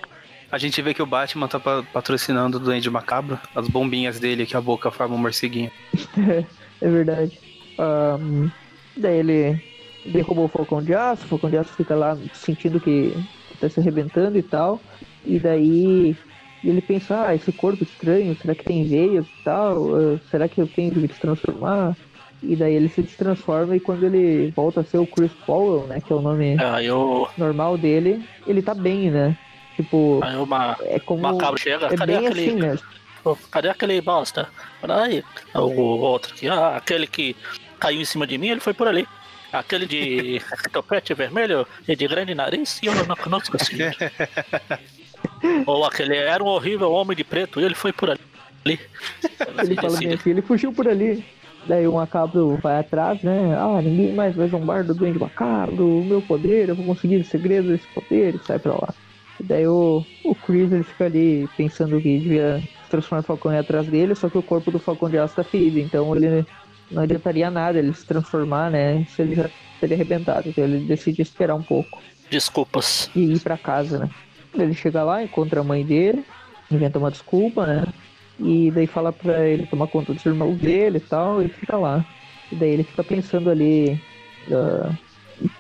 [0.50, 4.56] A gente vê que o Batman tá patrocinando o Duende Macabro, as bombinhas dele que
[4.56, 5.70] a boca forma um morceguinho.
[6.82, 7.40] É verdade.
[7.80, 8.50] Um,
[8.96, 9.64] daí ele
[10.06, 13.14] derrubou o Falcão de Aço, o Falcão de Aço fica lá sentindo que
[13.60, 14.80] tá se arrebentando e tal.
[15.26, 16.16] E daí
[16.64, 19.78] ele pensa, ah, esse corpo estranho, será que tem veias e tal?
[19.78, 21.96] Uh, será que eu tenho que me transformar?
[22.42, 26.00] E daí ele se transforma e quando ele volta a ser o Chris Powell, né?
[26.00, 27.28] Que é o nome ah, eu...
[27.36, 29.36] normal dele, ele tá bem, né?
[29.76, 30.78] Tipo, Aí uma...
[30.82, 31.22] é como.
[31.22, 32.66] Macabro chega, é cadê bem aquele...
[32.66, 32.88] assim
[33.36, 34.48] cadê aquele bosta?
[34.84, 35.24] Aí,
[35.54, 37.36] o outro aqui, ah, aquele que
[37.80, 39.08] caiu em cima de mim, ele foi por ali.
[39.52, 40.42] Aquele de
[40.72, 43.78] topete vermelho e de grande nariz, e eu não conheço assim.
[45.66, 48.20] Ou aquele era um horrível homem de preto, e ele foi por ali.
[49.64, 51.24] Ele fala bem assim, ele fugiu por ali.
[51.66, 53.56] Daí o macabro vai atrás, né?
[53.58, 57.26] Ah, ninguém mais vai zombar do duende macabro, o meu poder, eu vou conseguir o
[57.26, 58.94] segredo desse poder, e sai pra lá.
[59.40, 63.88] Daí o, o Chris ele fica ali pensando que devia transformar o Falcão e atrás
[63.88, 66.46] dele, só que o corpo do Falcão de Aço tá ferido, então ele
[66.92, 69.06] não adiantaria nada ele se transformar, né?
[69.10, 69.50] Se ele já
[69.80, 70.50] teria arrebentado.
[70.50, 72.02] Então ele decide esperar um pouco.
[72.30, 73.10] Desculpas.
[73.16, 74.10] E ir para casa, né?
[74.54, 76.26] Ele chega lá, encontra a mãe dele,
[76.72, 77.86] inventa uma desculpa, né?
[78.40, 82.06] E daí fala pra ele tomar conta dos irmãos dele e tal, e fica lá.
[82.52, 84.02] E daí ele fica pensando ali
[84.48, 84.96] uh,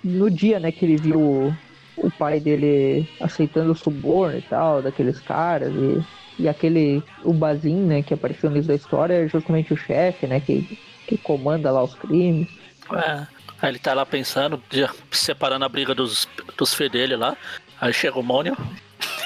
[0.03, 1.57] no dia, né, que ele viu o,
[1.97, 6.03] o pai dele aceitando o suborno e tal, daqueles caras, e
[6.39, 10.27] e aquele, o Bazin, né, que apareceu no início da história, é justamente o chefe,
[10.27, 12.47] né, que, que comanda lá os crimes.
[12.93, 13.27] É,
[13.61, 16.27] aí ele tá lá pensando, já separando a briga dos,
[16.57, 17.35] dos dele lá.
[17.81, 18.55] Aí chega o Mônio.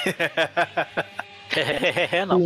[2.10, 2.42] é, não.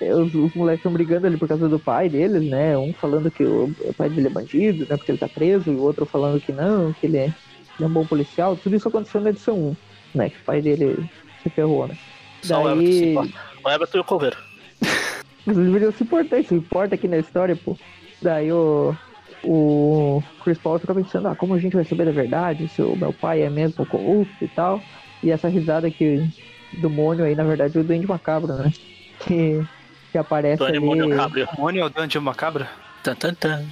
[0.00, 2.76] os, os moleques estão brigando ali por causa do pai deles, né?
[2.76, 4.96] Um falando que o, o, pai dele é bandido, né?
[4.96, 7.34] Porque ele tá preso, e o outro falando que não, que ele é, ele
[7.80, 8.56] é um bom policial.
[8.56, 9.76] Tudo isso aconteceu na edição 1,
[10.14, 10.30] né?
[10.30, 11.08] Que o pai dele
[11.48, 11.96] se ferrou, né?
[12.42, 13.14] Só Daí...
[13.16, 14.36] o Everton e o Coveiro.
[15.44, 17.76] Vocês deveriam se importar, isso importa aqui na história, pô.
[18.20, 18.94] Daí o,
[19.44, 22.96] o Chris Paul fica pensando, ah, como a gente vai saber da verdade, se o
[22.96, 24.80] meu pai é mesmo corrupto e tal.
[25.22, 26.28] E essa risada que
[26.74, 28.72] do Mônio aí, na verdade, é o Duende Macabro, né?
[29.18, 29.66] Que,
[30.12, 30.86] que aparece Duende ali...
[30.86, 31.48] Mônio Macabro.
[31.58, 32.66] Mônio é o Duende Macabro?
[33.02, 33.64] Tan, tan, tan.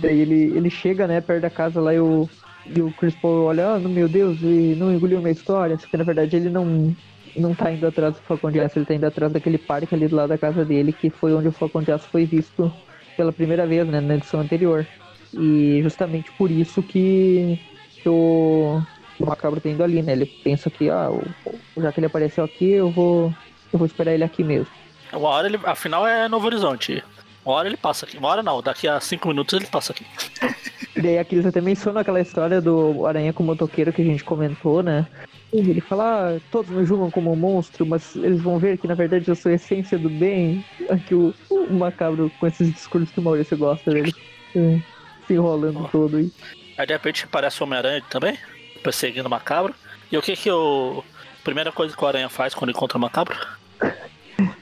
[0.00, 2.28] Daí ele, ele chega, né, perto da casa lá e o,
[2.74, 5.76] e o Chris Paul olha, ah, meu Deus, e não engoliu minha história.
[5.76, 6.94] Porque na verdade ele não,
[7.36, 10.08] não tá indo atrás do Falcão de Aço, ele tá indo atrás daquele parque ali
[10.08, 12.72] do lado da casa dele, que foi onde o Falcão de Aço foi visto
[13.16, 14.86] pela primeira vez, né, na edição anterior.
[15.34, 17.60] E justamente por isso que,
[18.02, 18.80] que o,
[19.18, 20.12] o Macabro tá indo ali, né?
[20.12, 23.34] Ele pensa que, ah, o, já que ele apareceu aqui, eu vou,
[23.72, 24.72] eu vou esperar ele aqui mesmo.
[25.12, 27.02] Uma hora ele, afinal é Novo Horizonte.
[27.44, 30.06] Uma hora ele passa aqui, uma hora não, daqui a cinco minutos ele passa aqui.
[30.98, 34.04] E daí a Cris até menciona aquela história do Aranha com o motoqueiro que a
[34.04, 35.06] gente comentou, né?
[35.52, 38.94] Ele fala, ah, todos me julgam como um monstro, mas eles vão ver que na
[38.94, 40.64] verdade eu sou a essência do bem.
[40.90, 44.12] Aqui o, o macabro com esses discursos que o Maurício gosta dele.
[44.56, 44.80] É,
[45.28, 45.88] se enrolando oh.
[45.88, 46.32] todo aí.
[46.76, 48.36] Aí de repente aparece o Homem-Aranha também,
[48.82, 49.72] perseguindo o macabro.
[50.10, 51.04] E o que que o.
[51.44, 53.38] Primeira coisa que o Aranha faz quando encontra o macabro?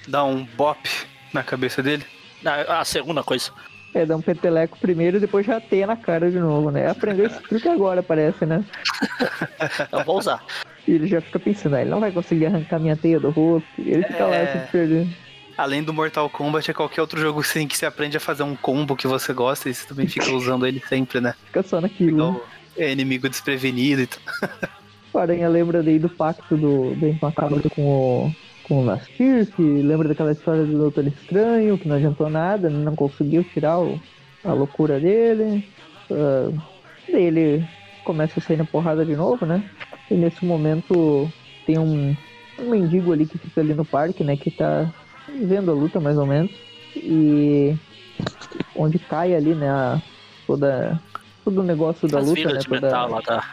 [0.06, 0.78] Dá um bop
[1.32, 2.04] na cabeça dele.
[2.44, 3.50] A, a segunda coisa.
[3.96, 6.90] É, dá um peteleco primeiro e depois já teia na cara de novo, né?
[6.90, 8.62] Aprendeu esse truque agora, parece, né?
[9.90, 10.44] Eu vou usar.
[10.86, 13.66] E ele já fica pensando, ah, ele não vai conseguir arrancar minha teia do rosto.
[13.78, 14.46] Ele fica lá É.
[14.66, 15.10] se perdendo.
[15.56, 18.54] Além do Mortal Kombat, é qualquer outro jogo assim que você aprende a fazer um
[18.54, 21.32] combo que você gosta e você também fica usando ele sempre, né?
[21.46, 22.10] Fica só naquilo.
[22.10, 22.46] Igual
[22.76, 24.22] é inimigo desprevenido e tudo.
[25.10, 28.34] O Aranha lembra daí do pacto do, do Macabro com o,
[28.66, 32.96] com o Nastir, que lembra daquela história do Doutor Estranho, que não adiantou nada, não
[32.96, 34.00] conseguiu tirar o-
[34.44, 35.64] a loucura dele.
[36.10, 36.50] Ah,
[37.10, 37.64] daí ele
[38.04, 39.62] começa a sair na porrada de novo, né?
[40.10, 41.30] E nesse momento
[41.64, 42.14] tem um,
[42.58, 44.36] um mendigo ali que fica ali no parque, né?
[44.36, 44.90] Que tá
[45.28, 46.50] vendo a luta mais ou menos.
[46.96, 47.74] E
[48.74, 49.68] onde cai ali, né?
[49.68, 50.00] a-
[50.46, 51.00] toda,
[51.44, 52.60] todo o negócio da As luta, né?
[52.64, 53.44] Toda, metal lá da.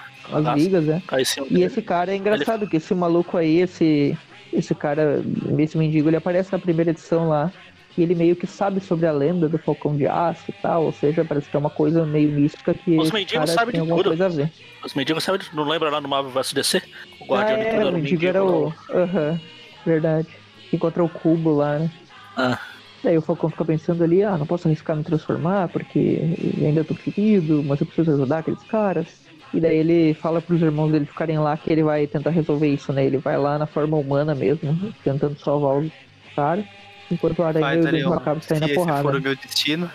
[0.50, 1.02] as vigas, né?
[1.08, 4.18] Aí sim, E esse cara é engraçado, que esse maluco aí, esse,
[4.54, 5.22] esse cara,
[5.58, 7.52] esse mendigo, ele aparece na primeira edição lá.
[7.96, 10.92] E ele meio que sabe sobre a lenda do Falcão de Aço e tal, ou
[10.92, 14.08] seja, parece que é uma coisa meio mística que Os mendigos sabem de alguma tudo.
[14.10, 14.52] coisa a ver.
[14.84, 16.82] Os mendigos sabem, não lembra lá no Marvel vs DC?
[17.22, 18.74] O Ah, Guardião é, Negro o mendigo era o...
[18.90, 19.40] Aham,
[19.86, 20.28] verdade.
[20.74, 21.92] Encontra o cubo lá, né?
[22.36, 22.58] Ah,
[23.04, 26.84] Daí o Falcão fica pensando ali, ah, não posso arriscar me transformar porque eu ainda
[26.84, 29.06] tô ferido, mas eu preciso ajudar aqueles caras.
[29.54, 32.92] E daí ele fala pros irmãos dele ficarem lá que ele vai tentar resolver isso,
[32.92, 33.06] né?
[33.06, 35.92] Ele vai lá na forma humana mesmo, tentando salvar os
[36.36, 36.66] caras.
[37.12, 39.04] Enquanto o Aranha e o Macabros saem se na esse porrada.
[39.04, 39.92] for o meu destino.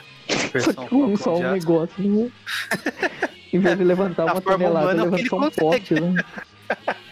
[0.61, 2.31] Só que um, só um negócio, né?
[3.53, 6.23] Em vez de levantar uma tonelada, é o levanta ele só um poste, né?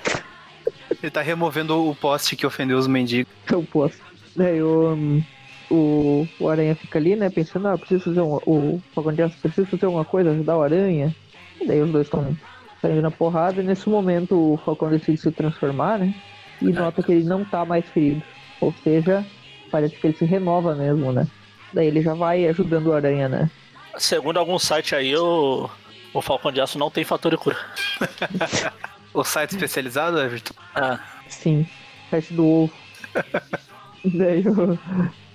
[1.02, 3.32] Ele tá removendo o poste que ofendeu os mendigos.
[3.50, 3.98] Eu posso.
[4.34, 5.22] Daí o,
[5.70, 7.30] o, o Aranha fica ali, né?
[7.30, 8.80] Pensando, ah, preciso fazer um.
[8.96, 11.14] O de Aço, preciso fazer alguma coisa, ajudar o Aranha.
[11.60, 12.36] E daí os dois estão
[12.80, 13.60] saindo na porrada.
[13.60, 16.14] E nesse momento o Falcão decide se transformar, né?
[16.60, 18.22] E nota que ele não tá mais ferido.
[18.60, 19.24] Ou seja,
[19.70, 21.26] parece que ele se renova mesmo, né?
[21.72, 23.50] Daí ele já vai ajudando o Aranha, né?
[23.98, 25.70] segundo algum site aí, o,
[26.12, 27.56] o Falcão de Aço não tem fator de cura.
[29.14, 30.52] O site especializado, Everton?
[30.74, 31.66] Ah, Sim,
[32.10, 32.72] teste do ovo.
[34.04, 34.78] Daí o,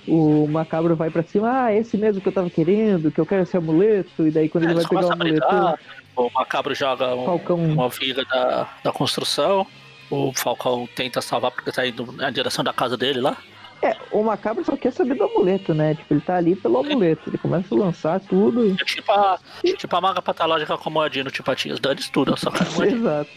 [0.08, 3.42] o macabro vai pra cima, ah, esse mesmo que eu tava querendo, que eu quero
[3.42, 5.80] esse amuleto, e daí quando ele eles vai pegar o amuleto, brigar,
[6.16, 9.66] o Macabro joga um- uma viga da, da construção,
[10.10, 13.38] o Falcão tenta salvar porque tá indo na direção da casa dele lá.
[13.84, 15.96] É, o macabro só quer saber do amuleto, né?
[15.96, 18.74] Tipo, ele tá ali pelo amuleto, ele começa a lançar tudo e.
[18.74, 19.40] É tipo a,
[19.76, 22.98] tipo a maga patológica com a moedinha no Tipatinhas, dane-se tudo, só quero moedinha.
[23.00, 23.30] Exato.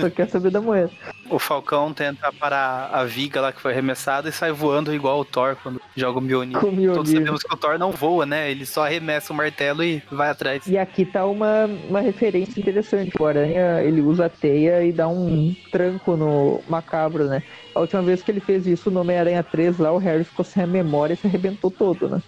[0.00, 0.92] Só quer saber da moeda.
[1.30, 5.24] O Falcão tenta parar a viga lá que foi arremessada e sai voando igual o
[5.24, 6.58] Thor quando joga o Mjolnir.
[6.58, 6.94] Com o Mjolnir.
[6.94, 8.50] Todos sabemos que o Thor não voa, né?
[8.50, 10.66] Ele só arremessa o martelo e vai atrás.
[10.66, 13.12] E aqui tá uma, uma referência interessante.
[13.18, 17.42] O Aranha, ele usa a teia e dá um tranco no macabro, né?
[17.74, 20.64] A última vez que ele fez isso no Homem-Aranha 3, lá o Harry ficou sem
[20.64, 22.20] a memória e se arrebentou todo, né?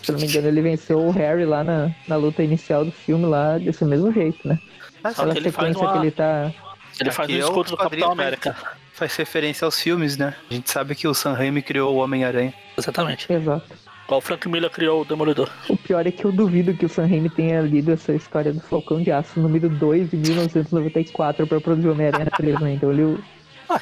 [0.00, 2.92] Se eu não me engano, ele venceu o Harry lá na, na luta inicial do
[2.92, 4.58] filme lá desse mesmo jeito, né?
[5.02, 6.52] Ah, Só Aquela que ele faz sequência uma- que ele tá.
[7.00, 8.56] Ele faz o é o escudo do Capitão América.
[8.92, 10.34] Faz referência aos filmes, né?
[10.50, 12.54] A gente sabe que o Sam Raimi criou o Homem-Aranha.
[12.78, 13.32] Exatamente.
[13.32, 13.66] Exato.
[14.04, 15.48] Igual o Frank Miller criou o Demolidor.
[15.68, 18.60] O pior é que eu duvido que o Sam Raimi tenha lido essa história do
[18.60, 22.74] Falcão de Aço número 2 de 1994 pra produzir Homem-Aranha 3, né?
[22.74, 23.18] Então ele.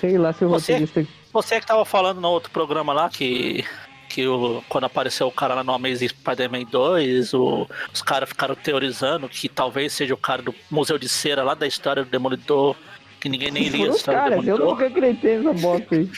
[0.01, 1.06] Sei lá se o Você- roteirista.
[1.32, 3.64] Você que tava falando no outro programa lá que.
[4.09, 8.55] Que o, quando apareceu o cara lá no Amazing Spider-Man 2, o- os caras ficaram
[8.55, 12.76] teorizando que talvez seja o cara do Museu de Cera lá da história do Demolidor,
[13.23, 16.11] que ninguém nem lia os caras, eu nunca acreditei nessa bosta aí.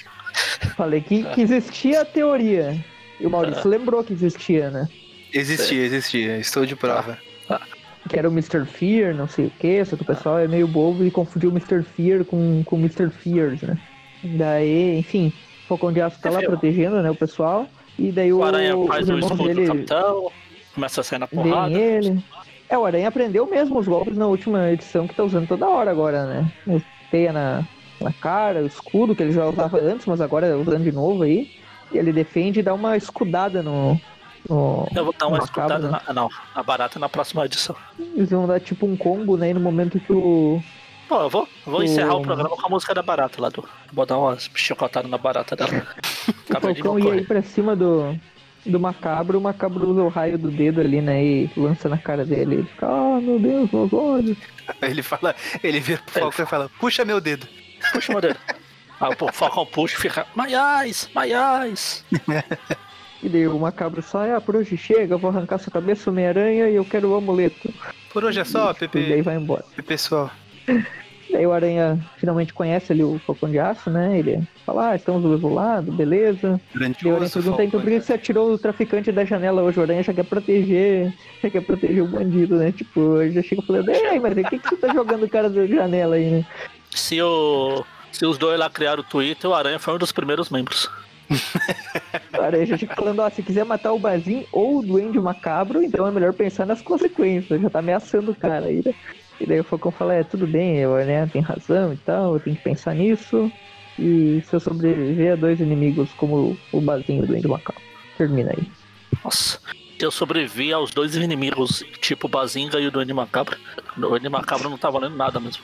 [0.75, 2.83] Falei que, que existia a teoria.
[3.21, 4.89] E o Maurício lembrou que existia, né?
[5.33, 6.39] Existia, existia.
[6.39, 7.19] Estou de prova.
[8.09, 8.65] Que era o Mr.
[8.65, 11.53] Fear, não sei o que, só que o pessoal é meio bobo e confundiu o
[11.53, 11.83] Mr.
[11.83, 13.11] Fear com com o Mr.
[13.11, 13.79] Fears, né?
[14.23, 15.33] Daí, enfim,
[15.65, 16.47] o Falcão de Aço tá lá Enfim.
[16.49, 17.67] protegendo, né, o pessoal.
[17.99, 20.33] E daí o, O Aranha faz os o irmãos escudo dele do capitão,
[20.75, 21.73] começa a sair na porrada.
[21.79, 22.23] ele.
[22.69, 25.91] É, o Aranha aprendeu mesmo os golpes na última edição que tá usando toda hora
[25.91, 26.53] agora, né?
[27.15, 27.63] O teia na,
[28.01, 31.49] na cara, o escudo que ele já usava antes, mas agora usando de novo aí.
[31.93, 34.01] E ele defende e dá uma escudada no.
[34.49, 36.01] no Eu vou dar uma macabro, né?
[36.07, 37.77] na, não, na barata na próxima edição.
[37.99, 39.53] Eles vão dar tipo um combo, né?
[39.55, 40.61] No momento que o.
[41.09, 43.65] Pô, eu vou, vou O- encerrar o programa com a música da barata lá do.
[43.93, 45.71] Vou dar umas chicotadas na barata dela.
[46.57, 48.17] O Falcão ia ir pra cima do,
[48.67, 51.23] do macabro, o macabro usa o raio do dedo ali, né?
[51.23, 52.57] E lança na cara dele.
[52.57, 54.37] Ele fica, ah, meu Deus, meus olhos.
[54.81, 57.47] Ele fala, ele vira pro Falcão e fala, puxa meu dedo.
[57.93, 58.37] Puxa o modelo.
[58.99, 60.27] Aí o Falcão puxa e fica.
[60.35, 62.03] Maiais, maiais.
[63.23, 66.77] E daí o macabro sai, ah, por hoje chega, vou arrancar sua cabeça, Homem-Aranha, e
[66.77, 67.73] eu quero o amuleto.
[68.13, 69.65] Por hoje é só, E daí Pepe, vai embora.
[69.77, 70.31] Pepe pessoal.
[71.31, 74.19] Daí o Aranha finalmente conhece ali o Falcão de Aço, né?
[74.19, 76.61] Ele fala, ah, estamos do mesmo lado, beleza.
[76.75, 79.79] Daí o Aranha pergunta, então por que você atirou o traficante da janela hoje?
[79.79, 82.73] O Aranha já quer proteger, já quer proteger o bandido, né?
[82.73, 85.49] Tipo, eu já chega falando, ei, mas o que, que você tá jogando o cara
[85.49, 86.47] da janela aí, né?
[86.91, 90.51] Se, o, se os dois lá criaram o Twitter, o Aranha foi um dos primeiros
[90.51, 90.89] membros.
[92.39, 95.83] o Aranha já chega falando, ó, se quiser matar o Bazin ou o Duende Macabro,
[95.83, 98.95] então é melhor pensar nas consequências, já tá ameaçando o cara aí, né?
[99.41, 102.41] E daí o Falcão fala, é, tudo bem, eu, né, tem razão e tal, eu
[102.41, 103.51] tenho que pensar nisso.
[103.99, 107.77] E se eu sobreviver a dois inimigos como o Bazinho do Endo Macau.
[108.19, 108.69] Termina aí.
[109.25, 109.59] Nossa.
[109.99, 113.57] Se eu sobrevivi aos dois inimigos, tipo o Bazinga e o Duende Macabro,
[113.97, 115.63] o Duende Macabro não tá valendo nada mesmo.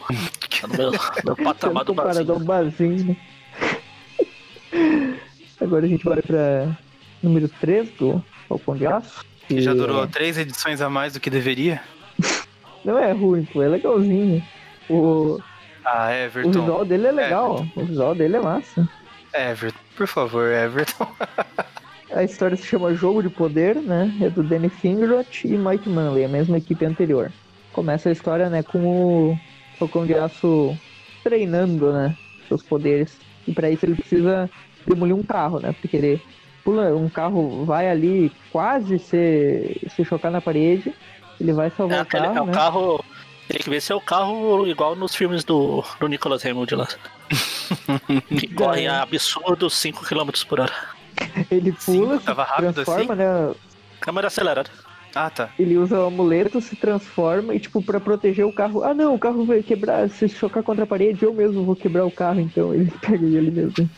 [0.60, 0.92] Tá no meu,
[1.24, 2.38] meu patamar do Bazinga.
[2.38, 3.16] Bazinga.
[5.60, 6.76] Agora a gente vai pra
[7.22, 9.24] número 3 do Falcão de Aço.
[9.48, 11.82] Que já durou três edições a mais do que deveria.
[12.84, 14.42] Não é ruim, pô, é legalzinho.
[14.88, 15.38] O,
[15.84, 16.48] ah, Everton.
[16.48, 17.80] O visual dele é legal, Everton.
[17.80, 18.88] o visual dele é massa.
[19.34, 21.06] Everton, por favor, Everton.
[22.14, 24.12] a história se chama Jogo de Poder, né?
[24.20, 27.30] É do Danny Fingrot e Mike Manley, a mesma equipe anterior.
[27.72, 28.78] Começa a história, né, com
[29.30, 29.38] o
[29.78, 30.76] Falcão de Aço
[31.22, 32.16] treinando, né,
[32.48, 33.16] seus poderes.
[33.46, 34.50] E para isso ele precisa
[34.86, 35.74] demolir um carro, né?
[35.80, 36.22] Porque ele
[36.64, 40.92] pula, um carro vai ali quase se, se chocar na parede
[41.40, 42.36] ele vai salvar é, o carro.
[42.36, 42.52] É um né?
[42.52, 43.04] carro.
[43.48, 46.86] Tem que ver se é o carro igual nos filmes do, do Nicholas Hammond lá.
[48.38, 50.72] que corre a absurdo 5 km por hora.
[51.50, 53.22] Ele pula, Sim, se transforma, assim?
[53.22, 53.54] né?
[54.00, 54.70] Câmera acelerada.
[55.12, 55.50] Ah, tá.
[55.58, 58.84] Ele usa o amuleto, se transforma e, tipo, pra proteger o carro.
[58.84, 60.08] Ah, não, o carro vai quebrar.
[60.08, 62.40] Se chocar contra a parede, eu mesmo vou quebrar o carro.
[62.40, 63.90] Então ele pega ele mesmo.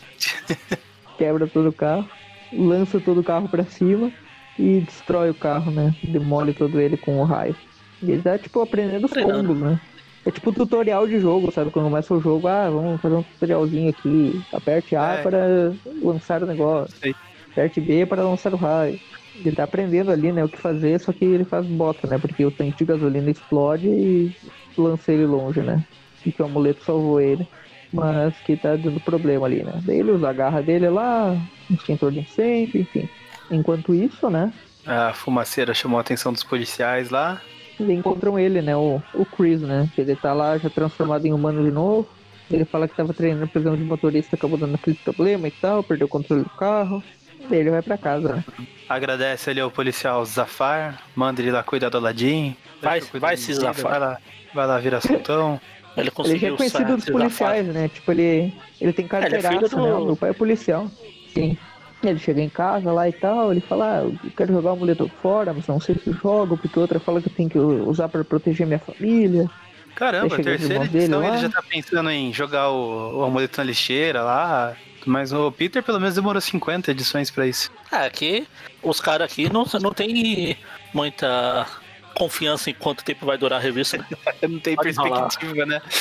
[1.15, 2.09] Quebra todo o carro,
[2.51, 4.11] lança todo o carro pra cima
[4.57, 5.95] e destrói o carro, né?
[6.03, 7.55] Demole todo ele com o raio.
[8.01, 9.79] E ele tá, tipo, aprendendo os combos, né?
[10.25, 11.69] É tipo tutorial de jogo, sabe?
[11.69, 14.41] Quando começa o jogo, ah, vamos fazer um tutorialzinho aqui.
[14.53, 15.21] Aperte A é.
[15.21, 16.95] para lançar o negócio.
[16.97, 17.13] Sei.
[17.51, 18.99] Aperte B para lançar o raio.
[19.35, 22.17] Ele tá aprendendo ali, né, o que fazer, só que ele faz bota, né?
[22.17, 24.31] Porque o tanque de gasolina explode e
[24.77, 25.83] lança ele longe, né?
[26.25, 27.45] E que o amuleto salvou ele.
[27.91, 29.81] Mas que tá dando problema ali, né?
[29.85, 31.37] Daí ele usa a garra dele lá,
[31.69, 33.09] extintor de incêndio, enfim.
[33.53, 34.51] Enquanto isso, né?
[34.85, 37.41] A fumaceira chamou a atenção dos policiais lá.
[37.79, 38.75] E encontram ele, né?
[38.75, 39.89] O, o Chris, né?
[39.97, 42.07] Ele tá lá já transformado em humano de novo.
[42.51, 46.05] Ele fala que tava treinando prisão de motorista, acabou dando aquele problema e tal, perdeu
[46.05, 47.01] o controle do carro.
[47.49, 48.43] E ele vai pra casa, né?
[48.87, 52.55] Agradece ali ao policial Zafar, manda ele lá cuidar do Aladim.
[52.81, 53.91] Vai, vai se Zafar.
[53.91, 54.17] Vai lá,
[54.53, 55.59] vai lá virar sultão.
[55.95, 57.87] Ele, ele já é conhecido dos policiais, né?
[57.87, 58.51] Tipo, ele,
[58.81, 59.77] ele tem carteiraço, é, do...
[59.77, 60.05] né?
[60.05, 60.89] Meu pai é policial.
[61.31, 61.55] Sim.
[62.03, 65.09] Ele chega em casa lá e tal, ele fala, ah, eu quero jogar o amuleto
[65.21, 68.23] fora, mas não sei se jogo, porque outra fala que eu tenho que usar para
[68.23, 69.49] proteger minha família.
[69.95, 74.23] Caramba, a terceira edição ele já tá pensando em jogar o, o amuleto na lixeira
[74.23, 74.75] lá,
[75.05, 77.71] mas o Peter pelo menos demorou 50 edições para isso.
[77.91, 78.47] É, aqui
[78.81, 80.57] os caras aqui não, não tem
[80.93, 81.67] muita
[82.13, 83.97] confiança em quanto tempo vai durar a revista.
[83.97, 84.05] Né?
[84.47, 85.65] não tem Pode perspectiva, falar.
[85.65, 85.81] né?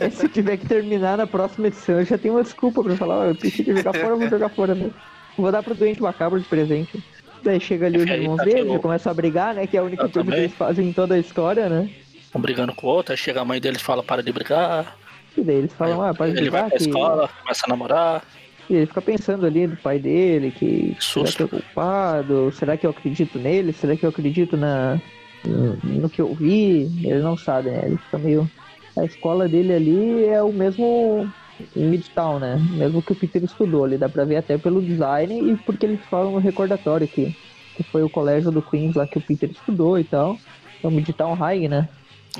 [0.00, 3.28] É, se tiver que terminar na próxima edição, eu já tenho uma desculpa pra falar,
[3.28, 4.94] eu preciso jogar fora, eu vou jogar fora mesmo.
[5.38, 7.02] Vou dar pro doente macabro de presente.
[7.42, 9.66] Daí chega ali os irmãos tá dele, já começa a brigar, né?
[9.66, 11.88] Que é a única coisa que eles fazem em toda a história, né?
[12.34, 14.96] Um brigando com o outro, aí chega a mãe deles e fala para de brigar.
[15.36, 16.42] E daí eles falam, aí, ah, para de brigar.
[16.42, 16.84] Ele vai pra que...
[16.84, 18.24] escola, começa a namorar.
[18.68, 21.32] E ele fica pensando ali do pai dele, que Susto.
[21.32, 22.52] será que é culpado?
[22.52, 23.72] Será que eu acredito nele?
[23.72, 25.00] Será que eu acredito na,
[25.44, 26.90] no, no que eu vi?
[27.02, 27.82] Ele não sabe, né?
[27.86, 28.50] Ele fica meio.
[28.96, 31.32] A escola dele ali é o mesmo
[31.76, 32.56] em Midtown, né?
[32.70, 36.00] Mesmo que o Peter estudou ali, dá pra ver até pelo design e porque eles
[36.10, 37.36] falam no recordatório que,
[37.76, 40.38] que foi o colégio do Queens lá que o Peter estudou e tal.
[40.82, 41.88] É o Midtown High, né?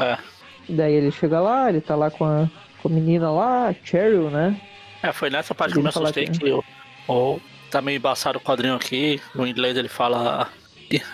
[0.00, 0.18] É.
[0.68, 2.48] Daí ele chega lá, ele tá lá com a,
[2.82, 4.60] com a menina lá, Cheryl, né?
[5.02, 6.64] É, foi nessa parte que eu me assustei que, que eu,
[7.06, 7.38] oh,
[7.70, 9.20] tá meio embaçado o quadrinho aqui.
[9.34, 10.48] No inglês ele fala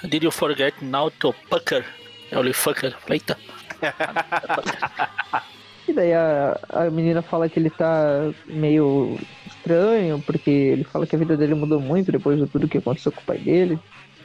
[0.08, 1.84] Did you forget now to pucker?
[2.30, 2.96] Eu li fucker.
[3.08, 3.36] Eita.
[5.94, 9.16] E daí a, a menina fala que ele tá meio
[9.46, 13.12] estranho, porque ele fala que a vida dele mudou muito depois de tudo que aconteceu
[13.12, 13.78] com o pai dele.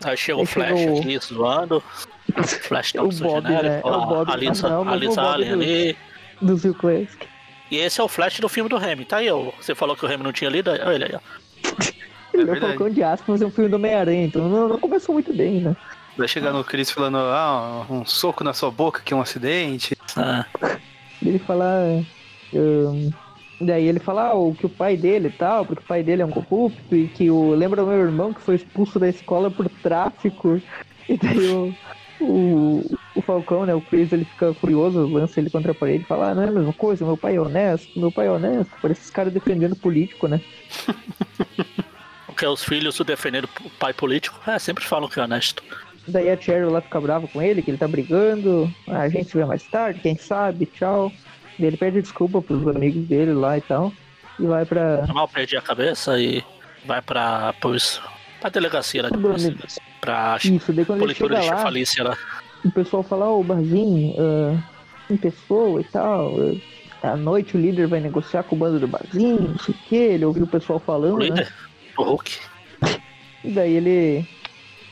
[0.03, 0.99] Aí chega o Flash chegou...
[0.99, 1.83] aqui zoando.
[2.63, 3.81] Flash tá o Bob, né?
[3.83, 5.97] É o Bob, a Lisa, não, a Lisa Allen ali.
[6.41, 7.27] Do Phil Classic.
[7.69, 9.51] E esse é o Flash do filme do Remy, tá aí, ó.
[9.61, 11.19] Você falou que o Remy não tinha lido, olha ele aí, ó.
[12.31, 14.79] Ele é, é Falcão de Aço, mas é um filme do Homem-Aranha, então não, não,
[14.79, 15.75] começou muito bem, né?
[16.15, 19.97] Vai chegar no Chris falando, ah, um soco na sua boca que é um acidente.
[20.15, 20.45] Ah.
[21.21, 22.03] Ele fala.
[22.53, 23.11] Um,
[23.61, 26.25] daí ele fala ah, que o pai dele e tal, porque o pai dele é
[26.25, 27.51] um corrupto, e que o.
[27.51, 30.61] Lembra o meu irmão que foi expulso da escola por tráfico.
[31.07, 31.75] E daí o,
[32.21, 33.73] o, o Falcão, né?
[33.73, 36.47] O Chris ele fica furioso, lança ele contra a parede e fala: ah, não é
[36.47, 38.71] a mesma coisa, meu pai é honesto, meu pai é honesto.
[38.81, 40.41] Parece esses caras defendendo político, né?
[42.25, 45.61] Porque os filhos defendendo o pai político, é, sempre falam que é honesto.
[46.09, 48.71] Daí a Cheryl lá fica brava com ele, que ele tá brigando.
[48.87, 51.11] Ah, a gente se vê mais tarde, quem sabe, tchau.
[51.57, 53.91] Daí ele pede desculpa pros amigos dele lá e tal.
[54.39, 55.05] E vai pra.
[55.13, 56.43] Mal perdi a cabeça e
[56.85, 57.53] vai pra.
[57.61, 58.01] Pois,
[58.39, 59.55] pra delegacia lá de polícia.
[60.01, 62.17] Pra Isso, daí quando ele chega lá, falícia lá.
[62.63, 64.63] o pessoal fala, ô, Barzinho, ah,
[65.09, 66.35] em pessoa e tal.
[67.03, 69.77] ah, À noite o líder vai negociar com o bando do Barzinho, não sei o
[69.89, 69.95] que.
[69.95, 71.25] Ele ouviu o pessoal O falando, né?
[71.25, 71.53] líder,
[71.97, 72.37] o Hulk.
[73.43, 74.25] E daí ele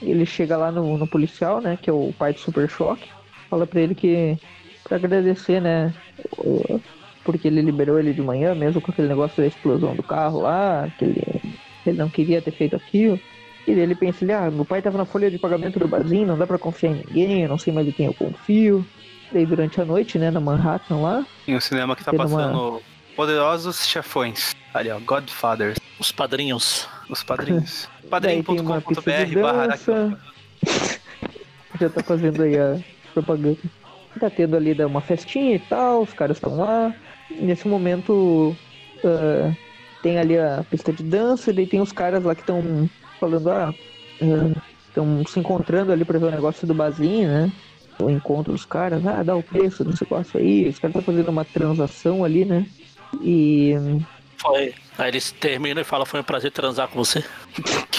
[0.02, 3.08] ele chega lá no, no policial, né, que é o pai do Super Choque,
[3.50, 4.38] fala pra ele que
[4.84, 5.94] pra agradecer, né,
[7.24, 10.90] porque ele liberou ele de manhã, mesmo com aquele negócio da explosão do carro lá,
[10.98, 11.24] que ele,
[11.86, 13.20] ele não queria ter feito aquilo.
[13.68, 16.38] E ele pensa, ele, ah, meu pai tava na folha de pagamento do barzinho, não
[16.38, 18.86] dá pra confiar em ninguém, eu não sei mais em quem eu confio.
[19.30, 22.30] Daí durante a noite, né, na Manhattan lá, Em um cinema que tá Tendo uma-
[22.44, 22.82] passando
[23.14, 24.56] Poderosos Chefões.
[24.74, 25.78] Ali, ó, Godfathers.
[26.00, 26.88] Os padrinhos.
[27.10, 27.90] Os padrinhos.
[28.10, 29.78] Padrinho.com.br barra
[31.80, 32.80] já tá fazendo aí a
[33.14, 33.58] propaganda.
[34.20, 36.94] Tá tendo ali da- uma festinha e tal, os caras estão lá.
[37.30, 38.56] Nesse momento
[39.04, 39.54] ah,
[40.02, 42.90] tem ali a pista de dança, e daí tem os caras lá que estão
[43.20, 43.74] falando, ah,
[44.88, 47.52] estão se encontrando ali pra ver o negócio do Bazinho, né?
[48.00, 51.30] O encontro dos caras, ah, dá o preço desse negócio aí, os caras estão fazendo
[51.30, 52.66] uma transação ali, né?
[53.22, 53.74] E
[54.38, 54.74] Foi.
[54.98, 57.24] Aí eles terminam e falam, foi um prazer transar com você.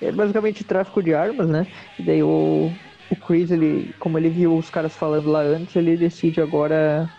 [0.00, 1.66] É basicamente tráfico de armas, né?
[1.98, 2.70] E daí o,
[3.10, 7.10] o Chris, ele, como ele viu os caras falando lá antes, ele decide agora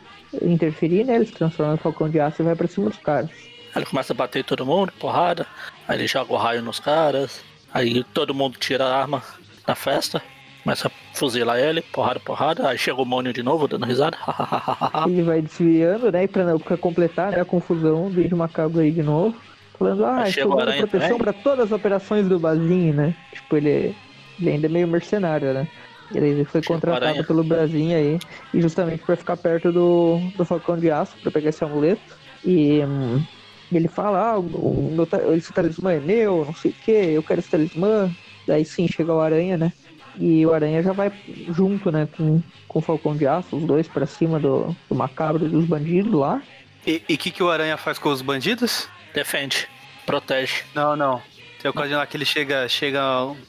[0.41, 1.15] interferir, né?
[1.15, 3.29] Ele se transforma no Falcão de Aço e vai pra cima dos caras.
[3.31, 5.45] Aí ele começa a bater em todo mundo, porrada.
[5.87, 7.43] Aí ele joga o raio nos caras.
[7.73, 9.23] Aí todo mundo tira a arma
[9.67, 10.21] na festa.
[10.67, 12.67] Começa a fuzilar ele, porrada, porrada.
[12.67, 14.17] Aí chega o Mônio de novo, dando risada.
[15.07, 16.25] Ele vai desviando, né?
[16.25, 19.33] E pra, pra completar né, a confusão, o Ed Macabro aí de novo.
[19.79, 23.15] Falando, ah, estou dando Aranha proteção pra todas as operações do Bazinho, né?
[23.31, 23.95] Tipo, ele,
[24.37, 25.69] ele ainda é meio mercenário, né?
[26.13, 27.23] Ele foi Chega contratado Aranha.
[27.23, 28.19] pelo Brasil aí,
[28.53, 32.01] e justamente pra ficar perto do, do Falcão de Aço, pra pegar esse amuleto.
[32.43, 33.23] E hum,
[33.71, 37.39] ele fala, ah, o, o esse talismã é meu, não sei o que, eu quero
[37.39, 38.13] esse talismã.
[38.45, 39.71] Daí sim, chega o Aranha, né?
[40.19, 41.11] E o Aranha já vai
[41.49, 45.45] junto, né, com, com o Falcão de Aço, os dois pra cima do, do macabro
[45.45, 46.41] e dos bandidos lá.
[46.85, 48.87] E o que, que o Aranha faz com os bandidos?
[49.13, 49.67] Defende,
[50.05, 50.63] protege.
[50.73, 51.21] Não, não.
[51.61, 52.99] Tem a ocasião lá que ele chega, chega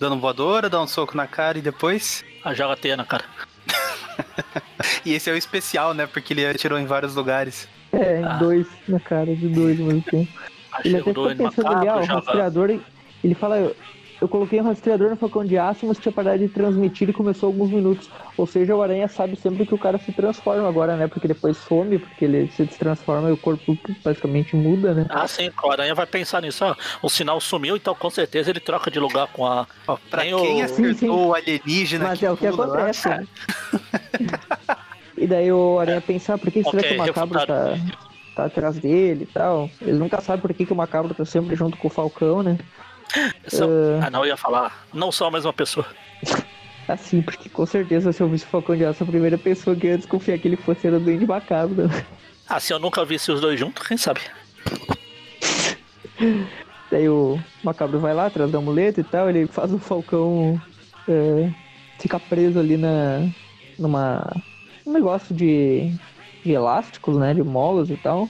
[0.00, 2.24] dando voadora, dá um soco na cara e depois.
[2.44, 3.24] Aí joga a teia na cara.
[5.04, 6.06] E esse é o especial, né?
[6.06, 7.68] Porque ele atirou em vários lugares.
[7.92, 8.36] É, em Ah.
[8.36, 10.28] dois na cara de dois mesmo tempo.
[10.72, 12.14] Aí Ele até doido pensando ali, ah, o joga.
[12.14, 12.80] rastreador.
[13.24, 13.72] Ele fala,
[14.20, 17.12] eu, eu coloquei um rastreador no Falcão de Aço, mas tinha parado de transmitir e
[17.12, 18.08] começou alguns minutos.
[18.36, 21.06] Ou seja, o Aranha sabe sempre que o cara se transforma agora, né?
[21.08, 25.06] Porque depois some, porque ele se transforma e o corpo basicamente muda, né?
[25.08, 26.64] Ah, sim, o Aranha vai pensar nisso.
[26.64, 29.66] Ó, o sinal sumiu, então com certeza ele troca de lugar com a.
[29.86, 31.08] Ó, pra quem o- acertou Sim, sim.
[31.08, 33.28] o alienígena Mas é o que acontece, cara, né?
[35.16, 37.78] e daí o Aranha pensa, ah, por que será Ok, que o Macabro tá,
[38.34, 39.70] tá atrás dele e tal?
[39.80, 42.58] Ele nunca sabe por que, que o Macabro tá sempre junto com o Falcão, né?
[43.16, 44.00] É.
[44.02, 44.86] Ah, não, eu ia falar.
[44.92, 45.86] Não são a mesma pessoa.
[46.86, 49.86] Assim, porque com certeza se eu visse o Falcão de Aço, a primeira pessoa que
[49.86, 51.90] eu ia desconfiar que ele fosse era o Duende Macabro.
[52.48, 54.20] Ah, se eu nunca visse os dois juntos, quem sabe?
[56.90, 60.58] Daí o Macabro vai lá atrás da muleta e tal, ele faz o Falcão
[61.06, 61.50] é,
[61.98, 63.28] ficar preso ali na
[63.78, 64.24] numa
[64.86, 65.92] um negócio de,
[66.42, 68.28] de elásticos, né, de molas e tal,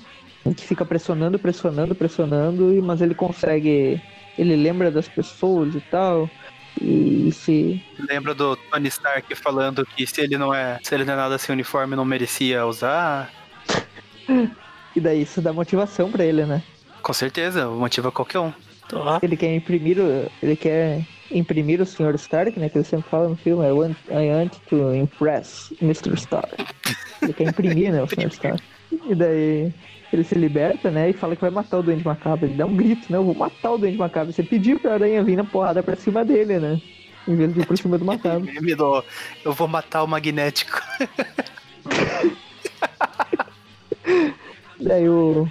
[0.57, 4.01] que fica pressionando, pressionando, pressionando, mas ele consegue,
[4.39, 6.31] ele lembra das pessoas e tal,
[6.81, 11.15] e se Lembra do Tony Stark falando que se ele não é, se ele não
[11.15, 13.31] é nada sem uniforme, não merecia usar?
[14.95, 16.63] e daí isso dá motivação pra ele, né?
[17.03, 18.53] Com certeza, motiva qualquer um.
[19.23, 22.15] Ele quer imprimir, o- ele quer imprimir o Sr.
[22.15, 22.69] Stark, né?
[22.71, 26.15] Que ele sempre fala no filme, I want, I want to impress Mr.
[26.15, 26.65] Stark.
[27.21, 28.29] Ele quer imprimir, né, o Sr.
[28.33, 28.63] Stark.
[29.09, 29.73] E daí
[30.13, 32.47] ele se liberta, né, e fala que vai matar o Duende Macabro.
[32.47, 34.33] Ele dá um grito, né, eu vou matar o Duende Macabro.
[34.33, 36.81] Você pediu pra aranha vir na porrada pra cima dele, né?
[37.27, 38.49] Em vez de ir por cima do Macabro.
[39.45, 40.81] Eu vou matar o magnético.
[44.81, 45.47] Daí o,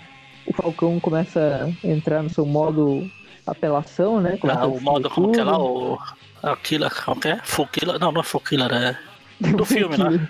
[0.48, 3.08] o Falcão começa a entrar no seu modo
[3.46, 4.38] apelação, né?
[4.38, 6.00] Começa ah, o modo como que é lá, o.
[6.44, 7.42] A Killer, como que é?
[7.72, 8.00] Killer?
[8.00, 8.98] Não, não é Full Killer, é.
[9.52, 10.30] Do filme, né?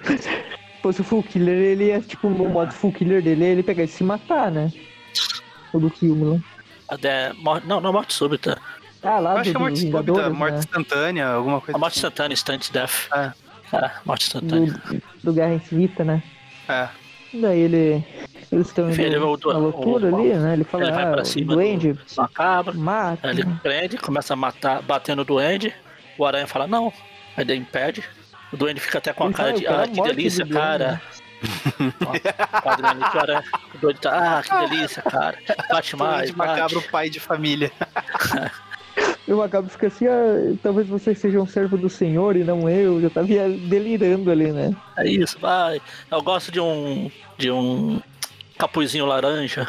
[0.78, 3.64] Se fosse o Full Killer, ele ia, tipo, o modo Full Killer dele é ele
[3.64, 4.72] pegar e se matar, né?
[5.74, 6.40] O do filme lá.
[6.90, 7.34] A de...
[7.42, 8.58] mor- Não, não é morte súbita.
[9.04, 10.60] Ah, lá Eu do, acho que é do morte súbita, Vingadores, morte né?
[10.60, 12.00] instantânea, alguma coisa A morte assim.
[12.08, 13.08] instantânea, instant death.
[13.14, 13.32] É.
[13.74, 14.72] Ah, morte instantânea.
[14.72, 16.24] do, do Guerra Infinita, né?
[16.70, 16.88] É.
[17.34, 18.04] Daí ele.
[18.50, 19.20] Eles estão indo
[19.52, 20.54] na loucura o- ali, né?
[20.54, 22.78] Ele fala, Ele vai ah, pra o cima duende do macabro.
[22.78, 23.28] mata.
[23.30, 25.74] Ele prende, começa a matar, batendo o duende.
[26.18, 26.94] O aranha fala, não.
[27.36, 28.04] Aí ele impede.
[28.52, 30.60] O duende fica até com a cara fala, de, "Eu quero ah, que delícia, duende."
[30.60, 31.02] cara.
[32.06, 35.38] Ó, ali que o duende tá, ah, que delícia, cara.
[35.70, 36.92] Bate mais, Doente, macabro, bate.
[36.92, 37.72] pai de família.
[39.28, 42.70] E o macabro fica assim, ah, talvez você seja um servo do senhor e não
[42.70, 43.02] eu.
[43.02, 44.76] Já tava delirando ali, né?
[44.98, 45.82] É isso, vai.
[46.10, 47.12] Eu gosto de um.
[47.38, 48.02] de um
[48.58, 49.68] capuzinho laranja.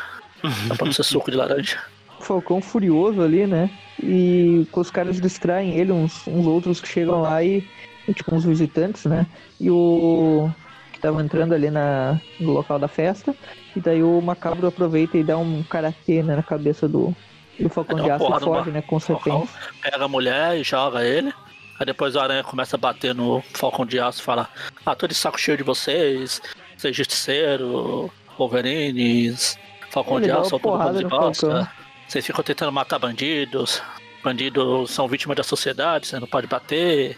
[0.68, 1.78] Dá pra ser suco de laranja.
[2.20, 3.70] Falcão furioso ali, né?
[4.02, 7.66] E os caras distraem ele, uns, uns outros que chegam lá e,
[8.12, 9.26] tipo, uns visitantes, né?
[9.60, 10.50] E o
[10.98, 13.34] que tava entrando ali na, no local da festa.
[13.74, 17.14] E daí o macabro aproveita e dá um karatê né, na cabeça do,
[17.58, 18.82] do de Aço e foge, né?
[18.82, 19.48] Com certeza.
[19.80, 21.32] pega a mulher e joga ele.
[21.78, 24.48] Aí depois o aranha começa a bater no Falcão de Aço e fala:
[24.84, 26.42] Ah, tô de saco cheio de vocês,
[26.76, 29.56] vocês justiceiros, Wolverines,
[29.90, 31.70] Falcão de Aço, todo de bosta.
[32.08, 33.80] Vocês ficam tentando matar bandidos.
[34.24, 37.16] Bandidos são vítimas da sociedade, você não pode bater.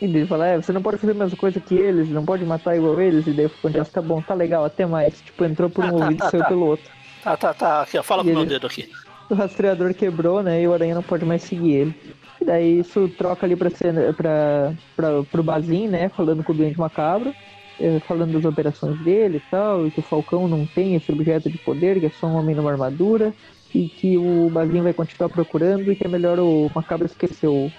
[0.00, 2.44] E ele fala, é, você não pode fazer a mesma coisa que eles, não pode
[2.44, 3.24] matar igual eles.
[3.26, 5.20] E daí o Aço, tá bom, tá legal, até mais.
[5.20, 6.48] Tipo, entrou por um Ah, tá, ouvido tá, e saiu tá.
[6.48, 6.84] pelo outro.
[7.22, 7.82] Tá, tá, tá.
[7.82, 8.88] Aqui, ó, fala E com o meu ele- dedo aqui.
[9.30, 10.60] o rastreador quebrou, né?
[10.60, 11.94] E o aranha não pode mais seguir ele.
[12.40, 16.08] E daí isso troca ali pra, cena, pra, pra, pro Bazin, né?
[16.08, 17.32] Falando com o Duende Macabro.
[17.80, 19.86] eh, Falando das operações dele e tal.
[19.86, 22.56] E que o Falcão não tem esse objeto de poder, que é só um homem
[22.56, 23.32] numa armadura.
[23.72, 27.70] E que o Bazin vai continuar procurando e que é melhor o Macabro esquecer o,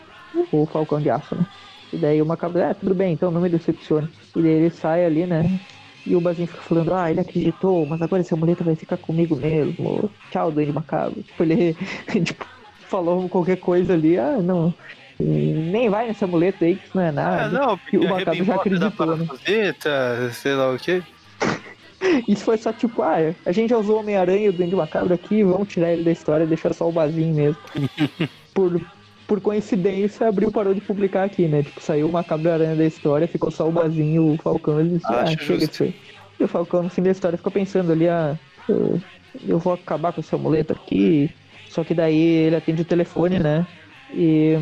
[0.51, 1.45] o Falcão de Aço, né?
[1.91, 4.09] E daí o Macabro, é, tudo bem, então não me decepcione.
[4.35, 5.59] E daí ele sai ali, né?
[6.05, 9.35] E o Bazin fica falando, ah, ele acreditou, mas agora esse amuleto vai ficar comigo
[9.35, 10.09] mesmo.
[10.31, 11.21] Tchau, Duende Macabro.
[11.23, 11.77] Tipo, ele
[12.25, 12.45] tipo,
[12.89, 14.73] falou qualquer coisa ali, ah, não.
[15.19, 17.49] Nem vai nesse amuleto aí, que isso não é Ah, nada.
[17.49, 19.27] não, E porque o Macabro já acreditou, né?
[20.33, 21.01] sei lá o quê.
[22.27, 23.15] Isso foi só tipo, ah,
[23.45, 26.11] a gente já usou o Homem-Aranha e o Duende Macabro aqui, vamos tirar ele da
[26.11, 27.57] história e deixar só o Bazin mesmo.
[28.53, 28.81] por,
[29.27, 31.63] por coincidência, abriu parou de publicar aqui, né?
[31.63, 34.37] Tipo, saiu o Macabro e a Aranha da história, ficou só o Bazin e o
[34.37, 34.79] Falcão.
[34.79, 35.95] Eles disseram, ah, chega disso aí.
[36.39, 38.37] E o Falcão, no fim da história, ficou pensando ali, ah,
[38.67, 39.01] eu,
[39.47, 41.29] eu vou acabar com esse amuleto aqui.
[41.69, 43.65] Só que daí ele atende o telefone, né?
[44.13, 44.55] E,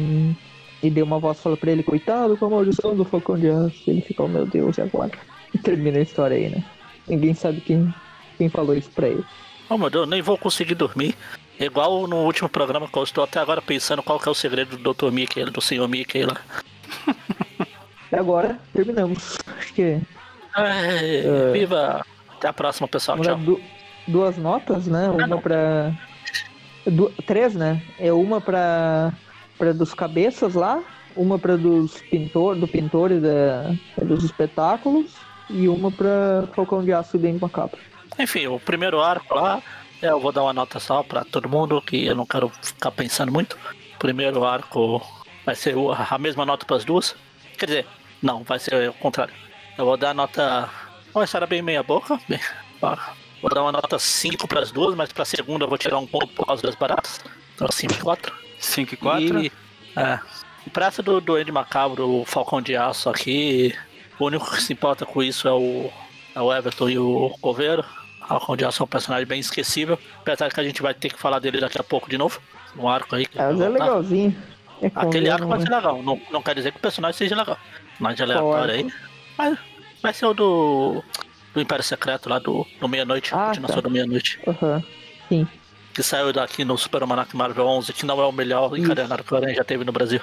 [0.82, 3.90] e deu uma voz fala pra ele, coitado com a maldição do Falcão de Aço.
[3.90, 5.12] Ele fica, oh meu Deus, e agora?
[5.54, 6.64] E termina a história aí, né?
[7.08, 7.94] Ninguém sabe quem,
[8.38, 9.24] quem falou isso pra ele.
[9.70, 11.16] Oh meu Deus, nem vou conseguir dormir.
[11.60, 14.78] Igual no último programa que eu estou até agora pensando qual que é o segredo
[14.78, 15.12] do Dr.
[15.12, 15.88] Mickey, do Sr.
[15.88, 16.38] Mickey lá.
[18.12, 19.38] E agora, terminamos.
[19.58, 20.00] Acho que
[20.56, 21.52] Ai, É.
[21.54, 22.06] Viva!
[22.38, 23.20] Até a próxima, pessoal.
[23.20, 23.38] Tchau.
[23.38, 23.62] du-
[24.08, 25.08] duas notas, né?
[25.10, 25.40] Uma não.
[25.40, 25.92] pra.
[26.88, 27.82] du- três, né?
[28.00, 29.14] É uma pra,
[29.58, 30.82] pra dos cabeças lá,
[31.16, 33.72] uma pra dos pintor, do pintor e da,
[34.04, 35.14] dos espetáculos,
[35.50, 37.78] e uma pra Falcão de Aço e Dente Macabro.
[38.20, 39.62] Enfim, o primeiro arco lá,
[40.02, 43.32] eu vou dar uma nota só pra todo mundo, que eu não quero ficar pensando
[43.32, 43.58] muito.
[44.00, 45.02] Primeiro arco
[45.46, 45.76] vai ser
[46.10, 47.16] a mesma nota pras duas.
[47.58, 47.88] Quer dizer,
[48.22, 49.34] não, vai ser o contrário.
[49.78, 50.70] Eu vou dar nota.
[51.14, 52.20] Uma história bem meia boca.
[52.28, 52.40] Bem,
[53.42, 56.28] vou dar uma nota 5 pras duas, mas pra segunda eu vou tirar um ponto
[56.30, 57.20] por causa das baratas.
[57.56, 58.36] Então 5 e 4.
[58.60, 59.44] 5 e 4.
[59.44, 59.52] E,
[59.96, 60.20] é,
[60.72, 63.76] pra essa do Duende Macabro, o Falcão de Aço aqui,
[64.20, 65.92] o único que se importa com isso é o,
[66.36, 67.84] é o Everton e o Coveiro.
[68.58, 71.40] De Aço é um personagem bem esquecível, apesar que a gente vai ter que falar
[71.40, 72.40] dele daqui a pouco de novo.
[72.78, 73.26] Um arco aí.
[73.26, 74.36] que vai Mas é legalzinho.
[74.82, 76.02] É Aquele arco vai ser legal.
[76.02, 77.58] Não, não quer dizer que o personagem seja legal.
[78.00, 78.94] Mas Qual aleatório aí.
[79.38, 79.58] Mas
[80.02, 81.04] vai ser o do.
[81.54, 83.82] Do Império Secreto lá do, do Meia-Noite, Ah, continuação tá.
[83.82, 84.40] do Meia-Noite.
[84.48, 84.82] Aham.
[85.28, 85.46] Sim.
[85.94, 88.86] Que saiu daqui no Super Almanac Marvel 11, que não é o melhor Isso.
[88.86, 90.22] encadenado que o Aranha já teve no Brasil.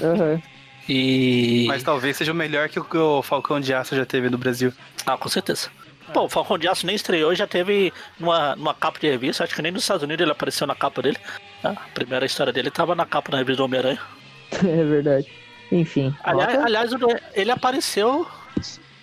[0.00, 0.40] Aham.
[0.86, 1.64] E.
[1.66, 4.36] Mas talvez seja o melhor que o que o Falcão de Aço já teve no
[4.36, 4.70] Brasil.
[5.06, 5.70] Ah, com certeza.
[6.12, 9.44] Pô, o Falcão de Aço nem estreou e já teve numa, numa capa de revista.
[9.44, 11.16] Acho que nem nos Estados Unidos ele apareceu na capa dele.
[11.62, 14.00] Ah, A primeira história dele tava na capa da revista do Homem-Aranha.
[14.62, 15.26] É verdade.
[15.72, 16.14] Enfim.
[16.22, 16.90] Aliás, aliás,
[17.34, 18.24] ele apareceu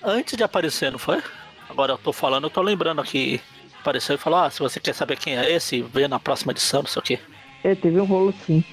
[0.01, 1.21] antes de aparecer, não foi?
[1.69, 3.41] Agora eu tô falando, eu tô lembrando aqui.
[3.81, 6.83] Apareceu e falou: Ah, se você quer saber quem é esse, vê na próxima edição,
[6.83, 7.19] não sei o quê.
[7.63, 8.63] É, teve um rolo sim.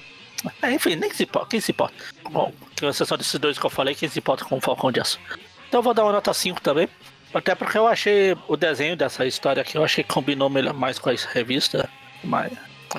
[0.61, 1.95] É, enfim, nem se importa, quem se importa?
[2.31, 5.01] Bom, com exceção desses dois que eu falei, quem se importa com o Falcão de
[5.01, 5.19] Aço.
[5.67, 6.87] Então eu vou dar uma nota 5 também.
[7.33, 10.97] Até porque eu achei o desenho dessa história aqui, eu achei que combinou melhor, mais
[10.97, 11.87] com a revista.
[12.23, 12.51] Mas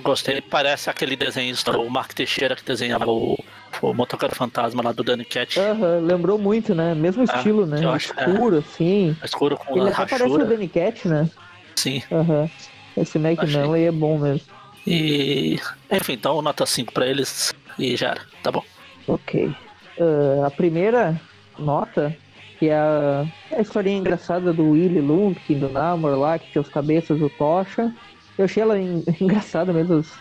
[0.02, 0.40] gostei.
[0.40, 3.36] Parece aquele desenhista, o Mark Teixeira, que desenhava o,
[3.82, 5.58] o Motoqueiro Fantasma lá do Danny Cat.
[5.58, 6.94] Aham, lembrou muito, né?
[6.94, 7.84] Mesmo Ah, estilo, né?
[7.84, 9.16] eu acho, Escuro, assim.
[9.24, 10.38] Escuro com Ele até parece o.
[10.38, 11.28] Danny Cat, né?
[11.74, 12.02] Sim.
[12.12, 12.48] Aham.
[12.96, 13.60] Esse Mac Achei.
[13.60, 14.46] Manley é bom mesmo.
[14.86, 15.58] E.
[15.90, 18.20] Enfim, então nota 5 pra eles e já era.
[18.42, 18.64] Tá bom.
[19.08, 19.50] Ok.
[19.98, 21.20] Ah, a primeira
[21.58, 22.16] nota,
[22.60, 26.60] que é a, é a historinha engraçada do Willy Lumpkin, do Namor lá, que tinha
[26.60, 27.90] os cabeças do Tocha.
[28.36, 28.78] Eu achei ela
[29.18, 30.12] engraçada mesmo, as,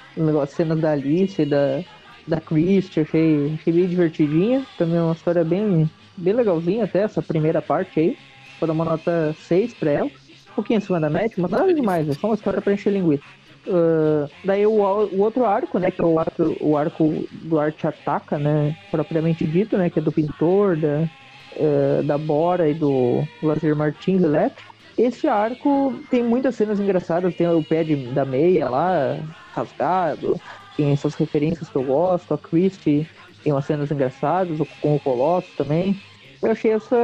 [0.41, 1.83] as cenas da Alice, da,
[2.25, 4.65] da Christie, achei, achei bem divertidinha.
[4.77, 8.17] Também é uma história bem, bem legalzinha até, essa primeira parte aí.
[8.57, 10.07] Vou dar uma nota 6 pra ela.
[10.07, 13.23] Um pouquinho acima da média, mas nada demais, é só uma história pra encher linguiça.
[13.67, 17.85] Uh, daí o, o, outro arco, né, que é o arco, o arco do Arte
[17.85, 21.07] Ataca, né, propriamente dito, né, que é do pintor, da,
[21.55, 24.73] uh, da Bora e do Lazer Martins Elétrico.
[24.97, 29.17] Esse arco tem muitas cenas engraçadas, tem o pé de, da meia lá,
[29.53, 30.39] rasgado,
[30.75, 33.07] tem essas referências que eu gosto, a Christie
[33.43, 35.95] tem umas cenas engraçadas, com o Colosso também.
[36.41, 36.97] Eu achei essa,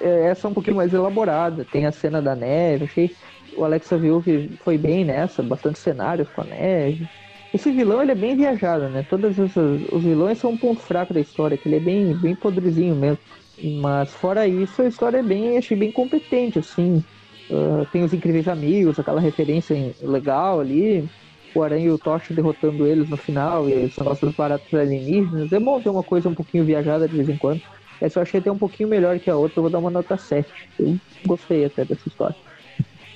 [0.00, 3.16] é, essa um pouquinho mais elaborada, tem a cena da neve, achei
[3.56, 7.08] o Alexa viu que foi bem nessa, bastante cenários com a neve.
[7.54, 9.04] Esse vilão ele é bem viajado, né?
[9.08, 12.94] Todos os vilões são um ponto fraco da história, que ele é bem, bem podrezinho
[12.94, 13.18] mesmo.
[13.62, 17.02] Mas fora isso, a história é bem, achei bem competente, assim.
[17.50, 21.08] Uh, tem os incríveis amigos, aquela referência legal ali.
[21.54, 25.50] O Aranha e o Tocha derrotando eles no final, e os negócios baratos alienígenas.
[25.52, 27.62] É bom ter uma coisa um pouquinho viajada de vez em quando.
[28.00, 30.18] Essa eu achei até um pouquinho melhor que a outra, eu vou dar uma nota
[30.18, 30.46] 7.
[30.78, 32.36] Eu gostei até dessa história.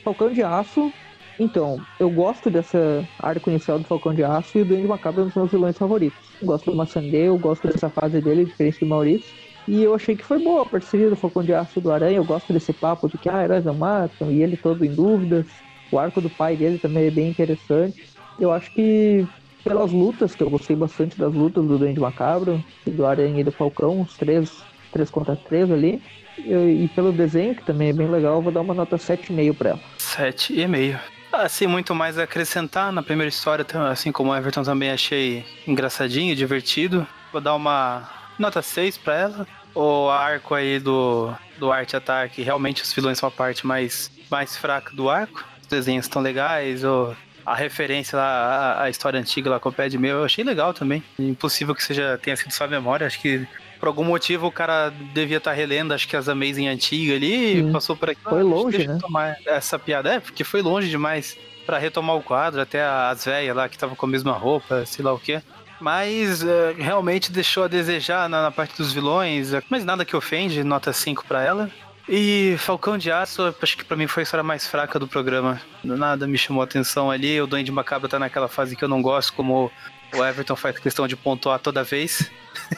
[0.02, 0.90] Falcão de Aço.
[1.38, 5.24] Então, eu gosto dessa arco inicial do Falcão de Aço e o Duende Macabro é
[5.24, 6.18] um dos meus vilões favoritos.
[6.42, 9.34] Gosto do Maçandê, eu gosto dessa fase dele, diferente do Maurício.
[9.70, 12.16] E eu achei que foi boa a parceria do Falcão de Aço do Aranha.
[12.16, 15.46] Eu gosto desse papo de que ah, heróis não matam, e ele todo em dúvidas.
[15.92, 18.04] O arco do pai dele também é bem interessante.
[18.36, 19.24] Eu acho que
[19.62, 23.52] pelas lutas, que eu gostei bastante das lutas do Duende Macabro, do Aranha e do
[23.52, 24.60] Falcão, os três,
[24.92, 26.02] três contra três ali.
[26.36, 29.54] E, e pelo desenho, que também é bem legal, eu vou dar uma nota 7,5
[29.56, 29.80] pra ela.
[30.00, 30.98] 7,5.
[31.32, 36.34] Assim, muito mais a acrescentar na primeira história, assim como o Everton também achei engraçadinho,
[36.34, 37.06] divertido.
[37.30, 39.59] Vou dar uma nota 6 pra ela.
[39.74, 44.56] O arco aí do, do Arte Ataque, realmente os vilões são a parte mais, mais
[44.56, 45.44] fraca do arco.
[45.60, 47.14] Os desenhos estão legais, o,
[47.46, 50.44] a referência lá, a, a, história antiga lá com o pé de meu, eu achei
[50.44, 51.02] legal também.
[51.18, 53.46] Impossível que seja tenha sido sua memória, acho que
[53.78, 57.62] por algum motivo o cara devia estar tá relendo, acho que as Amazing antigas ali,
[57.62, 57.72] Sim.
[57.72, 58.20] passou por aqui.
[58.22, 58.98] Foi longe, né?
[59.00, 63.56] Tomar essa piada, é, porque foi longe demais para retomar o quadro, até as velhas
[63.56, 65.40] lá que estavam com a mesma roupa, sei lá o que.
[65.80, 70.62] Mas uh, realmente deixou a desejar na, na, parte dos vilões, mas nada que ofende,
[70.62, 71.70] nota 5 para ela.
[72.08, 75.60] E Falcão de Aço, acho que para mim foi a história mais fraca do programa.
[75.82, 77.40] Nada me chamou a atenção ali.
[77.40, 79.70] O Duende Macabro tá naquela fase que eu não gosto, como
[80.12, 82.30] o Everton faz questão de pontuar toda vez.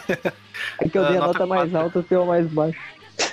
[0.79, 2.79] É que eu dei a nota, nota mais alta, o teu mais baixo.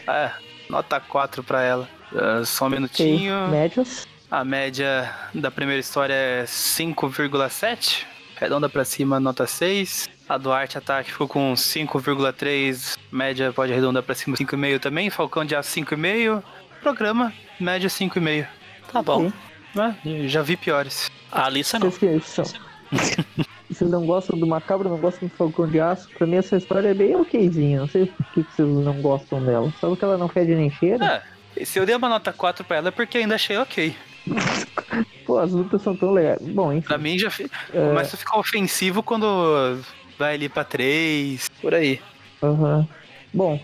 [0.08, 0.32] É,
[0.68, 1.88] nota 4 pra ela.
[2.12, 3.36] Uh, só um minutinho.
[3.36, 3.52] Okay.
[3.52, 4.08] Médias?
[4.32, 8.08] A média da primeira história é 5,7.
[8.40, 10.08] Redonda pra cima, nota 6.
[10.28, 12.98] A do Arte Ataque ficou com 5,3.
[13.12, 15.10] Média pode arredondar pra cima, 5,5 também.
[15.10, 16.42] Falcão de Aço 5,5.
[16.82, 18.48] Programa, média 5,5.
[18.92, 19.30] Tá bom.
[19.76, 21.12] É, já vi piores.
[21.30, 21.92] A Alissa não.
[23.70, 26.88] vocês não gostam do Macabro, não gostam do Falcão de Aço, pra mim essa história
[26.88, 27.82] é bem okzinha.
[27.82, 29.72] Não sei por que vocês não gostam dela.
[29.82, 31.24] Só que ela não fede nem cheira.
[31.56, 33.94] É, se eu dei uma nota 4 pra ela é porque ainda achei ok.
[35.26, 36.42] Pô, as lutas são tão legais.
[36.42, 36.88] Bom, enfim.
[36.88, 37.50] Pra mim já fi...
[37.74, 37.88] é...
[37.88, 39.80] começa a ficar ofensivo quando
[40.18, 42.00] vai ali pra 3, por aí.
[42.42, 42.78] Aham.
[42.80, 42.88] Uhum.
[43.34, 43.62] Bom,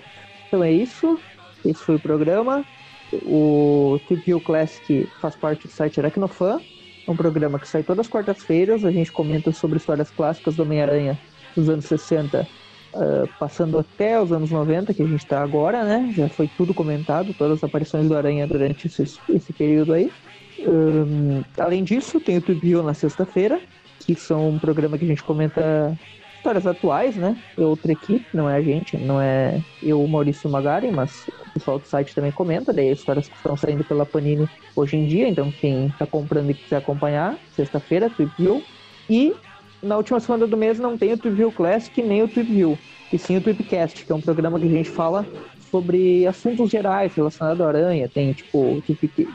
[0.48, 1.19] então é isso.
[1.65, 2.64] Esse foi o programa.
[3.11, 6.61] O TPU Classic faz parte do site Aracnofan.
[7.07, 8.84] É um programa que sai todas as quartas-feiras.
[8.86, 11.18] A gente comenta sobre histórias clássicas do Homem-Aranha
[11.56, 12.48] dos anos 60, uh,
[12.95, 16.14] ah, passando até os anos 90, que a gente está agora, né?
[16.15, 20.11] Já foi tudo comentado, todas as aparições do Aranha durante esse, esse período aí.
[20.60, 23.60] Um, além disso, tem o Tubio na sexta-feira,
[23.99, 25.98] que são um programa que a gente comenta
[26.38, 27.36] histórias atuais, né?
[27.57, 31.53] É outra equipe, não é a gente, não é eu, o Maurício Magari, mas o
[31.53, 35.27] pessoal do site também comenta, daí histórias que estão saindo pela Panini hoje em dia,
[35.27, 38.64] então quem está comprando e quiser acompanhar, sexta-feira, Trip.
[39.10, 39.34] E
[39.82, 42.77] na última semana do mês não tem o Trip Classic nem o Trip
[43.11, 45.26] e sim o Tripcast, que é um programa que a gente fala
[45.69, 48.09] sobre assuntos gerais relacionados à aranha.
[48.09, 48.81] Tem, tipo,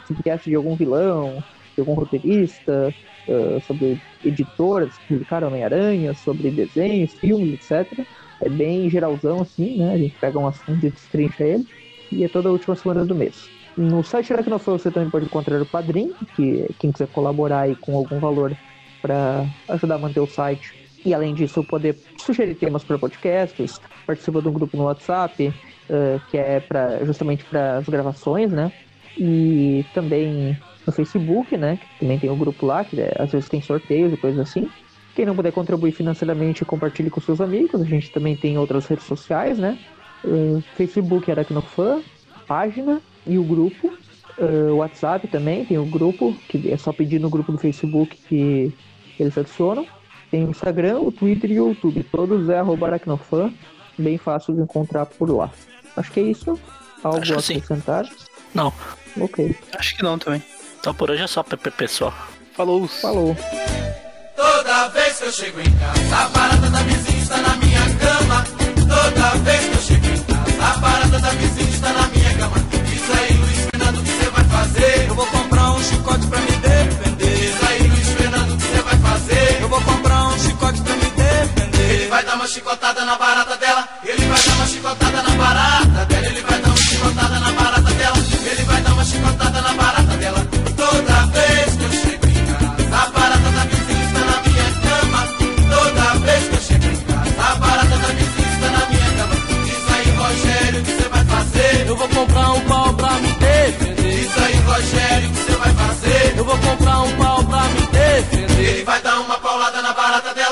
[0.06, 1.42] Tripcast de algum vilão,
[1.74, 2.94] de algum roteirista,
[3.28, 8.04] uh, sobre editoras que publicaram Homem-Aranha, sobre desenhos, filmes, etc.
[8.40, 9.94] É bem geralzão assim, né?
[9.94, 11.66] A gente pega um assunto e destrincha ele.
[12.12, 13.48] E é toda a última semana do mês.
[13.76, 17.96] No site Aracnofan você também pode encontrar o Padrim, que quem quiser colaborar aí com
[17.96, 18.56] algum valor
[19.00, 20.74] para ajudar a manter o site.
[21.04, 26.20] E além disso, poder sugerir temas para podcasts, participa de um grupo no WhatsApp, uh,
[26.30, 28.70] que é pra, justamente para as gravações, né?
[29.18, 30.56] E também
[30.86, 31.78] no Facebook, né?
[31.78, 34.68] Que também tem um grupo lá, que é, às vezes tem sorteios e coisas assim.
[35.14, 37.80] Quem não puder contribuir financeiramente, compartilhe com seus amigos.
[37.80, 39.78] A gente também tem outras redes sociais, né?
[40.22, 42.02] Uh, Facebook Aracnofan,
[42.46, 43.92] página e o grupo.
[44.38, 48.72] Uh, WhatsApp também, tem o grupo, que é só pedir no grupo do Facebook que
[49.18, 49.86] eles adicionam.
[50.30, 52.02] Tem o Instagram, o Twitter e o YouTube.
[52.04, 53.52] Todos é arroba aracnofan.
[53.98, 55.50] Bem fácil de encontrar por lá.
[55.96, 56.58] Acho que é isso.
[57.02, 58.08] Algo a acrescentar?
[58.54, 58.72] Não.
[59.20, 59.56] Ok.
[59.76, 60.42] Acho que não também.
[60.78, 62.14] Então por hoje é só, pessoal.
[62.54, 62.86] Falou.
[62.86, 63.36] Falou.
[64.36, 68.44] Toda vez que eu chego em casa, a barata da vizinha está na minha cama.
[68.88, 69.79] Toda vez que eu
[82.50, 83.88] chicotada na barata dela.
[84.02, 86.26] Ele vai dar uma chicotada na barata dela.
[86.26, 88.16] Ele vai dar uma chicotada na barata dela.
[88.50, 90.46] Ele vai dar uma chicotada na barata dela.
[90.76, 95.20] Toda vez que eu chego em casa, a barata da vizinha está na minha cama.
[95.70, 99.34] Toda vez que eu chego em casa, a barata da vizinha está na minha cama.
[99.64, 101.86] Diz aí, Rogério, o que você vai fazer?
[101.86, 103.94] Eu vou comprar um pau pra me defender.
[103.94, 106.34] Diz aí, Rogério, o que você vai fazer?
[106.36, 108.60] Eu vou comprar um pau pra me defender.
[108.60, 110.49] Ele vai dar uma paulada na barata dela.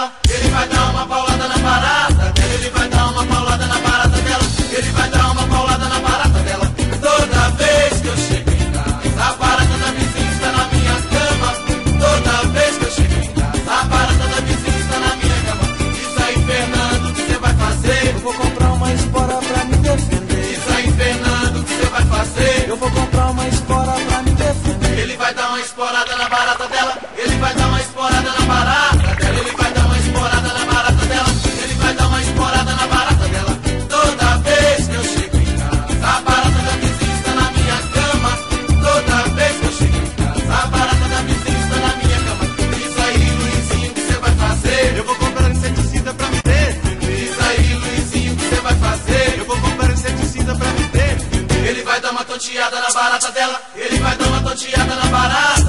[52.58, 53.60] Tonteada na barata dela.
[53.74, 55.67] Ele vai dar uma tonteada na barata